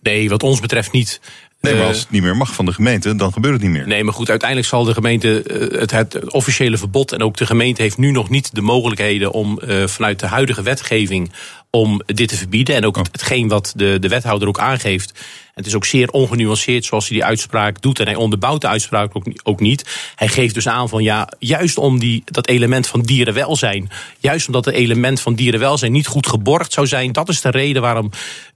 [0.03, 1.21] Nee, wat ons betreft niet.
[1.61, 3.71] Nee, maar Eh, als het niet meer mag van de gemeente, dan gebeurt het niet
[3.71, 3.87] meer.
[3.87, 7.13] Nee, maar goed, uiteindelijk zal de gemeente eh, het, het officiële verbod.
[7.13, 10.63] En ook de gemeente heeft nu nog niet de mogelijkheden om eh, vanuit de huidige
[10.63, 11.33] wetgeving.
[11.73, 12.75] om dit te verbieden.
[12.77, 15.21] En ook het- hetgeen wat de, de wethouder ook aangeeft.
[15.61, 17.99] Het is ook zeer ongenuanceerd zoals hij die uitspraak doet.
[17.99, 20.13] En hij onderbouwt de uitspraak ook, ni- ook niet.
[20.15, 23.91] Hij geeft dus aan van ja, juist om die, dat element van dierenwelzijn.
[24.19, 27.13] Juist omdat het element van dierenwelzijn niet goed geborgd zou zijn.
[27.13, 28.11] Dat is de reden waarom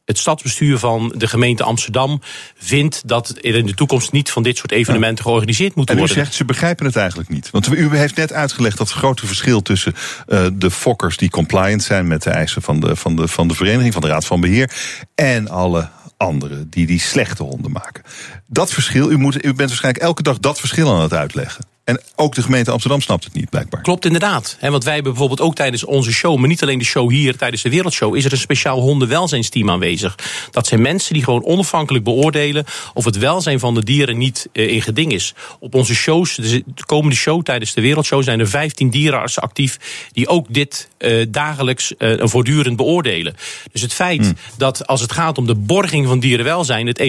[0.05, 2.21] het stadsbestuur van de gemeente Amsterdam
[2.57, 6.05] vindt dat er in de toekomst niet van dit soort evenementen georganiseerd moeten En u
[6.07, 6.25] worden.
[6.25, 7.51] zegt, ze begrijpen het eigenlijk niet.
[7.51, 9.95] Want u heeft net uitgelegd dat grote verschil tussen
[10.27, 13.55] eh, de fokkers die compliant zijn met de eisen van de, van, de, van de
[13.55, 14.71] vereniging, van de Raad van Beheer,
[15.15, 18.03] en alle anderen die die slechte honden maken.
[18.47, 21.65] Dat verschil, u, moet, u bent waarschijnlijk elke dag dat verschil aan het uitleggen.
[21.85, 23.83] En ook de gemeente Amsterdam snapt het niet, blijkbaar.
[23.83, 24.57] Klopt inderdaad.
[24.61, 27.63] Want wij hebben bijvoorbeeld ook tijdens onze show, maar niet alleen de show hier, tijdens
[27.63, 30.19] de Wereldshow, is er een speciaal hondenwelzijnsteam aanwezig.
[30.51, 32.65] Dat zijn mensen die gewoon onafhankelijk beoordelen
[32.95, 35.35] of het welzijn van de dieren niet eh, in geding is.
[35.59, 39.79] Op onze shows, de de komende show tijdens de Wereldshow, zijn er 15 dierenartsen actief
[40.13, 43.37] die ook dit eh, dagelijks eh, en voortdurend beoordelen.
[43.73, 47.01] Dus het feit dat als het gaat om de borging van dierenwelzijn, het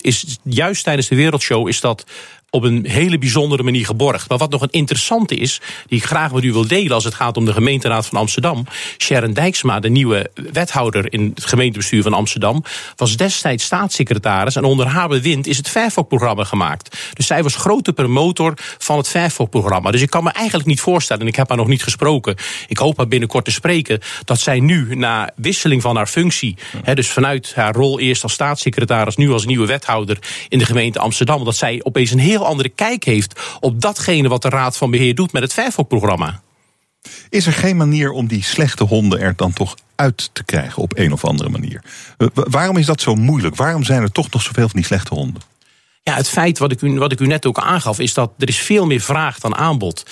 [0.00, 2.04] is juist tijdens de Wereldshow is dat
[2.50, 4.28] op een hele bijzondere manier geborgd.
[4.28, 7.14] Maar wat nog een interessante is, die ik graag met u wil delen als het
[7.14, 8.66] gaat om de gemeenteraad van Amsterdam.
[8.98, 12.64] Sharon Dijksma, de nieuwe wethouder in het gemeentebestuur van Amsterdam,
[12.96, 16.98] was destijds staatssecretaris en onder haar bewind is het Fairfok-programma gemaakt.
[17.12, 19.90] Dus zij was grote promotor van het Fairfok-programma.
[19.90, 22.36] Dus ik kan me eigenlijk niet voorstellen, en ik heb haar nog niet gesproken,
[22.66, 26.56] ik hoop haar binnenkort te spreken, dat zij nu na wisseling van haar functie,
[26.94, 30.18] dus vanuit haar rol eerst als staatssecretaris, nu als nieuwe wethouder
[30.48, 34.42] in de gemeente Amsterdam, dat zij opeens een heel andere kijk heeft op datgene wat
[34.42, 36.40] de Raad van Beheer doet met het Fairfok-programma.
[37.28, 40.98] Is er geen manier om die slechte honden er dan toch uit te krijgen op
[40.98, 41.82] een of andere manier?
[42.34, 43.56] Waarom is dat zo moeilijk?
[43.56, 45.42] Waarom zijn er toch nog zoveel van die slechte honden?
[46.08, 48.48] Ja, het feit wat ik, u, wat ik u net ook aangaf, is dat er
[48.48, 50.02] is veel meer vraag dan aanbod.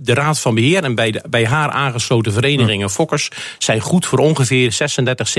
[0.00, 3.28] De Raad van Beheer en bij, de, bij haar aangesloten verenigingen, Fokkers,
[3.58, 5.34] zijn goed voor ongeveer 36,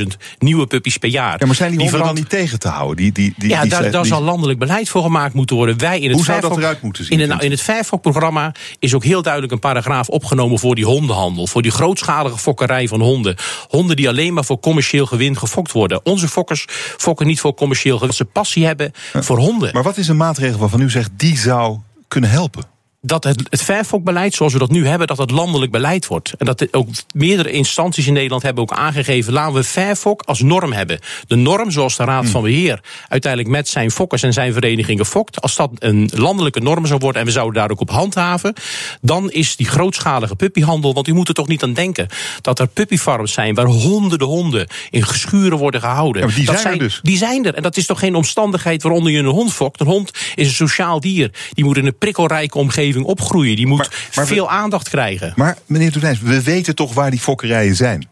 [0.00, 0.06] 37.000
[0.38, 1.36] nieuwe puppies per jaar.
[1.40, 2.96] Ja, maar zijn die, verand- niet tegen te houden?
[2.96, 5.78] Die, die, die, ja, die, daar, die- daar zal landelijk beleid voor gemaakt moeten worden.
[5.78, 8.52] Wij in het Hoe zou dat eruit moeten zien, In, het- vindt in het Fairfok-programma
[8.78, 11.46] is ook heel duidelijk een paragraaf opgenomen voor die hondenhandel.
[11.46, 13.36] Voor die grootschalige fokkerij van honden.
[13.68, 16.00] Honden die alleen maar voor commercieel gewin gefokt worden.
[16.04, 16.64] Onze fokkers
[16.96, 18.14] fokken niet voor commercieel gewin.
[18.14, 18.92] Ze passie hebben
[19.24, 19.70] voor honden.
[19.72, 22.64] Maar wat is een maatregel waarvan u zegt die zou kunnen helpen?
[23.00, 26.32] Dat het, het verfokbeleid zoals we dat nu hebben, dat dat landelijk beleid wordt.
[26.38, 30.72] En dat ook meerdere instanties in Nederland hebben ook aangegeven, laten we verfok als norm
[30.72, 30.98] hebben.
[31.26, 35.40] De norm zoals de Raad van Beheer uiteindelijk met zijn fokkers en zijn verenigingen fokt,
[35.40, 38.54] als dat een landelijke norm zou worden en we zouden daar ook op handhaven,
[39.00, 42.08] dan is die grootschalige puppyhandel, want u moet er toch niet aan denken
[42.40, 46.28] dat er puppyfarms zijn waar honderden honden in geschuren worden gehouden.
[46.28, 47.00] Ja, die dat zijn er dus.
[47.02, 47.54] Die zijn er.
[47.54, 49.80] En dat is toch geen omstandigheid waaronder je een hond fokt.
[49.80, 51.30] Een hond is een sociaal dier.
[51.52, 53.56] Die moet in een prikkelrijke omgeving opgroeien.
[53.56, 55.32] Die moet Maar- maar we- veel aandacht krijgen.
[55.36, 58.08] Maar meneer Toetijns, we weten toch waar die fokkerijen zijn?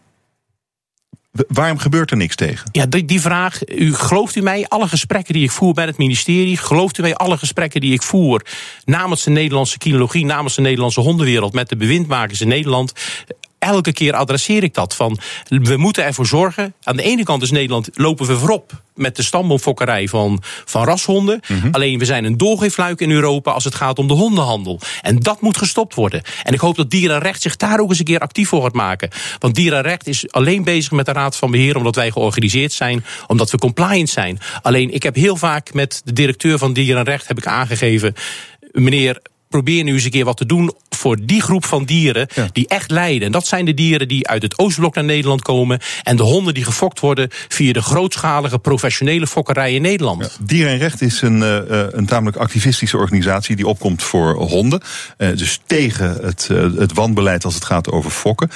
[1.48, 2.68] Waarom gebeurt er niks tegen?
[2.72, 5.98] Ja, die, die vraag, u, gelooft u mij, alle gesprekken die ik voer bij het
[5.98, 8.42] ministerie, gelooft u mij alle gesprekken die ik voer
[8.84, 12.92] namens de Nederlandse kinologie, namens de Nederlandse hondenwereld, met de bewindmakers in Nederland,
[13.58, 14.94] elke keer adresseer ik dat.
[14.94, 19.16] Van, we moeten ervoor zorgen, aan de ene kant is Nederland, lopen we voorop met
[19.16, 21.40] de stamboomfokkerij van, van rashonden.
[21.72, 24.80] Alleen we zijn een doorgeefluik in Europa als het gaat om de hondenhandel.
[25.02, 26.22] En dat moet gestopt worden.
[26.42, 29.10] En ik hoop dat Dierenrecht zich daar ook eens een keer actief voor gaat maken.
[29.38, 33.50] Want Dierenrecht is alleen bezig met de Raad van Beheer omdat wij georganiseerd zijn, omdat
[33.50, 34.38] we compliant zijn.
[34.62, 38.14] Alleen ik heb heel vaak met de directeur van Dierenrecht heb ik aangegeven,
[38.72, 39.20] meneer.
[39.48, 42.90] Probeer nu eens een keer wat te doen voor die groep van dieren die echt
[42.90, 43.26] lijden.
[43.26, 45.80] En dat zijn de dieren die uit het Oostblok naar Nederland komen.
[46.02, 50.38] En de honden die gefokt worden via de grootschalige professionele fokkerij in Nederland.
[50.40, 54.80] Dier en Recht is een, eh, eh, een tamelijk activistische organisatie die opkomt voor honden.
[55.16, 58.50] Eh, dus tegen het, het wanbeleid als het gaat over fokken.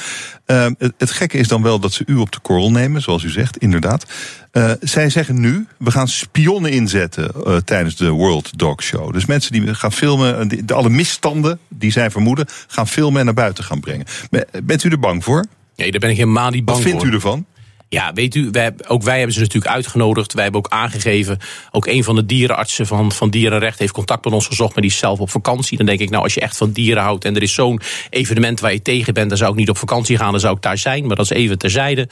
[0.47, 3.30] Het, het gekke is dan wel dat ze u op de korrel nemen, zoals u
[3.30, 4.07] zegt, inderdaad.
[4.53, 9.12] Eh, zij zeggen nu, we gaan spionnen inzetten eh, tijdens de World Dog Show.
[9.12, 13.24] Dus mensen die gaan filmen, eh, de, alle misstanden die zij vermoeden, gaan filmen en
[13.24, 14.07] naar buiten gaan brengen.
[14.30, 15.44] Ben- Bent u er bang voor?
[15.76, 17.11] Nee, daar ben ik helemaal niet bang Wat vindt voor.
[17.11, 17.46] u ervan?
[17.93, 20.32] Ja, weet u, wij, ook wij hebben ze natuurlijk uitgenodigd.
[20.32, 21.38] Wij hebben ook aangegeven.
[21.70, 24.93] Ook een van de dierenartsen van, van Dierenrecht heeft contact met ons gezocht, maar die
[24.93, 25.76] is zelf op vakantie.
[25.76, 27.80] Dan denk ik, nou, als je echt van dieren houdt en er is zo'n
[28.11, 30.62] evenement waar je tegen bent, dan zou ik niet op vakantie gaan, dan zou ik
[30.62, 31.07] daar zijn.
[31.07, 32.09] Maar dat is even terzijde.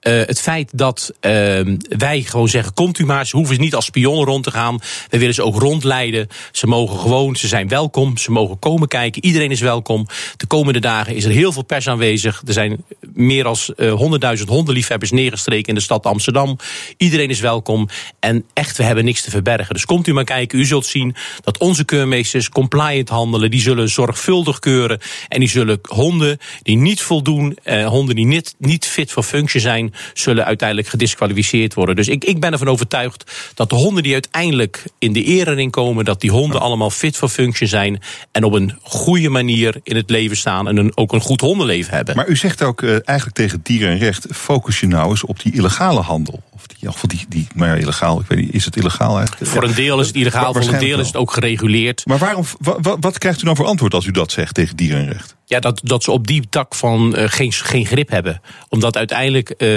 [0.00, 3.84] Eh, het feit dat ehm, wij gewoon zeggen, komt u maar, ze hoeven niet als
[3.84, 4.80] spion rond te gaan.
[5.10, 6.28] We willen ze ook rondleiden.
[6.52, 9.24] Ze mogen gewoon, ze zijn welkom, ze mogen komen kijken.
[9.24, 10.06] Iedereen is welkom.
[10.36, 12.42] De komende dagen is er heel veel pers aanwezig.
[12.46, 16.56] Er zijn meer dan honderdduizend hondenliefhebbers in de stad Amsterdam.
[16.96, 17.88] Iedereen is welkom.
[18.20, 19.74] En echt, we hebben niks te verbergen.
[19.74, 20.58] Dus komt u maar kijken.
[20.58, 23.50] U zult zien dat onze keurmeesters compliant handelen.
[23.50, 25.00] Die zullen zorgvuldig keuren.
[25.28, 29.60] En die zullen honden die niet voldoen, eh, honden die niet, niet fit voor functie
[29.60, 31.96] zijn, zullen uiteindelijk gedisqualificeerd worden.
[31.96, 36.04] Dus ik, ik ben ervan overtuigd dat de honden die uiteindelijk in de erering komen,
[36.04, 38.02] dat die honden allemaal fit voor functie zijn.
[38.32, 40.68] En op een goede manier in het leven staan.
[40.68, 42.16] En een, ook een goed hondenleven hebben.
[42.16, 45.42] Maar u zegt ook eh, eigenlijk tegen dieren en recht: focus je nou eens op
[45.42, 46.42] die illegale handel.
[46.54, 49.50] Of die, of die, die nou ja, illegaal, ik weet niet, is het illegaal eigenlijk?
[49.50, 52.06] Voor een deel is het illegaal, voor een deel is het ook gereguleerd.
[52.06, 54.76] Maar waarom, wa- wa- wat krijgt u dan voor antwoord als u dat zegt tegen
[54.76, 55.36] dieren en recht?
[55.46, 58.40] Ja, dat, dat ze op die tak van eh, geen, geen grip hebben.
[58.68, 59.68] Omdat uiteindelijk, eh,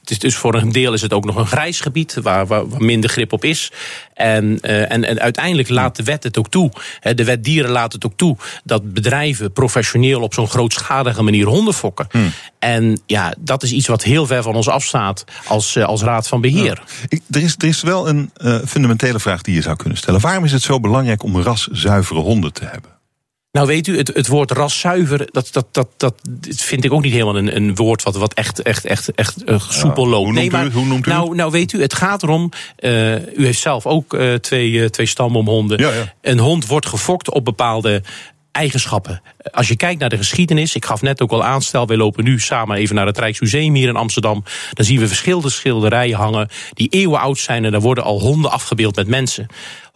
[0.00, 2.68] het is dus voor een deel is het ook nog een grijs gebied waar, waar,
[2.68, 3.72] waar minder grip op is.
[4.14, 6.70] En, eh, en, en uiteindelijk laat de wet het ook toe.
[7.00, 11.46] Hè, de wet dieren laat het ook toe dat bedrijven professioneel op zo'n grootschalige manier
[11.46, 12.06] honden fokken.
[12.58, 16.28] En ja, dat is iets wat heel ver van ons afstaat als, eh, als raad
[16.28, 16.82] van beheer.
[17.08, 20.20] Ik, er, is, er is wel een eh, fundamentele vraag die je zou kunnen stellen.
[20.20, 22.94] Waarom is het zo belangrijk om raszuivere honden te hebben?
[23.56, 26.14] Nou, weet u, het, het woord raszuiver, dat, dat, dat, dat
[26.44, 29.60] vind ik ook niet helemaal een, een woord wat, wat echt, echt, echt, echt uh,
[29.68, 30.24] soepel loopt.
[30.24, 30.72] hoe noemt u het?
[30.72, 32.50] Hoe noemt u nou, nou, weet u, het gaat erom.
[32.78, 35.78] Uh, u heeft zelf ook uh, twee, twee stamboomhonden.
[35.78, 36.14] Ja, ja.
[36.20, 38.02] Een hond wordt gefokt op bepaalde
[38.56, 39.22] eigenschappen.
[39.50, 42.24] Als je kijkt naar de geschiedenis, ik gaf net ook al aan, stel wij lopen
[42.24, 46.48] nu samen even naar het Rijksmuseum hier in Amsterdam, dan zien we verschillende schilderijen hangen
[46.72, 49.46] die eeuwen oud zijn en daar worden al honden afgebeeld met mensen.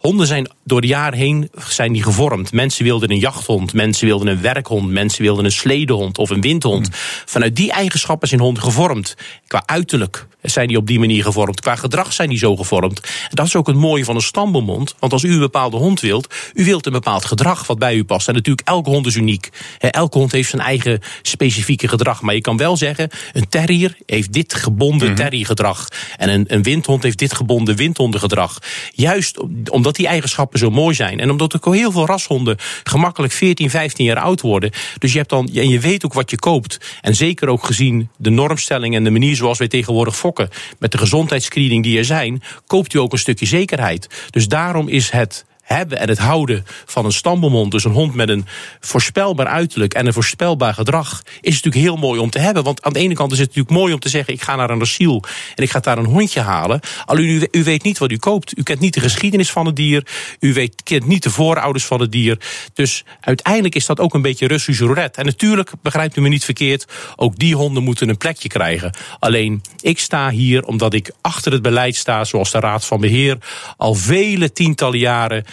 [0.01, 2.51] Honden zijn door de jaren heen zijn die gevormd.
[2.51, 6.89] Mensen wilden een jachthond, mensen wilden een werkhond, mensen wilden een sledehond of een windhond.
[7.25, 9.15] Vanuit die eigenschappen zijn honden gevormd.
[9.47, 11.61] Qua uiterlijk zijn die op die manier gevormd.
[11.61, 12.99] Qua gedrag zijn die zo gevormd.
[12.99, 14.95] En dat is ook het mooie van een stamboomhond.
[14.99, 18.03] Want als u een bepaalde hond wilt, u wilt een bepaald gedrag wat bij u
[18.03, 18.27] past.
[18.27, 19.49] En natuurlijk, elke hond is uniek.
[19.79, 22.21] Elke hond heeft zijn eigen specifieke gedrag.
[22.21, 25.23] Maar je kan wel zeggen, een terrier heeft dit gebonden mm -hmm.
[25.23, 25.87] terriergedrag.
[26.17, 28.57] En een, een windhond heeft dit gebonden windhondengedrag.
[28.93, 31.19] Juist omdat die eigenschappen zo mooi zijn.
[31.19, 34.71] En omdat ook heel veel rashonden gemakkelijk 14, 15 jaar oud worden.
[34.97, 36.79] Dus je hebt dan, en je weet ook wat je koopt.
[37.01, 40.49] En zeker ook gezien de normstelling en de manier zoals wij tegenwoordig fokken.
[40.79, 44.27] Met de gezondheidsscreening die er zijn, koopt u ook een stukje zekerheid.
[44.29, 48.29] Dus daarom is het hebben en het houden van een stamboomhond, dus een hond met
[48.29, 48.45] een
[48.79, 52.63] voorspelbaar uiterlijk en een voorspelbaar gedrag, is natuurlijk heel mooi om te hebben.
[52.63, 54.69] Want aan de ene kant is het natuurlijk mooi om te zeggen: ik ga naar
[54.69, 55.23] een asiel
[55.55, 56.79] en ik ga daar een hondje halen.
[57.05, 58.57] Alleen u, u weet niet wat u koopt.
[58.57, 60.07] U kent niet de geschiedenis van het dier.
[60.39, 62.39] U weet, kent niet de voorouders van het dier.
[62.73, 65.19] Dus uiteindelijk is dat ook een beetje Russisch roulette.
[65.19, 66.85] En natuurlijk, begrijpt u me niet verkeerd,
[67.15, 68.93] ook die honden moeten een plekje krijgen.
[69.19, 73.37] Alleen, ik sta hier omdat ik achter het beleid sta, zoals de Raad van Beheer,
[73.77, 75.45] al vele tientallen jaren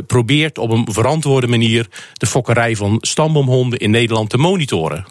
[0.00, 5.06] probeert op een verantwoorde manier de fokkerij van stamboomhonden in Nederland te monitoren.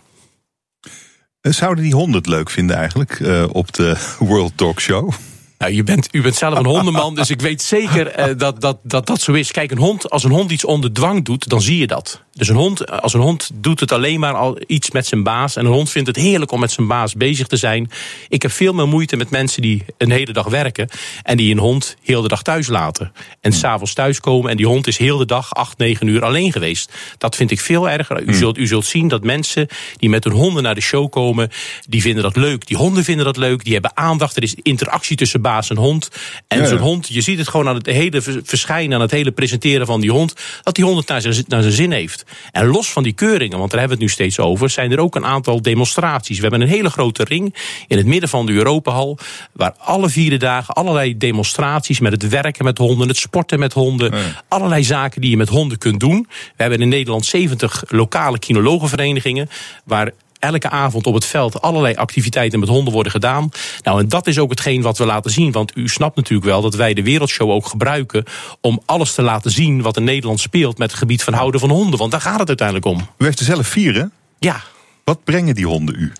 [1.41, 5.11] Zouden die honden het leuk vinden eigenlijk uh, op de World Dog Show?
[5.57, 8.79] Nou, u, bent, u bent zelf een hondenman, dus ik weet zeker uh, dat, dat,
[8.83, 9.51] dat dat zo is.
[9.51, 12.23] Kijk, een hond, als een hond iets onder dwang doet, dan zie je dat.
[12.33, 15.55] Dus een hond, als een hond doet het alleen maar al iets met zijn baas.
[15.55, 17.91] En een hond vindt het heerlijk om met zijn baas bezig te zijn.
[18.29, 20.89] Ik heb veel meer moeite met mensen die een hele dag werken.
[21.23, 23.11] En die een hond heel de dag thuis laten.
[23.41, 26.93] En s'avonds thuiskomen en die hond is heel de dag, acht, negen uur alleen geweest.
[27.17, 28.23] Dat vind ik veel erger.
[28.23, 29.67] U zult, u zult zien dat mensen
[29.97, 31.49] die met hun honden naar de show komen,
[31.87, 32.67] die vinden dat leuk.
[32.67, 33.63] Die honden vinden dat leuk.
[33.63, 34.35] Die hebben aandacht.
[34.35, 36.09] Er is interactie tussen baas en hond.
[36.47, 36.69] En ja, ja.
[36.69, 40.01] zo'n hond, je ziet het gewoon aan het hele verschijnen, aan het hele presenteren van
[40.01, 40.33] die hond,
[40.63, 42.25] dat die hond het naar zijn, naar zijn zin heeft.
[42.51, 44.99] En los van die keuringen, want daar hebben we het nu steeds over, zijn er
[44.99, 46.35] ook een aantal demonstraties.
[46.35, 47.55] We hebben een hele grote ring
[47.87, 49.17] in het midden van de Europahal,
[49.53, 54.13] waar alle vierde dagen allerlei demonstraties met het werken met honden, het sporten met honden,
[54.47, 56.27] allerlei zaken die je met honden kunt doen.
[56.29, 59.49] We hebben in Nederland 70 lokale kinologenverenigingen,
[59.83, 60.11] waar
[60.41, 63.49] elke avond op het veld allerlei activiteiten met honden worden gedaan.
[63.83, 65.51] Nou, en dat is ook hetgeen wat we laten zien.
[65.51, 68.23] Want u snapt natuurlijk wel dat wij de Wereldshow ook gebruiken
[68.61, 71.69] om alles te laten zien wat in Nederland speelt met het gebied van houden van
[71.69, 71.99] honden.
[71.99, 73.07] Want daar gaat het uiteindelijk om.
[73.17, 74.05] U heeft er zelf vier, hè?
[74.39, 74.61] Ja.
[75.03, 76.11] Wat brengen die honden u?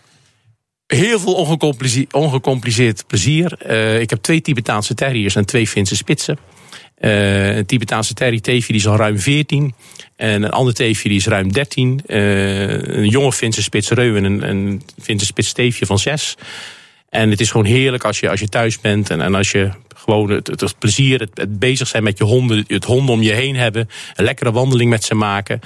[0.88, 3.58] Heel veel ongecompliceerd, ongecompliceerd plezier.
[3.68, 6.38] Uh, ik heb twee Tibetaanse terriers en twee Finse spitsen.
[7.02, 9.74] Uh, een Tibetaanse terrier teefje die is al ruim 14.
[10.16, 12.02] En een ander teefje die is ruim 13.
[12.08, 12.18] Uh,
[12.70, 16.38] een jonge Finse spits Reu en een, een Finse van 6.
[17.10, 19.72] En het is gewoon heerlijk als je, als je thuis bent en, en als je
[19.96, 23.56] gewoon het, het, plezier, het, bezig zijn met je honden, het honden om je heen
[23.56, 25.60] hebben, een lekkere wandeling met ze maken.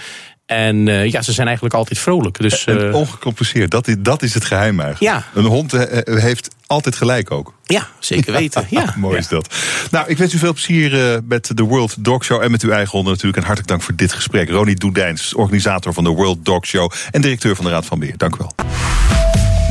[0.46, 2.40] En uh, ja, ze zijn eigenlijk altijd vrolijk.
[2.40, 5.14] Dus, uh, en ongecompliceerd, dat is, dat is het geheim eigenlijk.
[5.14, 5.42] Ja.
[5.42, 5.72] Een hond
[6.06, 7.54] heeft altijd gelijk ook.
[7.64, 8.68] Ja, zeker weten.
[8.70, 8.94] Ja.
[8.98, 9.20] Mooi ja.
[9.20, 9.56] is dat.
[9.92, 12.72] Nou, ik wens u veel plezier uh, met de World Dog Show en met uw
[12.72, 13.38] eigen honden natuurlijk.
[13.38, 14.50] En hartelijk dank voor dit gesprek.
[14.50, 18.18] Ronnie Doedijns, organisator van de World Dog Show en directeur van de Raad van Beheer.
[18.18, 18.54] Dank u wel.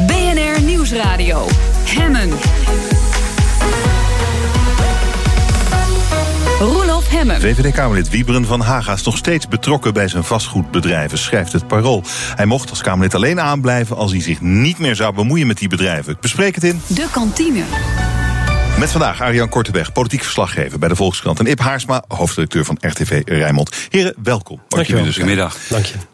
[0.06, 1.46] BNR Nieuwsradio.
[1.84, 2.53] Hemmen.
[7.24, 12.02] VVD-Kamerlid Wieberen van Haga is nog steeds betrokken bij zijn vastgoedbedrijven, schrijft het Parool.
[12.34, 15.68] Hij mocht als Kamerlid alleen aanblijven als hij zich niet meer zou bemoeien met die
[15.68, 16.12] bedrijven.
[16.12, 16.80] Ik bespreek het in.
[16.86, 17.62] De kantine.
[18.78, 21.38] Met vandaag Arjan Korteweg, politiek verslaggever bij de Volkskrant.
[21.38, 23.70] En Ip Haarsma, hoofdredacteur van RTV Rijnmond.
[23.88, 24.60] Heren, welkom.
[24.68, 25.04] Dank je wel.
[25.04, 25.56] Goedemiddag.
[25.68, 26.13] Dank je.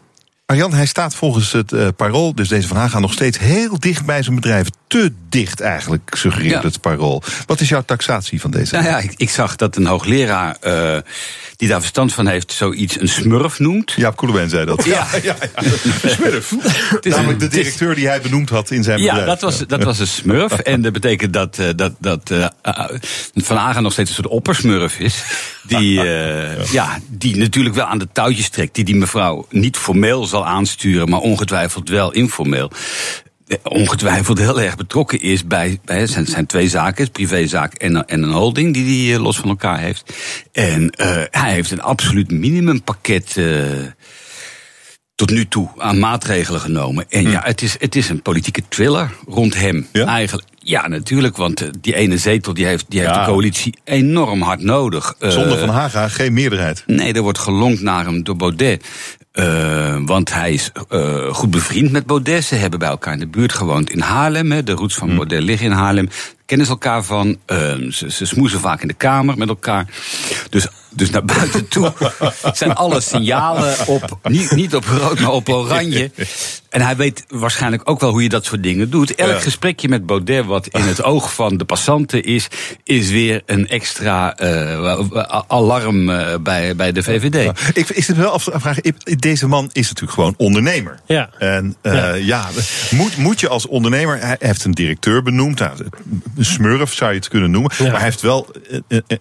[0.51, 4.05] Arjan, hij staat volgens het uh, Parool, dus deze van Haga, nog steeds heel dicht
[4.05, 4.67] bij zijn bedrijf.
[4.87, 6.67] Te dicht eigenlijk, suggereert ja.
[6.67, 7.23] het Parool.
[7.45, 8.75] Wat is jouw taxatie van deze?
[8.75, 10.97] Nou ja, ik, ik zag dat een hoogleraar uh,
[11.55, 13.91] die daar verstand van heeft, zoiets een smurf noemt.
[13.91, 14.85] Jaap Koelewijn zei dat.
[14.85, 16.09] Ja, ja, ja, ja.
[16.09, 16.53] smurf.
[17.01, 19.27] Namelijk de directeur die hij benoemd had in zijn ja, bedrijf.
[19.27, 20.51] Dat was, dat was een smurf.
[20.51, 22.33] en dat betekent dat, uh, dat, dat
[23.35, 25.23] Van Haga nog steeds een soort oppersmurf is.
[25.63, 25.93] Die,
[26.77, 28.75] ja, die natuurlijk wel aan de touwtjes trekt.
[28.75, 32.71] Die die mevrouw niet formeel zal aansturen, maar ongetwijfeld wel informeel
[33.63, 35.79] ongetwijfeld heel erg betrokken is bij.
[35.85, 39.49] bij zijn, zijn twee zaken, een privézaak en, en een holding die hij los van
[39.49, 40.13] elkaar heeft.
[40.51, 43.35] En uh, hij heeft een absoluut minimumpakket.
[43.35, 43.55] Uh,
[45.15, 47.05] tot nu toe aan maatregelen genomen.
[47.09, 49.87] En ja, het is, het is een politieke thriller rond hem.
[49.91, 50.47] Eigenlijk.
[50.59, 53.19] Ja, natuurlijk, want eh, die ene zetel die heeft, die heeft Ja.
[53.25, 55.15] de coalitie enorm hard nodig.
[55.19, 56.83] Zonder Eh, Van Haga geen meerderheid.
[56.85, 58.85] Nee, er wordt gelonkt naar hem door Baudet.
[59.31, 62.43] Eh, want hij is eh, goed bevriend met Baudet.
[62.43, 64.51] Ze hebben bij elkaar in de buurt gewoond in Haarlem.
[64.51, 64.63] Hè.
[64.63, 66.09] De roots van Baudet liggen in Haarlem.
[66.45, 67.37] Kennen ze elkaar van.
[67.45, 67.57] Eh,
[67.89, 69.87] ze, ze smoezen vaak in de kamer met elkaar.
[70.49, 71.93] Dus, dus naar buiten toe
[72.53, 74.19] zijn alle signalen op.
[74.23, 76.11] Niet, niet op rood, maar op oranje.
[76.71, 79.15] En hij weet waarschijnlijk ook wel hoe je dat soort dingen doet.
[79.15, 79.39] Elk Ja.
[79.39, 82.47] gesprekje met Baudet, wat in het oog van de passanten is,
[82.83, 84.99] is weer een extra eh,
[85.47, 87.59] alarm eh, bij, bij de VVD.
[87.77, 90.99] Ik, ik zit me wel af te vragen, ik- deze man is natuurlijk gewoon ondernemer.
[91.05, 91.29] Ja.
[91.39, 92.47] En eh, ja,
[92.91, 95.71] moet, moet je als ondernemer, hij heeft een directeur benoemd, nou,
[96.37, 98.47] een smurf zou je het kunnen noemen, maar hij heeft wel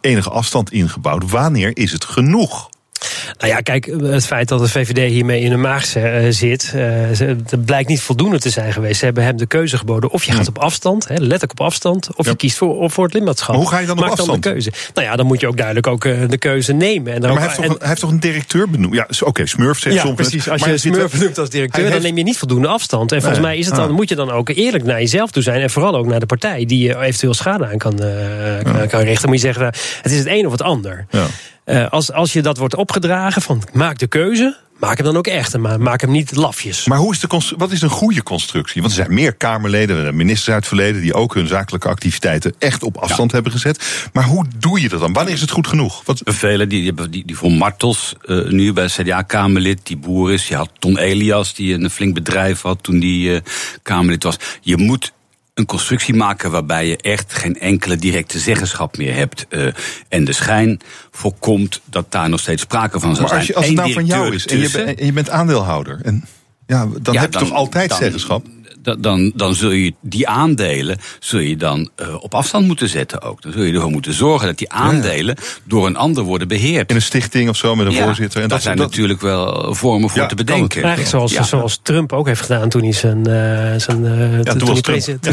[0.00, 1.30] enige afstand ingebouwd.
[1.30, 2.70] Wanneer is het genoeg?
[3.38, 7.28] Nou ja, kijk, het feit dat de VVD hiermee in de maag eh, zit, eh,
[7.50, 8.98] dat blijkt niet voldoende te zijn geweest.
[8.98, 10.10] Ze hebben hem de keuze geboden.
[10.10, 13.14] Of je gaat op afstand, hè, letterlijk op afstand, of je kiest voor, voor het
[13.14, 13.54] lidmaatschap.
[13.54, 14.30] Hoe ga je dan op Maak afstand?
[14.30, 14.72] dan de keuze.
[14.94, 17.12] Nou ja, dan moet je ook duidelijk ook eh, de keuze nemen.
[17.12, 18.94] En dan maar hij heeft, toch en- een, hij heeft toch een directeur benoemd?
[18.94, 20.14] Ja, oké, smurf zegt ja, soms.
[20.14, 20.48] precies.
[20.48, 23.12] Als je Smurf wel- noemt als directeur, dan neem je niet voldoende afstand.
[23.12, 23.94] En volgens mij is het dan, Ah.
[23.94, 25.60] moet je dan ook eerlijk naar jezelf toe zijn.
[25.60, 29.00] En vooral ook naar de partij die je eventueel schade aan kan, eh, kan- kan
[29.00, 29.28] richten.
[29.28, 29.64] Moet je zeggen,
[30.02, 31.06] het is het een of het ander.
[31.10, 31.26] Ja.
[31.70, 35.26] Eh, als, als je dat wordt opgedragen van maak de keuze, maak hem dan ook
[35.26, 35.54] echt.
[35.54, 36.86] En ma- maak hem niet lafjes.
[36.86, 38.80] Maar hoe is de wat is een goede constructie?
[38.82, 41.00] Want er zijn meer Kamerleden, en ministers uit het verleden...
[41.00, 44.08] die ook hun zakelijke activiteiten echt op afstand hebben gezet.
[44.12, 45.12] Maar hoe doe je dat dan?
[45.12, 46.02] Wanneer is het goed genoeg?
[46.04, 50.48] Wat, Velen, die, die, hebben- die, die Martels, eh, nu bij CDA-Kamerlid, die boer is.
[50.48, 53.40] Je had Ton Elias, die een flink bedrijf had toen die eh,
[53.82, 54.36] Kamerlid was.
[54.60, 55.12] Je moet
[55.60, 59.46] een constructie maken waarbij je echt geen enkele directe zeggenschap meer hebt.
[59.48, 59.66] eh,
[60.08, 60.80] en de schijn
[61.10, 63.38] voorkomt dat daar nog steeds sprake van zou maar zijn.
[63.38, 66.00] als, je, als het nou van jou is en je, bent- en je bent aandeelhouder...
[66.02, 66.24] En,
[66.66, 68.46] ja, dan Ja, heb je dan- toch altijd dan- zeggenschap?
[68.82, 73.22] Da- dan, dan zul je die aandelen zul je dan eh, op afstand moeten zetten
[73.22, 73.42] ook.
[73.42, 76.90] Dan zul je ervoor moeten zorgen dat die aandelen door een ander worden beheerd.
[76.90, 78.40] In een stichting of zo met een Ja, voorzitter.
[78.42, 80.78] En daar dat, zijn dat- natuurlijk wel vormen voor Ja, te bedenken.
[80.82, 81.42] Eigenlijk zoals, Ja.
[81.42, 83.32] zoals Trump ook heeft gedaan toen hij zijn, eh,
[83.76, 84.80] zijn eh, toen, hij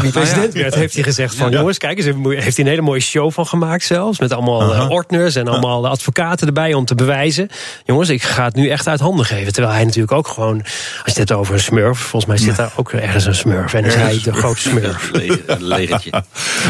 [0.00, 0.60] hij president ja.
[0.60, 1.58] werd, heeft hij gezegd van Ja.
[1.58, 4.18] jongens, kijk eens, heeft hij een hele mooie show van gemaakt zelfs.
[4.18, 7.48] Met allemaal eh, ordners en allemaal advocaten erbij om te bewijzen.
[7.84, 9.52] Jongens, ik ga het nu echt uit handen geven.
[9.52, 10.72] Terwijl hij natuurlijk ook gewoon, als
[11.04, 13.74] je het hebt over een smurf, volgens mij zit daar ook ergens een smurf.
[13.74, 15.10] En is hij de grote smurf.
[15.46, 16.10] Een legertje.
[16.10, 16.22] Dat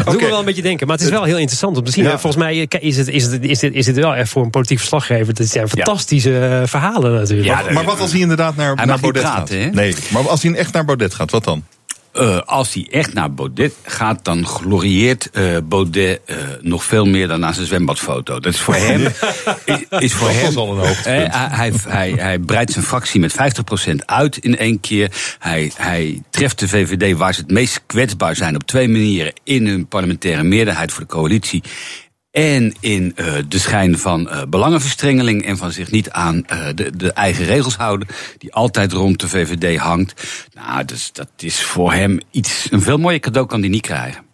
[0.05, 0.87] doet me wel een beetje denken.
[0.87, 2.03] Maar het is wel heel interessant om te zien.
[2.03, 2.09] Ja.
[2.09, 4.49] Volgens mij eh, is het, is, het, is, het, is het wel echt voor een
[4.49, 5.33] politiek verslaggever.
[5.33, 7.47] Het zijn fantastische eh, verhalen natuurlijk.
[7.47, 9.73] Ja, maar wat als hij inderdaad naar, naar Baudet praten, gaat?
[9.73, 11.63] Nee, maar als hij echt naar Baudet gaat, wat dan?
[12.19, 17.27] Eh, als hij echt naar Baudet gaat, dan glorieert eh, Baudet eh, nog veel meer
[17.27, 18.39] dan naar zijn zwembadfoto.
[18.39, 19.05] Dat is voor hem.
[19.65, 21.33] is, is voor Dat hem was al een hoogtepunt.
[21.33, 23.33] Hij, hij, hij breidt zijn fractie met
[23.91, 25.35] 50% uit in één keer.
[25.39, 29.67] Hij, hij treft de VVD waar ze het meest kwetsbaar zijn op twee manieren: in
[29.67, 31.63] hun parlementaire meerderheid voor de coalitie.
[32.31, 36.95] En in eh, de schijn van eh, belangenverstrengeling en van zich niet aan eh, de,
[36.95, 38.07] de eigen regels houden,
[38.37, 40.23] die altijd rond de VVD hangt.
[40.53, 42.67] Nou, dus dat is voor hem iets.
[42.71, 44.28] Een veel mooier cadeau kan hij niet krijgen.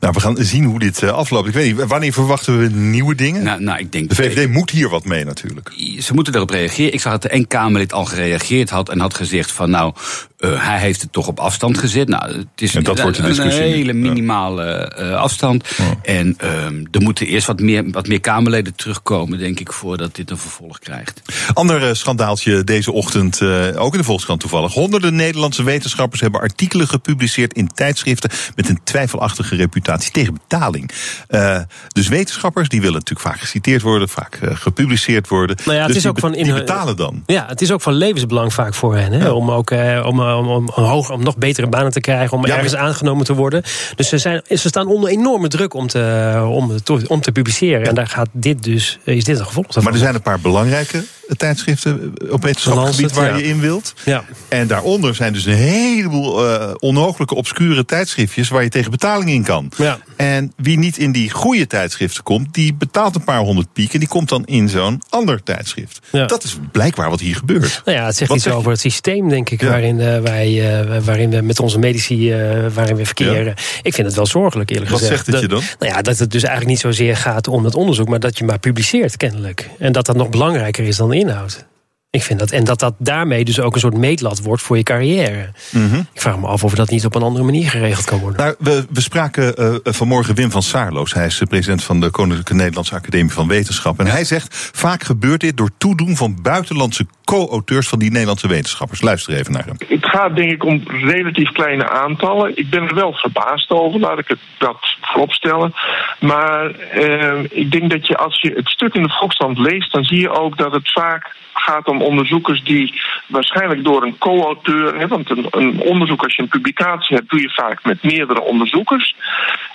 [0.00, 1.48] Nou, we gaan zien hoe dit eh, afloopt.
[1.48, 3.42] Ik weet niet, wanneer verwachten we nieuwe dingen?
[3.42, 5.72] Nou, nou ik denk de VVD moet hier wat mee natuurlijk.
[5.98, 6.92] ze moeten daarop reageren.
[6.92, 9.92] Ik zag dat de N-Kamerlid al gereageerd had en had gezegd van nou,
[10.40, 12.08] eh, hij heeft het toch op afstand gezet.
[12.08, 15.68] Nou, het is En dat wordt de een, discussie hele minimale eh, afstand.
[16.02, 20.30] En ehm, er moeten eerst wat meer, wat meer Kamerleden terugkomen, denk ik, voordat dit
[20.30, 21.22] een vervolg krijgt.
[21.52, 24.72] Ander schandaaltje deze ochtend, eh, ook in de Volkskrant toevallig.
[24.72, 30.90] Honderden Nederlandse wetenschappers hebben artikelen gepubliceerd in tijdschriften met een twijfelachtige reputatie tegen betaling.
[31.28, 35.56] Eh, dus wetenschappers, die willen natuurlijk vaak geciteerd worden, vaak eh, gepubliceerd worden.
[35.64, 37.22] Nou ja, het dus is ook van in betalen dan.
[37.26, 39.12] Ja, het is ook van levensbelang vaak voor hen.
[39.12, 39.28] Hè?
[39.30, 42.48] Om ook eh, om, om, om, hoger, om nog betere banen te krijgen, om Ja,
[42.48, 43.62] maar- ergens aangenomen te worden.
[43.96, 47.86] Dus ze, zijn, ze staan onder enorme druk om te, om, te- om te publiceren.
[47.86, 49.84] En daar gaat dit dus, is dit een gevolg daarvan.
[49.84, 51.04] Maar er zijn een paar belangrijke
[51.36, 53.36] tijdschriften op wetenschappelijk gebied waar ja.
[53.36, 53.94] je in wilt.
[54.04, 54.24] Ja.
[54.48, 59.42] En daaronder zijn dus een heleboel eh onmogelijke, obscure tijdschriftjes waar je tegen betaling in
[59.44, 59.72] kan.
[59.76, 59.98] Ja.
[60.16, 63.98] En wie niet in die goede tijdschriften komt, die betaalt een paar honderd piek en
[63.98, 65.98] die komt dan in zo'n ander tijdschrift.
[66.12, 66.26] Ja.
[66.26, 67.82] Dat is blijkbaar wat hier gebeurt.
[67.84, 68.58] Nou ja, het zegt Wat iets zeg je?
[68.58, 72.34] over het systeem, denk ik, waarin, eh, wij, eh, waarin we met onze medici
[72.74, 73.54] waarin we verkeren.
[73.82, 75.24] Ik vind het wel zorgelijk, eerlijk Wat gezegd.
[75.24, 75.68] zegt het je Dat- dan?
[75.78, 78.44] Nou ja, dat het dus eigenlijk niet zozeer gaat om het onderzoek, maar dat je
[78.44, 79.68] maar publiceert, kennelijk.
[79.78, 81.69] En dat dat nog belangrijker is dan inhoud.
[82.12, 82.50] Ik vind dat.
[82.50, 85.52] En dat dat daarmee dus ook een soort meetlat wordt voor je carrière.
[85.72, 85.96] Mhm.
[85.96, 88.40] Ik vraag me af of dat niet op een andere manier geregeld kan worden.
[88.40, 91.14] Nou, we, we spraken uh, vanmorgen Wim van Saarloos.
[91.14, 93.98] Hij is de president van de Koninklijke Nederlandse Academie van Wetenschap.
[93.98, 99.00] En hij zegt, vaak gebeurt dit door toedoen van buitenlandse co-auteurs van die Nederlandse wetenschappers.
[99.00, 99.76] Luister even naar hem.
[99.88, 102.56] Het gaat denk ik om relatief kleine aantallen.
[102.56, 105.72] Ik ben er wel verbaasd over, laat ik het dat vooropstellen.
[106.20, 110.04] Maar uh, ik denk dat je als je het stuk in de Volksstand leest, dan
[110.04, 115.30] zie je ook dat het vaak gaat om onderzoekers die waarschijnlijk door een co-auteur, want
[115.30, 119.16] een, een, onderzoek als je een publicatie hebt, doe je vaak met meerdere onderzoekers.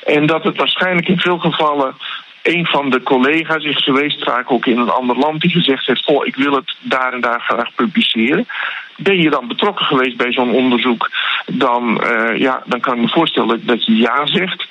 [0.05, 1.95] En dat het waarschijnlijk in veel gevallen
[2.45, 6.05] een van de collega's is geweest, vaak ook in een ander land, die gezegd heeft:
[6.05, 8.47] Oh, ik wil het daar en daar graag publiceren.
[8.97, 11.09] Ben je dan betrokken geweest bij zo'n onderzoek,
[11.45, 14.67] dan, uh, ja, dan kan ik me voorstellen dat je ja zegt.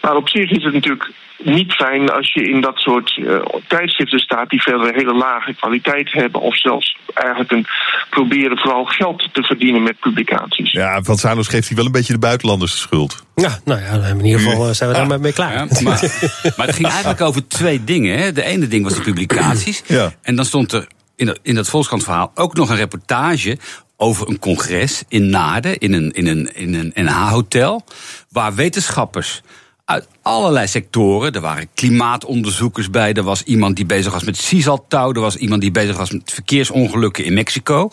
[0.00, 4.18] Maar op zich is het natuurlijk niet fijn als je in dat soort uh, tijdschriften
[4.18, 6.40] staat die verder hele lage kwaliteit hebben.
[6.40, 7.66] Of zelfs eigenlijk een,
[8.10, 10.72] proberen vooral geld te verdienen met publicaties.
[10.72, 13.24] Ja, Van Salos geeft hij wel een beetje de buitenlanders de schuld.
[13.34, 15.52] Ja, nou ja, in ieder geval zijn we daar mee klaar.
[15.52, 15.82] Ja, maar,
[16.56, 18.18] maar, het ging eigenlijk over twee dingen.
[18.18, 18.32] Hè.
[18.32, 19.82] De ene ding was de publicaties.
[19.86, 20.12] Ja.
[20.22, 20.86] En dan stond er
[21.16, 23.58] in, in dat Volkskrant verhaal ook nog een reportage
[23.96, 27.84] over een congres in Naarden, in een, in een, in een NH-hotel,
[28.30, 29.42] waar wetenschappers
[29.86, 31.32] uit allerlei sectoren.
[31.32, 33.12] Er waren klimaatonderzoekers bij.
[33.12, 35.12] Er was iemand die bezig was met Cisaltouw.
[35.12, 37.88] Er was iemand die bezig was met verkeersongelukken in Mexico.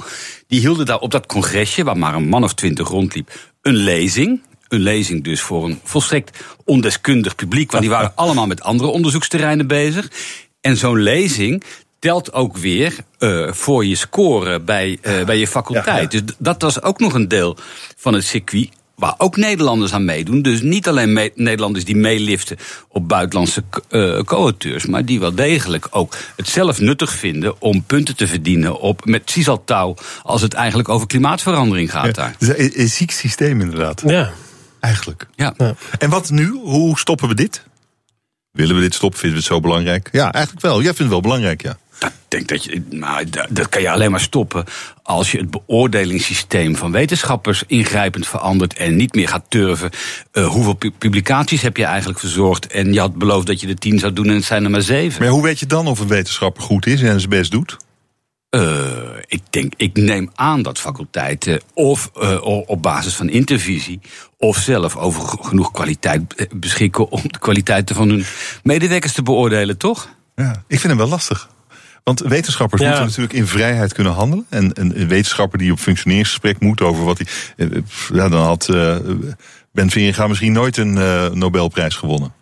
[0.47, 3.31] Die hielden daar op dat congresje, waar maar een man of twintig rondliep,
[3.61, 4.41] een lezing.
[4.67, 7.71] Een lezing dus voor een volstrekt ondeskundig publiek.
[7.71, 10.11] Want die waren allemaal met andere onderzoeksterreinen bezig.
[10.61, 11.63] En zo'n lezing
[12.03, 16.11] telt ook weer uh, voor je score bij, uh, bij je faculteit.
[16.11, 16.25] Ja, ja.
[16.25, 17.57] Dus dat was ook nog een deel
[17.95, 20.41] van het circuit waar ook Nederlanders aan meedoen.
[20.41, 22.57] Dus niet alleen Nederlanders die meeliften
[22.87, 28.15] op buitenlandse uh, co-auteurs, maar die wel degelijk ook het zelf nuttig vinden om punten
[28.15, 32.35] te verdienen op met Cisaltouw als het eigenlijk over klimaatverandering gaat ja, daar.
[32.39, 34.01] Het is een, een ziek systeem inderdaad.
[34.05, 34.31] Ja.
[34.79, 35.27] Eigenlijk.
[35.35, 35.53] Ja.
[35.57, 35.75] ja.
[35.99, 36.49] En wat nu?
[36.63, 37.63] Hoe stoppen we dit?
[38.51, 39.19] Willen we dit stoppen?
[39.19, 40.09] Vinden we het zo belangrijk?
[40.11, 40.75] Ja, eigenlijk wel.
[40.75, 41.77] Jij vindt het wel belangrijk, ja.
[42.03, 44.63] Dat denk dat je, nou, dat kan je alleen maar stoppen
[45.03, 49.89] als je het beoordelingssysteem van wetenschappers ingrijpend verandert en niet meer gaat turven.
[50.33, 52.67] Uh, hoeveel pu publicaties heb je eigenlijk verzorgd?
[52.67, 54.81] En je had beloofd dat je er tien zou doen en het zijn er maar
[54.81, 55.21] zeven.
[55.21, 57.77] Maar hoe weet je dan of een wetenschapper goed is en zijn best doet?
[58.55, 58.61] Uh,
[59.27, 63.99] ik denk, ik neem aan dat faculteiten of uh, op basis van intervisie
[64.37, 68.25] of zelf over genoeg kwaliteit beschikken om de kwaliteiten van hun
[68.63, 70.09] medewerkers te beoordelen, toch?
[70.35, 71.49] Ja, ik vind hem wel lastig.
[72.03, 72.87] Want wetenschappers ja.
[72.87, 74.45] moeten natuurlijk in vrijheid kunnen handelen.
[74.49, 77.27] En een wetenschapper die op functioneringsgesprek moet over wat hij.
[78.13, 78.95] Ja, dan had uh,
[79.71, 82.33] Ben Veringa misschien nooit een uh, Nobelprijs gewonnen.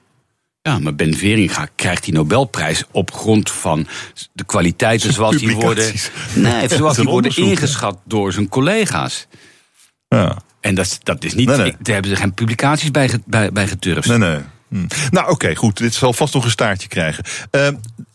[0.61, 3.87] Ja, maar Ben Veringa krijgt die Nobelprijs op grond van
[4.33, 5.91] de kwaliteiten zoals die worden.
[6.33, 9.27] Nee, zoals die worden ingeschat door zijn collega's.
[10.07, 10.37] Ja.
[10.59, 11.47] En dat, dat is niet.
[11.47, 11.75] Nee, nee.
[11.79, 14.07] Daar hebben ze geen publicaties bij, bij, bij geturfd.
[14.07, 14.39] Nee, nee.
[14.69, 14.85] Hm.
[15.09, 15.77] Nou, oké, okay, goed.
[15.77, 17.23] Dit zal vast nog een staartje krijgen.
[17.51, 17.67] Uh,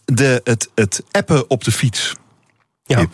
[0.06, 2.14] de, het, het appen op de fiets.
[2.84, 3.06] Ja.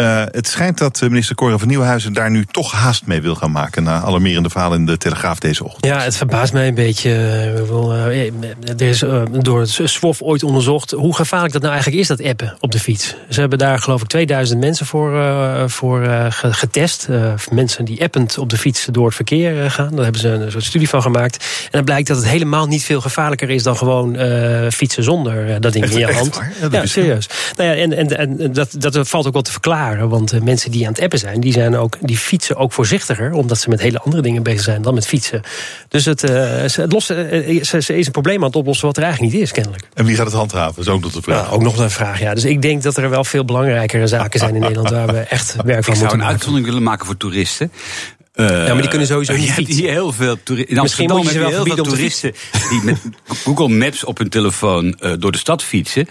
[0.00, 3.50] Uh, het schijnt dat minister Cora van Nieuwhuizen daar nu toch haast mee wil gaan
[3.50, 3.82] maken.
[3.82, 5.84] Na alarmerende verhalen in de Telegraaf deze ochtend.
[5.84, 7.10] Ja, het verbaast mij een beetje.
[7.10, 9.04] Uh, er is
[9.40, 12.78] door het SWOF ooit onderzocht hoe gevaarlijk dat nou eigenlijk is, dat appen op de
[12.78, 13.14] fiets.
[13.28, 15.22] Ze hebben daar geloof ik 2000 mensen voor,
[15.70, 17.08] voor getest.
[17.50, 19.94] mensen die append op de fiets door het verkeer gaan.
[19.94, 21.36] Daar hebben ze een soort studie van gemaakt.
[21.62, 24.16] En dan blijkt dat het helemaal niet veel gevaarlijker is dan gewoon
[24.72, 26.40] fietsen zonder dat ding echt, in je hand.
[26.60, 27.28] Ja, ja serieus.
[27.56, 29.89] Nou ja, en, en, en dat, dat valt ook wel te verklaren.
[29.98, 33.32] Want uh, mensen die aan het appen zijn, die, zijn ook, die fietsen ook voorzichtiger.
[33.32, 35.42] Omdat ze met hele andere dingen bezig zijn dan met fietsen.
[35.88, 36.30] Dus het, uh,
[36.64, 39.32] ze, het lossen, uh, ze, ze, is een probleem aan het oplossen wat er eigenlijk
[39.32, 39.84] niet is, kennelijk.
[39.94, 40.74] En wie gaat het handhaven?
[40.74, 41.42] Dat is ook nog de vraag.
[41.42, 42.34] Nou, ook nog een vraag, ja.
[42.34, 45.54] Dus ik denk dat er wel veel belangrijkere zaken zijn in Nederland waar we echt
[45.64, 46.32] werk van ik moeten zou een maken.
[46.32, 47.72] uitzondering willen maken voor toeristen.
[48.34, 49.74] Uh, ja, maar die kunnen sowieso niet je fietsen.
[49.74, 50.76] hebt hier heel veel toeristen.
[50.76, 52.32] In Misschien Amsterdam heb ze je wel heel veel toeristen
[52.70, 52.98] die met
[53.44, 56.08] Google Maps op hun telefoon uh, door de stad fietsen.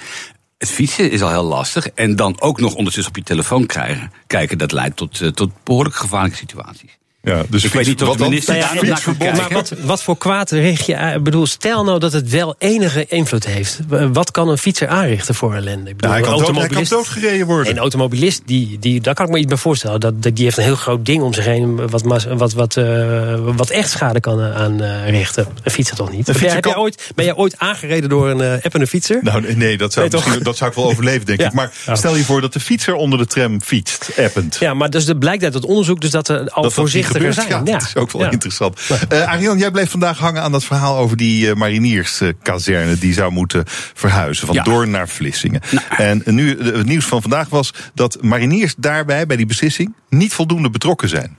[0.60, 1.90] Het fietsen is al heel lastig.
[1.90, 5.64] En dan ook nog ondertussen op je telefoon krijgen, kijken, dat leidt tot, uh, tot
[5.64, 6.99] behoorlijk gevaarlijke situaties.
[7.22, 10.18] Ja, dus ik weet niet of de minister nou ja, daar Maar wat, wat voor
[10.18, 11.14] kwaad richt je aan?
[11.14, 13.80] Ik bedoel, stel nou dat het wel enige invloed heeft.
[14.14, 15.90] Wat kan een fietser aanrichten voor ellende?
[15.90, 17.72] Ik bedoel, nou, hij, kan een dood, hij kan doodgereden worden.
[17.72, 20.00] Een automobilist, die, die, daar kan ik me iets bij voorstellen.
[20.00, 21.90] Dat, die heeft een heel groot ding om zich heen...
[21.90, 25.44] wat, wat, wat, uh, wat echt schade kan aanrichten.
[25.50, 26.28] Uh, een fietser toch niet?
[26.28, 26.72] Een fietser kan...
[26.72, 29.20] jij ooit, ben jij ooit aangereden door een uh, appende fietser?
[29.22, 31.48] Nou, nee, dat zou, Nee, dat zou ik wel overleven, denk Ja.
[31.48, 31.54] ik.
[31.54, 34.58] Maar stel je voor dat de fietser onder de tram fietst, append.
[34.60, 37.34] Ja, maar dus er blijkt uit het onderzoek dus dat er al dat voorzichtig gebeurt.
[37.34, 37.48] zijn.
[37.48, 37.64] Ja, Ja.
[37.64, 38.32] dat is ook wel Ja.
[38.32, 38.80] interessant.
[39.10, 43.32] Eh Arjan, jij bleef vandaag hangen aan dat verhaal over die eh, marinierskazerne die zou
[43.32, 43.64] moeten
[43.94, 44.60] verhuizen van.
[44.64, 45.62] Doorn naar Vlissingen.
[45.72, 45.86] Nou.
[45.98, 50.34] En nu eh, het nieuws van vandaag was dat mariniers daarbij bij die beslissing niet
[50.34, 51.38] voldoende betrokken zijn.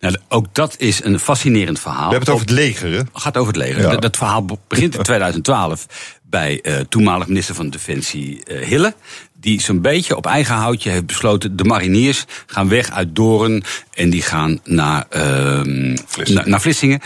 [0.00, 2.08] Nou, ook dat is een fascinerend verhaal.
[2.08, 2.96] We hebben het over het leger, hè?
[2.98, 3.82] Het gaat over het leger.
[3.82, 3.90] Ja.
[3.90, 5.86] Dat, dat verhaal be- begint in 2012
[6.22, 8.94] bij toenmalig minister van Defensie Hille.
[9.40, 11.56] Die zo'n beetje op eigen houtje heeft besloten...
[11.56, 13.62] de mariniers gaan weg uit Doorn
[13.94, 16.42] en die gaan naar, ehm, Vlissingen.
[16.44, 17.00] na- naar Vlissingen.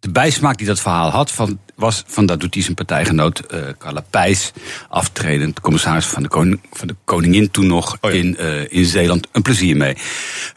[0.00, 3.58] De bijsmaak die dat verhaal had, van, was van dat doet hij zijn partijgenoot eh
[3.78, 4.52] Carla Pijs,
[4.88, 8.16] aftredend commissaris van de, koning, van de koningin toen nog Oh ja.
[8.16, 9.96] in, eh, in Zeeland, een plezier mee.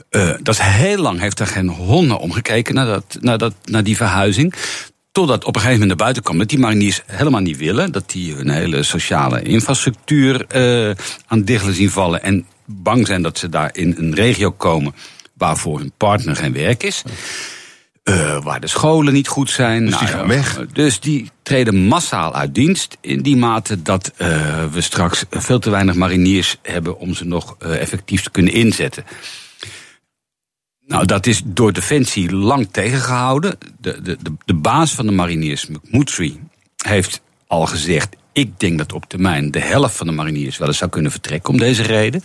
[0.10, 3.84] Eh, dat is heel lang, heeft er geen honden omgekeken naar, dat, naar, dat, naar
[3.84, 4.54] die verhuizing.
[5.16, 7.92] Totdat op een gegeven moment naar buiten kwam dat die mariniers helemaal niet willen.
[7.92, 10.96] Dat die hun hele sociale infrastructuur eh,
[11.28, 12.24] aan diggelen zien vallen.
[12.24, 14.96] En bang zijn dat ze daar in een regio komen
[15.34, 17.04] waarvoor hun partner geen werk is.
[18.04, 19.86] Eh, waar de scholen niet goed zijn.
[19.86, 20.66] Dus die gaan weg.
[20.74, 22.98] Dus die treden massaal uit dienst.
[23.02, 27.56] In die mate dat eh, we straks veel te weinig mariniers hebben om ze nog
[27.60, 29.06] eh, effectief te kunnen inzetten.
[30.88, 33.58] Nou, dat is door Defensie lang tegengehouden.
[33.80, 36.40] De, de, de, de baas van de mariniers, McMurtry,
[36.76, 38.16] heeft al gezegd...
[38.32, 41.54] ik denk dat op termijn de helft van de mariniers wel eens zou kunnen vertrekken
[41.54, 42.24] om deze reden.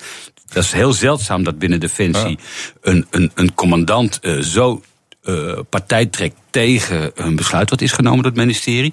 [0.53, 2.39] Dat is heel zeldzaam dat binnen Defensie
[2.81, 4.83] een, een, een commandant eh, zo
[5.23, 8.93] eh, partij trekt tegen een besluit wat is genomen door het ministerie.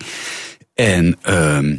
[0.73, 1.17] En...
[1.21, 1.77] ehm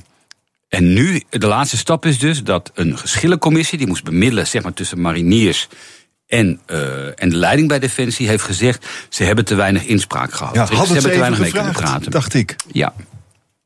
[0.68, 3.78] en nu, de laatste stap is dus dat een geschillencommissie...
[3.78, 5.68] die moest bemiddelen zeg maar, tussen mariniers
[6.28, 8.28] en, eh, en de leiding bij Defensie...
[8.28, 10.54] heeft gezegd, ze hebben te weinig inspraak gehad.
[10.54, 12.10] Ja, ze hebben te weinig mee kunnen praten.
[12.10, 12.56] dacht ik.
[12.72, 12.94] Ja.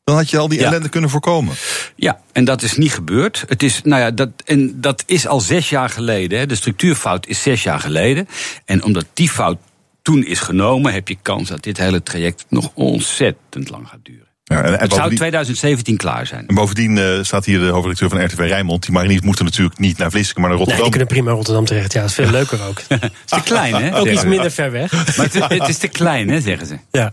[0.05, 0.67] Dan had je al die Ja.
[0.67, 1.55] ellende kunnen voorkomen.
[1.97, 3.45] Ja, en dat is niet gebeurd.
[3.49, 6.39] Het is, nou ja, dat, en dat is al zes jaar geleden.
[6.39, 6.47] Hè.
[6.47, 8.29] De structuurfout is zes jaar geleden.
[8.65, 9.59] En omdat die fout
[10.03, 14.22] toen is genomen, heb je kans dat dit hele traject nog ontzettend lang gaat duren.
[14.53, 16.45] Ja, en, en Het zou bovendien, 2017 klaar zijn.
[16.47, 18.83] en bovendien eh, staat hier de hoofdredacteur van RTV Rijnmond.
[18.83, 20.91] Die mariniers moeten natuurlijk niet naar Vlissingen, maar naar Nee, Rotterdam.
[20.91, 21.93] die kunnen prima Rotterdam terecht.
[21.93, 22.81] Ja, dat is veel leuker ook.
[22.89, 23.95] Het is te klein, hè?
[23.99, 24.93] Ook iets minder ver weg.
[25.16, 26.74] Maar het, is- het is te klein, hè, zeggen ze.
[26.91, 27.12] Ja.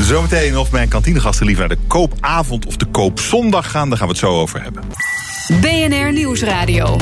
[0.00, 3.88] Zometeen of mijn kantinegasten liever naar de koopavond of de koopzondag gaan.
[3.88, 4.82] Daar gaan we het zo over hebben.
[5.60, 6.96] BNR Nieuwsradio.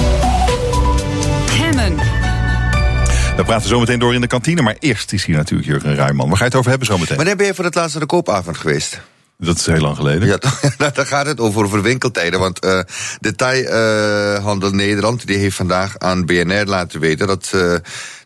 [3.37, 4.63] We praten zometeen door in de kantine.
[4.63, 6.29] Maar eerst is hier natuurlijk Jurgen Ruijman.
[6.29, 7.17] Waar ga je het over hebben zometeen?
[7.17, 9.01] Wanneer ben je voor het laatst naar de koopavond geweest?
[9.39, 10.29] Dat is heel lang geleden.
[10.29, 10.39] Ja,
[10.93, 12.41] daar gaat het over, over winkeltijden.
[12.41, 12.81] Want eh
[13.21, 17.75] Detailhandel Nederland die heeft vandaag aan BNR laten weten dat eh,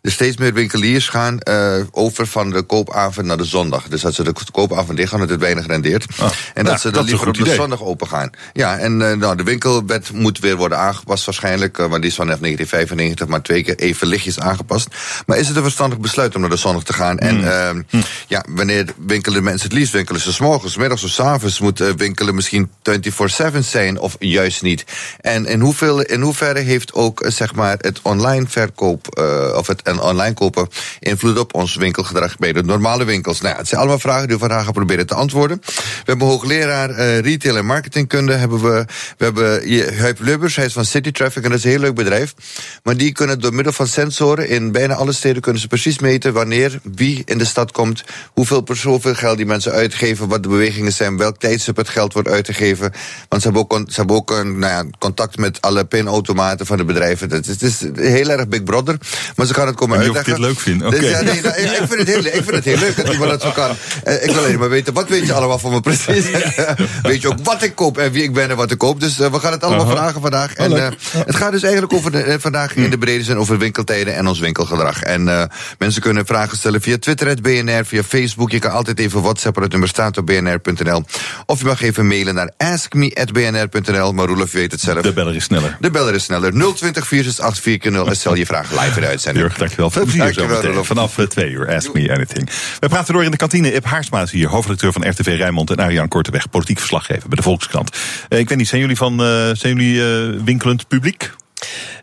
[0.02, 3.88] er steeds meer winkeliers gaan eh, over van de koopavond naar de zondag.
[3.88, 6.06] Dus dat ze de koopavond dicht gaan, dat het weinig rendeert.
[6.18, 8.30] en nou, dat ze dat dan liever op de zondag open gaan.
[8.52, 11.78] Ja, en eh, nou, de winkelwet moet weer worden aangepast waarschijnlijk.
[11.78, 14.88] eh, want die is vanaf 1995 maar twee keer even lichtjes aangepast.
[15.26, 17.18] Maar is het een verstandig besluit om naar de zondag te gaan?
[17.18, 17.82] En ehm,
[18.26, 19.92] ja, wanneer winkelen mensen het liefst?
[19.92, 21.60] Winkelen ze 's morgens, middags of 's avonds?
[21.60, 24.84] Moet winkelen misschien 24-7 zijn of juist niet?
[25.20, 29.18] En in, hoeveel, in hoeverre heeft ook zeg maar, het online verkoop
[29.54, 30.68] of het online kopen
[31.00, 33.40] invloed op ons winkelgedrag bij de normale winkels?
[33.40, 35.60] Nou, het zijn allemaal vragen die we vandaag gaan proberen te antwoorden.
[35.64, 38.32] We hebben hoogleraar eh, retail en marketingkunde.
[38.32, 38.84] Hebben we,
[39.16, 41.94] we hebben Huip Lubbers, hij is van City Traffic en dat is een heel leuk
[41.94, 42.34] bedrijf.
[42.82, 46.32] Maar die kunnen door middel van sensoren in bijna alle steden kunnen ze precies meten
[46.32, 50.92] wanneer wie in de stad komt, hoeveel, hoeveel geld die mensen uitgeven, wat de bewegingen
[50.92, 52.92] zijn, welk tijdstip het geld wordt uitgegeven.
[53.28, 56.76] Want ze hebben ook, ze hebben ook een, nou ja, contact met alle pinautomaten van
[56.76, 57.30] de bedrijven.
[57.30, 57.80] Het is, het is
[58.10, 58.98] heel erg Big Brother.
[59.36, 60.32] Maar ze gaan het komen En of uitleggen.
[60.34, 60.80] ik dit leuk vind.
[60.80, 61.08] Dus Oké.
[61.08, 63.30] ja, nee, nou, ik, ik vind het heel, ik vind het heel leuk dat iemand
[63.30, 63.70] dat zo kan.
[64.04, 66.24] Eh, ik wil alleen maar weten, wat weet je allemaal van me precies?
[67.02, 69.00] weet je ook wat ik koop en wie ik ben en wat ik koop.
[69.00, 70.54] Dus eh, we gaan het allemaal vragen vandaag.
[70.54, 70.80] En leuk.
[71.12, 74.26] eh, het gaat dus eigenlijk over de, vandaag in de brede zin over winkeltijden en
[74.26, 75.02] ons winkelgedrag.
[75.02, 75.44] En eh,
[75.78, 78.50] mensen kunnen vragen stellen via Twitter, het BNR, via Facebook.
[78.50, 81.04] Je kan altijd even WhatsAppen, het nummer staat op bnr.nl.
[81.46, 84.12] Of je mag even mailen naar askme.bnr.nl.
[84.12, 85.00] Maar Roelof weet het zelf.
[85.02, 85.76] De beller is sneller.
[85.80, 86.52] De beller is sneller.
[86.74, 89.46] 020 468 en stel je vraag live in de uitzending.
[89.76, 89.90] Dankjewel.
[89.90, 90.72] Veel plezier.
[90.74, 90.86] Rolf.
[90.86, 91.74] Vanaf eh, twee uur.
[91.74, 92.50] Ask me anything.
[92.80, 93.72] We praten door in de kantine.
[93.72, 95.70] Ip Haarsma is hier, hoofdredacteur van RTV Rijnmond.
[95.70, 97.96] En Arjan Korteweg, politiek verslaggever bij de Volkskrant.
[98.28, 100.02] Eh, ik weet niet, zijn jullie van eh, zijn jullie
[100.44, 101.30] winkelend publiek?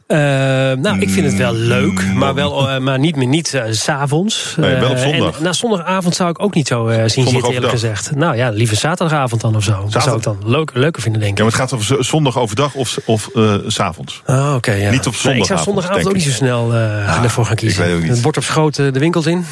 [0.07, 3.83] Eh, nou, ik vind het wel leuk, maar, wel, eh, maar niet meer niet s
[3.83, 4.53] s'avonds.
[4.57, 5.37] Nee, wel op zondag.
[5.37, 8.15] en na zondagavond zou ik ook niet zo zien zitten, eerlijk gezegd.
[8.15, 9.87] Nou ja, liever zaterdagavond dan of zo.
[9.89, 11.37] Dat zou ik dan leuk, leuker vinden, denk ik.
[11.37, 14.21] Ja, maar het gaat over zondag overdag of, of eh, s avonds.
[14.25, 14.91] Oh, oké, ja.
[14.91, 16.31] Niet op Nee, ik zondagavond, zou zondagavond ook niet ik.
[16.31, 17.85] zo snel eh ervoor gaan kiezen.
[17.85, 18.09] weet ook niet.
[18.11, 19.45] Het bord op schoot de winkels in.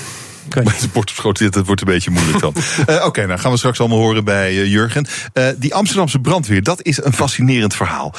[0.46, 0.64] Niet.
[0.64, 2.54] Met het bord op schoot zitten, dat wordt een beetje moeilijk dan.
[2.86, 5.08] Eh, Oké, nou gaan we straks allemaal horen bij eh, Jurgen.
[5.34, 8.14] Eh, die Amsterdamse brandweer, dat is een fascinerend verhaal.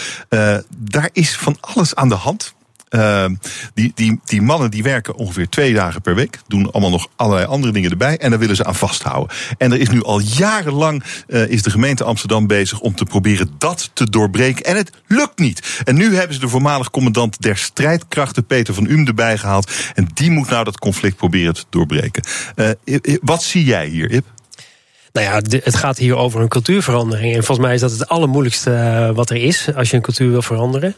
[0.76, 2.53] Daar is van alles aan de hand.
[2.94, 3.24] Eh,
[3.74, 6.38] die, die, die mannen die werken ongeveer twee dagen per week.
[6.46, 8.18] Doen allemaal nog allerlei andere dingen erbij.
[8.18, 9.36] En daar willen ze aan vasthouden.
[9.58, 13.50] En er is nu al jarenlang uh, is de gemeente Amsterdam bezig om te proberen
[13.58, 14.64] dat te doorbreken.
[14.64, 15.82] En het lukt niet.
[15.84, 19.72] En nu hebben ze de voormalig commandant der strijdkrachten, Peter van Um, erbij gehaald.
[19.94, 22.22] En die moet nou dat conflict proberen te doorbreken.
[22.56, 24.24] Uh, wat zie jij hier, Ip?
[25.12, 27.34] Nou ja, het gaat hier over een cultuurverandering.
[27.34, 30.42] En volgens mij is dat het allermoeilijkste wat er is als je een cultuur wil
[30.42, 30.96] veranderen.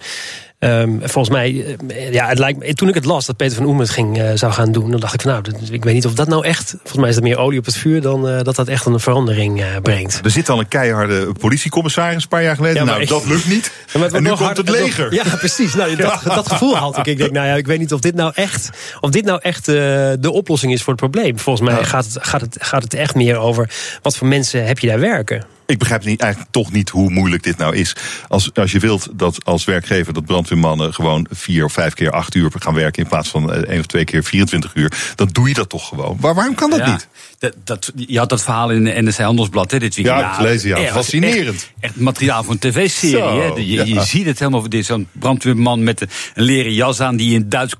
[0.58, 3.78] Um, volgens mij, eh, ja, het lijkt, toen ik het las dat Peter van Oem
[3.78, 6.14] het ging, uh, zou gaan doen, dan dacht ik van nou, ik weet niet of
[6.14, 8.56] dat nou echt, volgens mij is dat meer olie op het vuur dan uh, dat
[8.56, 10.20] dat echt een verandering brengt.
[10.24, 12.76] Er zit al een keiharde politiecommissaris een paar jaar geleden.
[12.76, 13.70] Ja, nou, ik, dat lukt niet.
[13.92, 15.14] Ja, en nu komt hard, het leger.
[15.14, 15.74] ja, precies.
[15.74, 17.06] Nou, dat, dat, gevoel had ik.
[17.06, 18.70] Ik denk, nou ja, ik weet niet of dit nou echt,
[19.00, 21.38] of dit nou echt de oplossing is voor het probleem.
[21.38, 23.70] Volgens mij gaat, het, gaat, het, gaat het echt meer over
[24.02, 25.55] wat voor mensen heb je daar werken.
[25.66, 27.96] Ik begrijp niet, eigenlijk toch niet hoe moeilijk dit nou is.
[28.28, 32.34] Als, als je wilt dat als werkgever dat brandweermannen gewoon vier of vijf keer acht
[32.34, 35.54] uur gaan werken in plaats van één of twee keer 24 uur, dan doe je
[35.54, 36.16] dat toch gewoon.
[36.20, 37.08] Maar waarom kan dat ja, niet?
[37.38, 40.18] Dat, dat, je had dat verhaal in de NRC Handelsblad hè, dit weekend.
[40.18, 40.92] Ja, lezen, ja.
[40.92, 41.54] Fascinerend.
[41.54, 43.66] Echt, echt, materiaal voor een tv-serie.
[43.66, 43.84] Je, ja.
[43.84, 44.68] je, ziet het helemaal.
[44.68, 47.76] Dit zo'n brandweerman met een leren jas aan die in Duits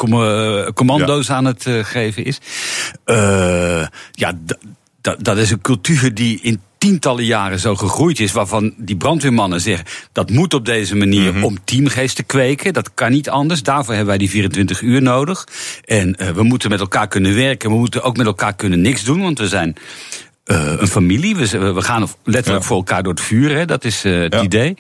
[0.75, 2.39] commando's aan het uh, geven is.
[3.07, 4.33] Uh, ja,
[5.19, 9.87] dat is een cultuur die in tientallen jaren zo gegroeid is, waarvan die brandweermannen zeggen
[10.13, 11.45] dat moet op deze manier mm -hmm.
[11.45, 12.73] om teamgeest te kweken.
[12.73, 13.63] Dat kan niet anders.
[13.63, 15.47] Daarvoor hebben wij die 24 uur nodig.
[15.85, 17.71] En uh, we moeten met elkaar kunnen werken.
[17.71, 19.77] We moeten ook met elkaar kunnen niks doen, want we zijn.
[20.47, 22.69] Uh, een familie, we, we gaan letterlijk ja.
[22.69, 23.65] voor elkaar door het vuur, hè?
[23.65, 24.43] dat is uh, het ja.
[24.43, 24.77] idee.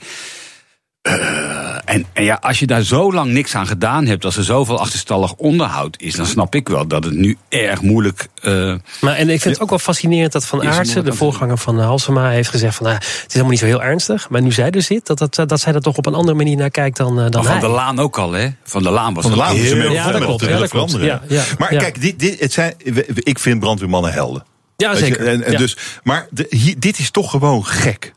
[1.03, 1.56] Uh,
[1.87, 4.79] en, en, ja, als je daar zo lang niks aan gedaan hebt, als er zoveel
[4.79, 8.29] achterstallig onderhoud is, dan snap ik wel dat het nu erg moeilijk.
[8.43, 11.79] Uh, maar en ik vind het ook wel fascinerend dat Van Aartsen, de voorganger van
[11.79, 14.29] Halsema, heeft gezegd van nou, het is helemaal niet zo heel ernstig.
[14.29, 16.57] Maar nu zij er zit, dat, dat, dat zij er toch op een andere manier
[16.57, 18.49] naar kijkt dan, uh, dan maar Van de Laan ook al, hè?
[18.63, 20.93] Van de Laan was van de Laan heel, heel, ja, dat klopt, ja, dat klopt.
[20.93, 21.79] Ja, ja, maar ja.
[21.79, 22.75] kijk, dit, dit, het zijn,
[23.15, 24.45] ik vind brandweermannen helden.
[24.77, 25.23] Ja, zeker.
[25.23, 25.59] Je, en, en ja.
[25.59, 28.15] Dus, maar de, hier, dit is toch gewoon gek.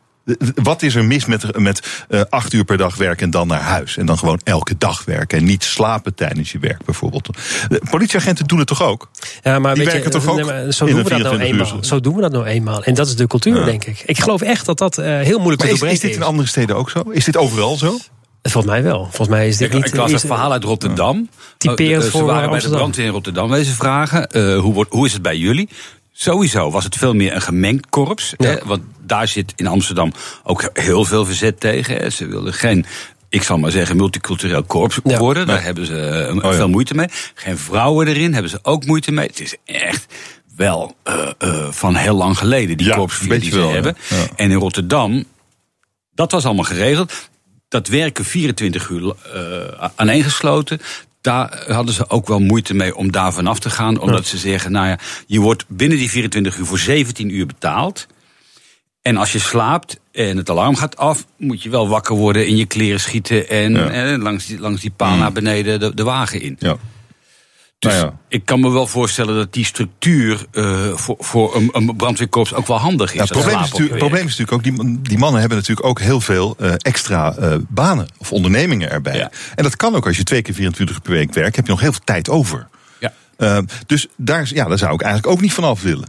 [0.56, 3.62] Wat is er mis met, met uh, acht uur per dag werken en dan naar
[3.62, 3.98] huis?
[3.98, 7.30] En dan gewoon elke dag werken en niet slapen tijdens je werk bijvoorbeeld.
[7.90, 9.10] Politieagenten doen het toch ook?
[9.44, 11.78] Ja, maar Die weet werken je, toch ook nee, zo, doen we dat nou eenmaal.
[11.82, 12.84] zo doen we dat nou eenmaal.
[12.84, 13.66] En dat is de cultuur, ja.
[13.66, 14.04] denk ik.
[14.06, 16.24] Ik geloof echt dat dat uh, heel moeilijk maar te is, doorbreken is dit in
[16.24, 17.00] andere steden ook zo?
[17.00, 17.98] Is dit overal zo?
[18.42, 19.04] Volgens mij wel.
[19.04, 19.86] Volgens mij is dit ik, niet...
[19.86, 21.30] Ik las een verhaal uit Rotterdam.
[21.58, 24.30] Typerend uh, voor Ze waren bij de brandweer in Rotterdam wezen vragen.
[24.32, 25.70] Uh, hoe, wordt, hoe is het bij jullie?
[26.22, 28.34] Sowieso was het veel meer een gemengd korps.
[28.38, 28.48] Ja.
[28.50, 30.12] Hè, want daar zit in Amsterdam
[30.44, 31.96] ook heel veel verzet tegen.
[31.96, 32.10] Hè.
[32.10, 32.86] Ze wilden geen
[33.30, 35.18] ik zal maar zeggen, multicultureel korps Ja.
[35.18, 35.48] worden.
[35.48, 36.54] Daar hebben ze uh, Oh, ja.
[36.54, 37.08] veel moeite mee.
[37.34, 39.28] Geen vrouwen erin, hebben ze ook moeite mee.
[39.28, 40.06] Het is echt
[40.56, 43.98] wel uh, uh, van heel lang geleden, die Ja, korpsvier die ze wel, hebben.
[44.36, 45.24] En in Rotterdam,
[46.16, 47.30] dat was allemaal geregeld.
[47.68, 49.02] Dat werken 24 uur
[49.36, 50.80] uh, aaneengesloten.
[51.30, 54.00] Daar hadden ze ook wel moeite mee om daar vanaf te gaan.
[54.00, 58.08] Omdat ze zeggen, nou ja, je wordt binnen die 24 uur voor 17 uur betaald.
[59.02, 62.56] En als je slaapt en het alarm gaat af, moet je wel wakker worden, in
[62.58, 64.18] je kleren schieten en Ja.
[64.18, 66.56] langs, die, langs die paal naar beneden de, de wagen in.
[66.60, 66.78] Ja.
[67.80, 68.18] Dus Nou ja.
[68.28, 72.68] ik kan me wel voorstellen dat die structuur uh, voor, voor een, een brandweerkorps ook
[72.68, 73.16] wel handig is.
[73.16, 75.58] Ja, het probleem is, natuurlijk, op het probleem is natuurlijk ook, die, die mannen hebben
[75.58, 79.18] natuurlijk ook heel veel uh, extra uh, banen of ondernemingen erbij.
[79.18, 79.32] Ja.
[79.56, 81.72] En dat kan ook als je twee keer 24 uur per week werkt, heb je
[81.72, 82.68] nog heel veel tijd over.
[83.00, 83.14] Ja.
[83.38, 86.08] Uh, dus daar, ja, daar zou ik eigenlijk ook niet vanaf willen.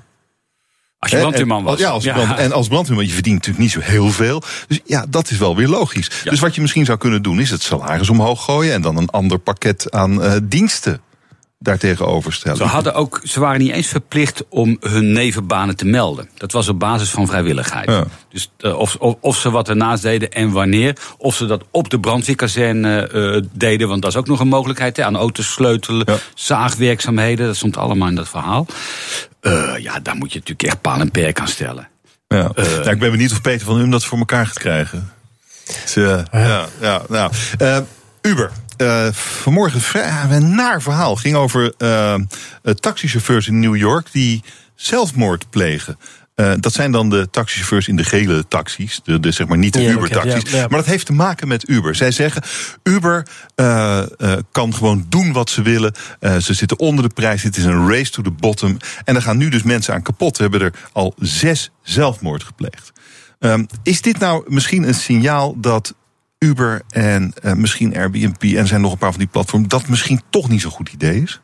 [0.98, 1.78] Als je brandweerman was.
[1.78, 2.12] Ja, als Ja.
[2.12, 4.42] brand- en als brandweerman, je verdient natuurlijk niet zo heel veel.
[4.68, 6.10] Dus ja, dat is wel weer logisch.
[6.24, 6.30] Ja.
[6.30, 9.10] Dus wat je misschien zou kunnen doen, is het salaris omhoog gooien en dan een
[9.10, 11.00] ander pakket aan uh, diensten
[11.62, 12.56] daartegenover stellen.
[12.56, 16.28] Ze, hadden ook, ze waren niet eens verplicht om hun nevenbanen te melden.
[16.34, 17.90] Dat was op basis van vrijwilligheid.
[17.90, 18.04] Ja.
[18.28, 20.96] Dus uh, of, of, of ze wat ernaast deden en wanneer.
[21.18, 23.88] Of ze dat op de brandweerkazerne uh, deden.
[23.88, 24.96] Want dat is ook nog een mogelijkheid.
[24.96, 26.16] Hè, aan auto's sleutelen, Ja.
[26.34, 27.46] zaagwerkzaamheden.
[27.46, 28.66] Dat stond allemaal in dat verhaal.
[29.42, 31.88] Uh, ja, daar moet je natuurlijk echt paal en perk aan stellen.
[32.28, 32.50] Ja.
[32.54, 32.64] Eh.
[32.64, 35.12] nou, ik ben benieuwd of Peter van Um dat voor elkaar gaat krijgen.
[35.64, 37.32] Dus, uh, ja, ja, nou.
[37.62, 37.78] Uh,
[38.22, 38.50] Uber.
[38.80, 41.16] Uh, vanmorgen vrij- een naar verhaal.
[41.16, 42.14] ging over uh,
[42.74, 44.42] taxichauffeurs in New York die
[44.74, 45.98] zelfmoord plegen.
[46.36, 49.00] Uh, dat zijn dan de taxichauffeurs in de gele taxis.
[49.04, 50.52] De, de zeg maar niet de Uber-taxis.
[50.52, 51.94] Maar dat heeft te maken met Uber.
[51.94, 52.42] Zij zeggen:
[52.82, 53.26] Uber
[53.56, 55.94] uh, uh, kan gewoon doen wat ze willen.
[56.20, 57.42] Ze zitten onder de prijs.
[57.42, 58.76] Het is een race to the bottom.
[59.04, 60.36] En er gaan nu dus mensen aan kapot.
[60.36, 62.92] We hebben er al zes zelfmoord gepleegd.
[63.38, 65.94] Um, is dit nou misschien een signaal dat
[66.44, 70.20] Uber en uh, misschien Airbnb en zijn nog een paar van die platforms dat misschien
[70.30, 71.40] toch niet zo'n goed idee is?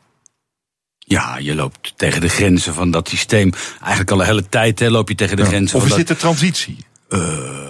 [0.99, 3.53] Ja, je loopt tegen de grenzen van dat systeem.
[3.81, 5.49] Eigenlijk al de hele tijd hè, loop je tegen de Ja.
[5.49, 6.07] grenzen Of van is dat...
[6.07, 6.77] dit de transitie?
[7.09, 7.21] Uh,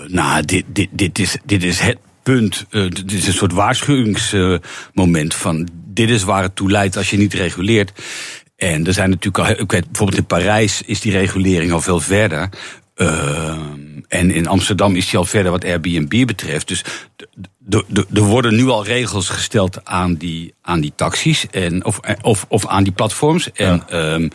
[0.06, 2.66] nou, dit, dit, dit, is, dit is het punt.
[2.70, 7.16] Uh, dit is een soort waarschuwingsmoment van dit is waar het toe leidt als je
[7.16, 7.92] niet reguleert.
[8.56, 12.00] En er zijn natuurlijk al, ik weet, bijvoorbeeld in Parijs is die regulering al veel
[12.00, 12.48] verder.
[12.96, 13.58] Uh,
[14.08, 16.68] en in Amsterdam is die al verder wat Airbnb betreft.
[16.68, 16.84] Dus
[18.12, 22.66] er worden nu al regels gesteld aan die, aan die taxis en, of, of, of
[22.66, 23.52] aan die platforms.
[23.52, 24.12] En, ja.
[24.12, 24.30] um,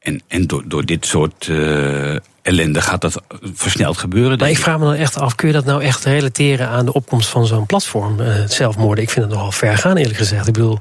[0.00, 3.22] en, en door, door dit soort uh, ellende gaat dat
[3.54, 4.38] versneld gebeuren.
[4.38, 6.92] Maar ik vraag me dan echt af, kun je dat nou echt relateren aan de
[6.92, 9.04] opkomst van zo'n platform, uh, zelfmoorden?
[9.04, 10.46] Ik vind het nogal ver gaan, eerlijk gezegd.
[10.46, 10.78] Ik bedoel.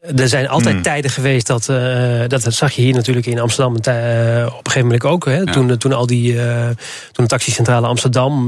[0.00, 0.82] Er zijn altijd Hmm.
[0.82, 2.42] tijden geweest dat, uh, dat.
[2.42, 5.24] Dat zag je hier natuurlijk in Amsterdam uh, op een gegeven moment ook.
[5.24, 5.52] Hè, ja.
[5.52, 6.32] toen, toen al die.
[6.32, 6.66] Uh,
[7.12, 8.46] toen de taxicentrale Amsterdam.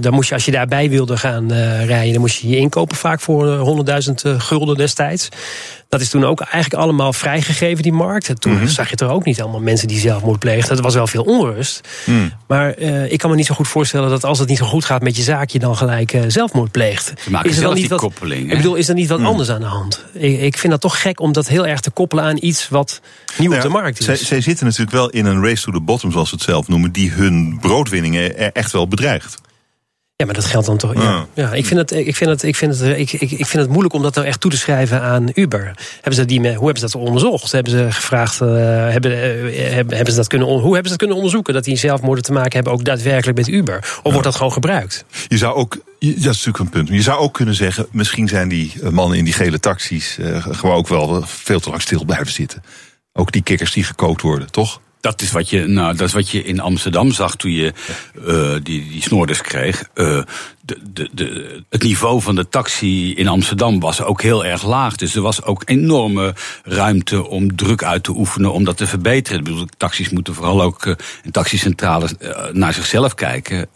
[0.00, 1.52] Daar moest je, als je daarbij wilde gaan
[1.84, 2.12] rijden.
[2.12, 3.84] dan moest je je inkopen vaak voor
[4.24, 5.28] 100.000 gulden destijds.
[5.92, 8.40] Dat is toen ook eigenlijk allemaal vrijgegeven, die markt.
[8.40, 8.68] Toen mm-hmm.
[8.68, 10.76] zag je er ook niet allemaal mensen die zelfmoord pleegden.
[10.76, 11.88] Er was wel veel onrust.
[12.04, 12.32] Mm.
[12.46, 14.84] Maar uh, ik kan me niet zo goed voorstellen dat als het niet zo goed
[14.84, 17.12] gaat met je zaak, je dan gelijk uh, zelfmoord pleegt.
[17.42, 19.26] Is er dan niet wat, koppeling, ik bedoel, is er niet wat mm.
[19.26, 20.04] anders aan de hand?
[20.12, 23.00] Ik, ik, vind dat toch gek om dat heel erg te koppelen aan iets wat
[23.38, 24.04] nieuw nou op de markt is.
[24.04, 26.68] Zij, zij zitten natuurlijk wel in een race to the bottom, zoals ze het zelf
[26.68, 29.40] noemen, die hun broodwinningen echt wel bedreigt.
[30.22, 30.94] Ja, maar dat geldt dan toch.
[30.94, 33.62] Ja, ja ik, vind het, ik, vind het, ik, vind het, ik, ik, ik vind
[33.62, 35.74] het moeilijk om dat nou echt toe te schrijven aan Uber.
[35.94, 37.52] Hebben ze die, hoe hebben ze dat onderzocht?
[37.52, 38.48] Hebben ze gevraagd, uh,
[38.88, 41.54] hebben, uh, hebben ze dat kunnen, hoe hebben ze dat kunnen onderzoeken?
[41.54, 43.78] Dat die zelfmoorden te maken hebben ook daadwerkelijk met Uber?
[43.78, 44.10] Of ja.
[44.10, 45.04] wordt dat gewoon gebruikt?
[45.28, 46.88] Je zou ook, dat is natuurlijk een punt.
[46.88, 50.76] Je zou ook kunnen zeggen, misschien zijn die mannen in die gele taxis uh, gewoon
[50.76, 52.62] ook wel veel te lang stil blijven zitten.
[53.12, 54.80] Ook die kikkers die gekookt worden, toch?
[55.02, 57.72] Dat is wat je, nou, dat is wat je in Amsterdam zag toen je
[58.26, 59.84] uh, die, die snoorders kreeg.
[59.94, 60.22] Uh,
[60.60, 64.96] de, de, de, het niveau van de taxi in Amsterdam was ook heel erg laag.
[64.96, 66.34] Dus er was ook enorme
[66.64, 69.38] ruimte om druk uit te oefenen om dat te verbeteren.
[69.38, 72.12] Ik bedoel, taxis moeten vooral ook uh, in taxicentrales
[72.52, 73.68] naar zichzelf kijken.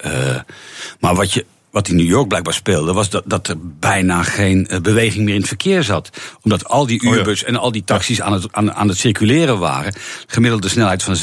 [1.01, 1.45] maar wat je
[1.77, 5.35] wat in New York blijkbaar speelde, was dat, dat er bijna geen uh, beweging meer
[5.35, 6.11] in het verkeer zat.
[6.43, 7.55] Omdat al die Ubers oh ja.
[7.55, 9.95] en al die taxis aan het, aan, aan het circuleren waren.
[10.27, 11.17] Gemiddelde snelheid van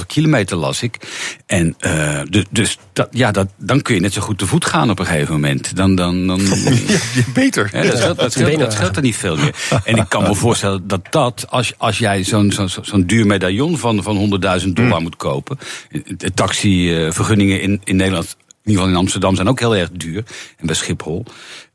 [0.00, 0.96] 7,5 kilometer las ik.
[1.46, 4.64] En uh, dus, dus dat, ja, dat, dan kun je net zo goed te voet
[4.64, 5.76] gaan op een gegeven moment.
[5.76, 6.40] Dan, dan, dan,
[7.14, 7.70] ja, beter.
[7.72, 9.54] Ja, dat, scheelt, dat, scheelt, dat scheelt er niet veel meer.
[9.84, 13.78] En ik kan me voorstellen dat dat, als, als jij zo'n zo'n zo'n duur medaillon
[13.78, 15.02] van, van 100.000 dollar mm.
[15.02, 15.58] moet kopen.
[16.34, 18.36] Taxivergunningen in, in Nederland
[18.68, 20.24] ieder geval in Amsterdam zijn ook heel erg duur.
[20.56, 21.24] En bij Schiphol.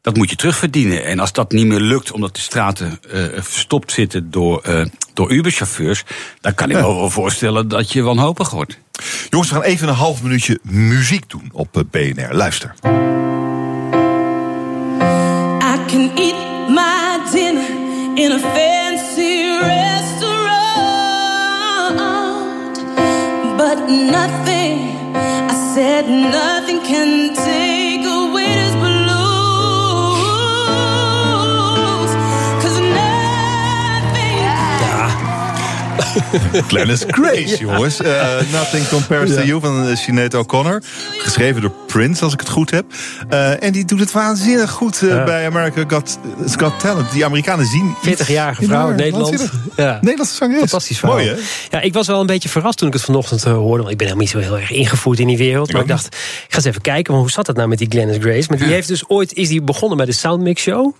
[0.01, 1.05] Dat moet je terugverdienen.
[1.05, 5.31] En als dat niet meer lukt omdat de straten uh, verstopt zitten door, uh, door
[5.31, 6.03] Uber-chauffeurs.
[6.41, 8.77] dan kan ik me wel voorstellen dat je wanhopig wordt.
[9.29, 12.33] Jongens, we gaan even een half minuutje muziek doen op eh, BNR.
[12.33, 12.73] Luister.
[15.61, 17.69] I can eat my dinner
[18.15, 20.43] in a fancy restaurant.
[23.57, 25.02] But nothing.
[25.73, 27.72] Said nothing can take
[36.67, 38.01] Glennis Grace, jongens.
[38.01, 39.35] Uh, nothing Compares ja.
[39.35, 40.81] to You van Sinead O'Connor.
[41.17, 42.85] Geschreven door Prince, als ik het goed heb.
[43.29, 45.23] Uh, en die doet het waanzinnig goed uh, ja.
[45.23, 46.19] bij America Got,
[46.57, 47.11] Got Talent.
[47.11, 47.95] Die Amerikanen zien...
[48.05, 49.51] 40-jarige vrouw in Nederland.
[49.75, 49.97] Ja.
[50.01, 50.59] Nederlandse zangeres.
[50.59, 51.17] Fantastisch verhaal.
[51.17, 51.35] Mooi, hè?
[51.69, 53.77] Ja, ik was wel een beetje verrast toen ik het vanochtend hoorde.
[53.77, 55.71] Want ik ben helemaal niet zo heel erg ingevoerd in die wereld.
[55.71, 57.13] Maar ik dacht, ik ga eens even kijken.
[57.13, 58.45] Hoe zat het nou met die Glennis Grace?
[58.49, 59.33] Maar die heeft dus ooit...
[59.33, 60.93] Is die begonnen bij de Soundmix Show.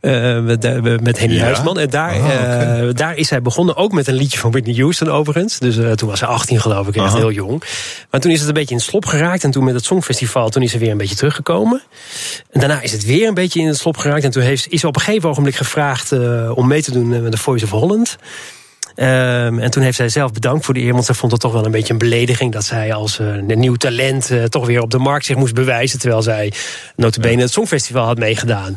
[0.00, 1.78] met, met Henny Huisman.
[1.78, 2.92] En daar, oh, okay.
[2.92, 3.76] daar is hij begonnen.
[3.76, 5.58] Ook met een liedje van Whitney Houston overigens.
[5.58, 7.16] Dus uh, toen was ze 18 geloof ik, echt Aha.
[7.16, 7.62] heel jong.
[8.10, 9.44] Maar toen is het een beetje in het slop geraakt.
[9.44, 11.82] En toen met het Songfestival, toen is ze weer een beetje teruggekomen.
[12.50, 14.24] En daarna is het weer een beetje in het slop geraakt.
[14.24, 17.08] En toen heeft, is ze op een gegeven ogenblik gevraagd uh, om mee te doen
[17.08, 18.16] met de Voice of Holland.
[18.98, 21.52] Um, en toen heeft zij zelf bedankt voor de eer, want ze vond het toch
[21.52, 24.80] wel een beetje een belediging dat zij als uh, een nieuw talent uh, toch weer
[24.80, 26.52] op de markt zich moest bewijzen, terwijl zij
[26.96, 28.74] notabene het Songfestival had meegedaan.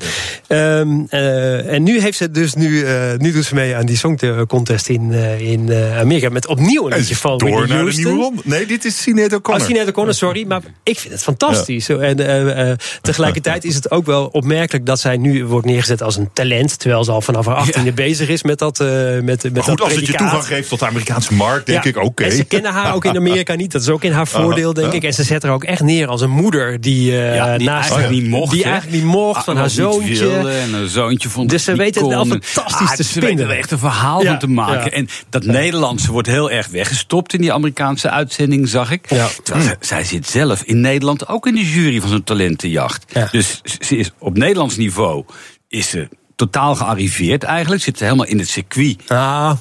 [0.47, 2.85] Um, uh, en nu heeft ze dus nu,
[3.17, 7.37] nu doet ze mee aan die songcontest in, in Amerika met opnieuw een liedje van
[7.37, 8.03] Door naar Houston.
[8.03, 8.41] de nieuwe ronde.
[8.45, 9.61] Nee, dit is Sinead O'Connor.
[9.61, 11.87] Oh, Sinead O'Connor, sorry, maar ik vind het fantastisch.
[11.87, 11.97] Ja.
[11.97, 16.79] En tegelijkertijd is het ook wel opmerkelijk dat zij nu wordt neergezet als een talent,
[16.79, 17.95] terwijl ze al vanaf haar achttiende ja.
[17.95, 18.79] bezig is met dat.
[18.79, 21.89] met, met goed, dat als je toegang geeft tot de Amerikaanse markt, denk ja.
[21.89, 22.05] ik, oké.
[22.05, 22.27] Okay.
[22.27, 23.71] En ze kennen haar ook in Amerika niet.
[23.71, 25.03] Dat is ook in haar voordeel, denk uh, ik.
[25.03, 27.91] En ze zet er ook echt neer als een moeder die, uh, ja, die naast
[27.91, 28.51] eigenlijk niet mocht.
[28.51, 30.37] Die eigenlijk niet mocht van haar zoontje.
[30.37, 33.29] En haar zoontje vond Dus ze weten het wel fantastisch ah, te spinnen.
[33.29, 34.91] Ze weten er echt een verhaal ja, van te maken.
[34.91, 39.07] En dat Nederlandse wordt heel erg weggestopt in die Amerikaanse uitzending, zag ik.
[39.43, 39.73] Terwijl hm.
[39.79, 43.05] zij zit zelf in Nederland ook in de jury van zo'n talentenjacht.
[43.31, 45.25] Dus ze is op Nederlands niveau
[45.67, 47.81] is ze totaal gearriveerd eigenlijk.
[47.81, 49.01] Zit helemaal in het circuit.
[49.07, 49.51] Ah.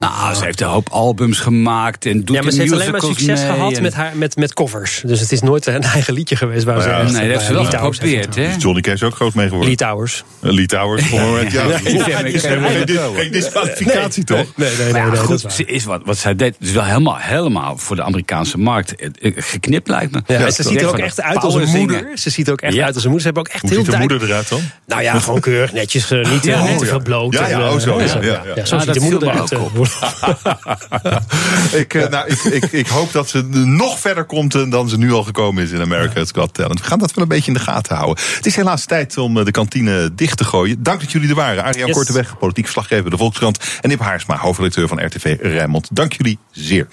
[0.00, 3.00] Nou, ze heeft een hoop albums gemaakt en doet Ja, maar ze heeft alleen maar
[3.00, 5.02] succes mee gehad en- met, haar, met, met covers.
[5.06, 6.88] Dus het is nooit een eigen liedje geweest waar ze...
[6.88, 8.56] Ja, echt nee, dat heeft ze wel geprobeerd, heeft- hè?
[8.56, 9.68] Is Johnny Cash ook groot mee geworden?
[9.68, 10.24] Lee Towers.
[10.40, 11.62] Eh, Lee Towers, een moment, ja.
[11.62, 12.40] Ik
[12.86, 13.12] wel.
[13.14, 14.46] Geen disqualificatie, toch?
[14.56, 15.16] Nee, nee, nee.
[15.16, 16.56] Goed, is ze is wat, wat zij deed.
[16.60, 20.22] is wel helemaal, helemaal voor de Amerikaanse markt eh, eh, geknipt, lijkt me.
[20.26, 22.08] Ja, ze ziet er ook echt uit als een moeder.
[22.14, 23.20] Ze ziet er ook echt uit als een moeder.
[23.20, 24.60] Ze hebben ook echt Hoe heel ziet de moeder eruit dan?
[24.86, 26.10] Nou ja, gewoon keurig, netjes.
[26.10, 27.32] niet, te veel bloot.
[27.32, 28.20] Ja, ja, en, oh, zo, ja, zo,
[28.54, 29.52] Ja, ziet de moeder eruit.
[31.02, 31.80] eh.
[31.80, 35.12] ik, nou, ik, ik, ik hoop dat ze nog verder komt eh, dan ze nu
[35.12, 36.80] al gekomen is in America's Got Talent.
[36.80, 38.24] We gaan dat wel een beetje in de gaten houden.
[38.36, 40.82] Het is helaas tijd om eh, de kantine dicht te gooien.
[40.82, 41.62] Dank dat jullie er waren.
[41.62, 41.96] Arjan Yes.
[41.96, 43.58] Korteweg, politiek verslaggever de Volkskrant.
[43.80, 45.88] En Nip Haarsma, hoofdredacteur van RTV Rijnmond.
[45.92, 46.88] Dank jullie zeer.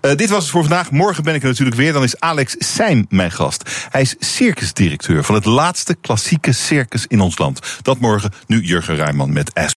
[0.00, 0.90] Dit was het voor vandaag.
[0.90, 1.92] Morgen ben ik er natuurlijk weer.
[1.92, 3.70] Dan is Alex Seim mijn gast.
[3.90, 7.60] Hij is circusdirecteur van het laatste klassieke circus in ons land.
[7.82, 9.70] Dat morgen, nu Jurgen Rijman met As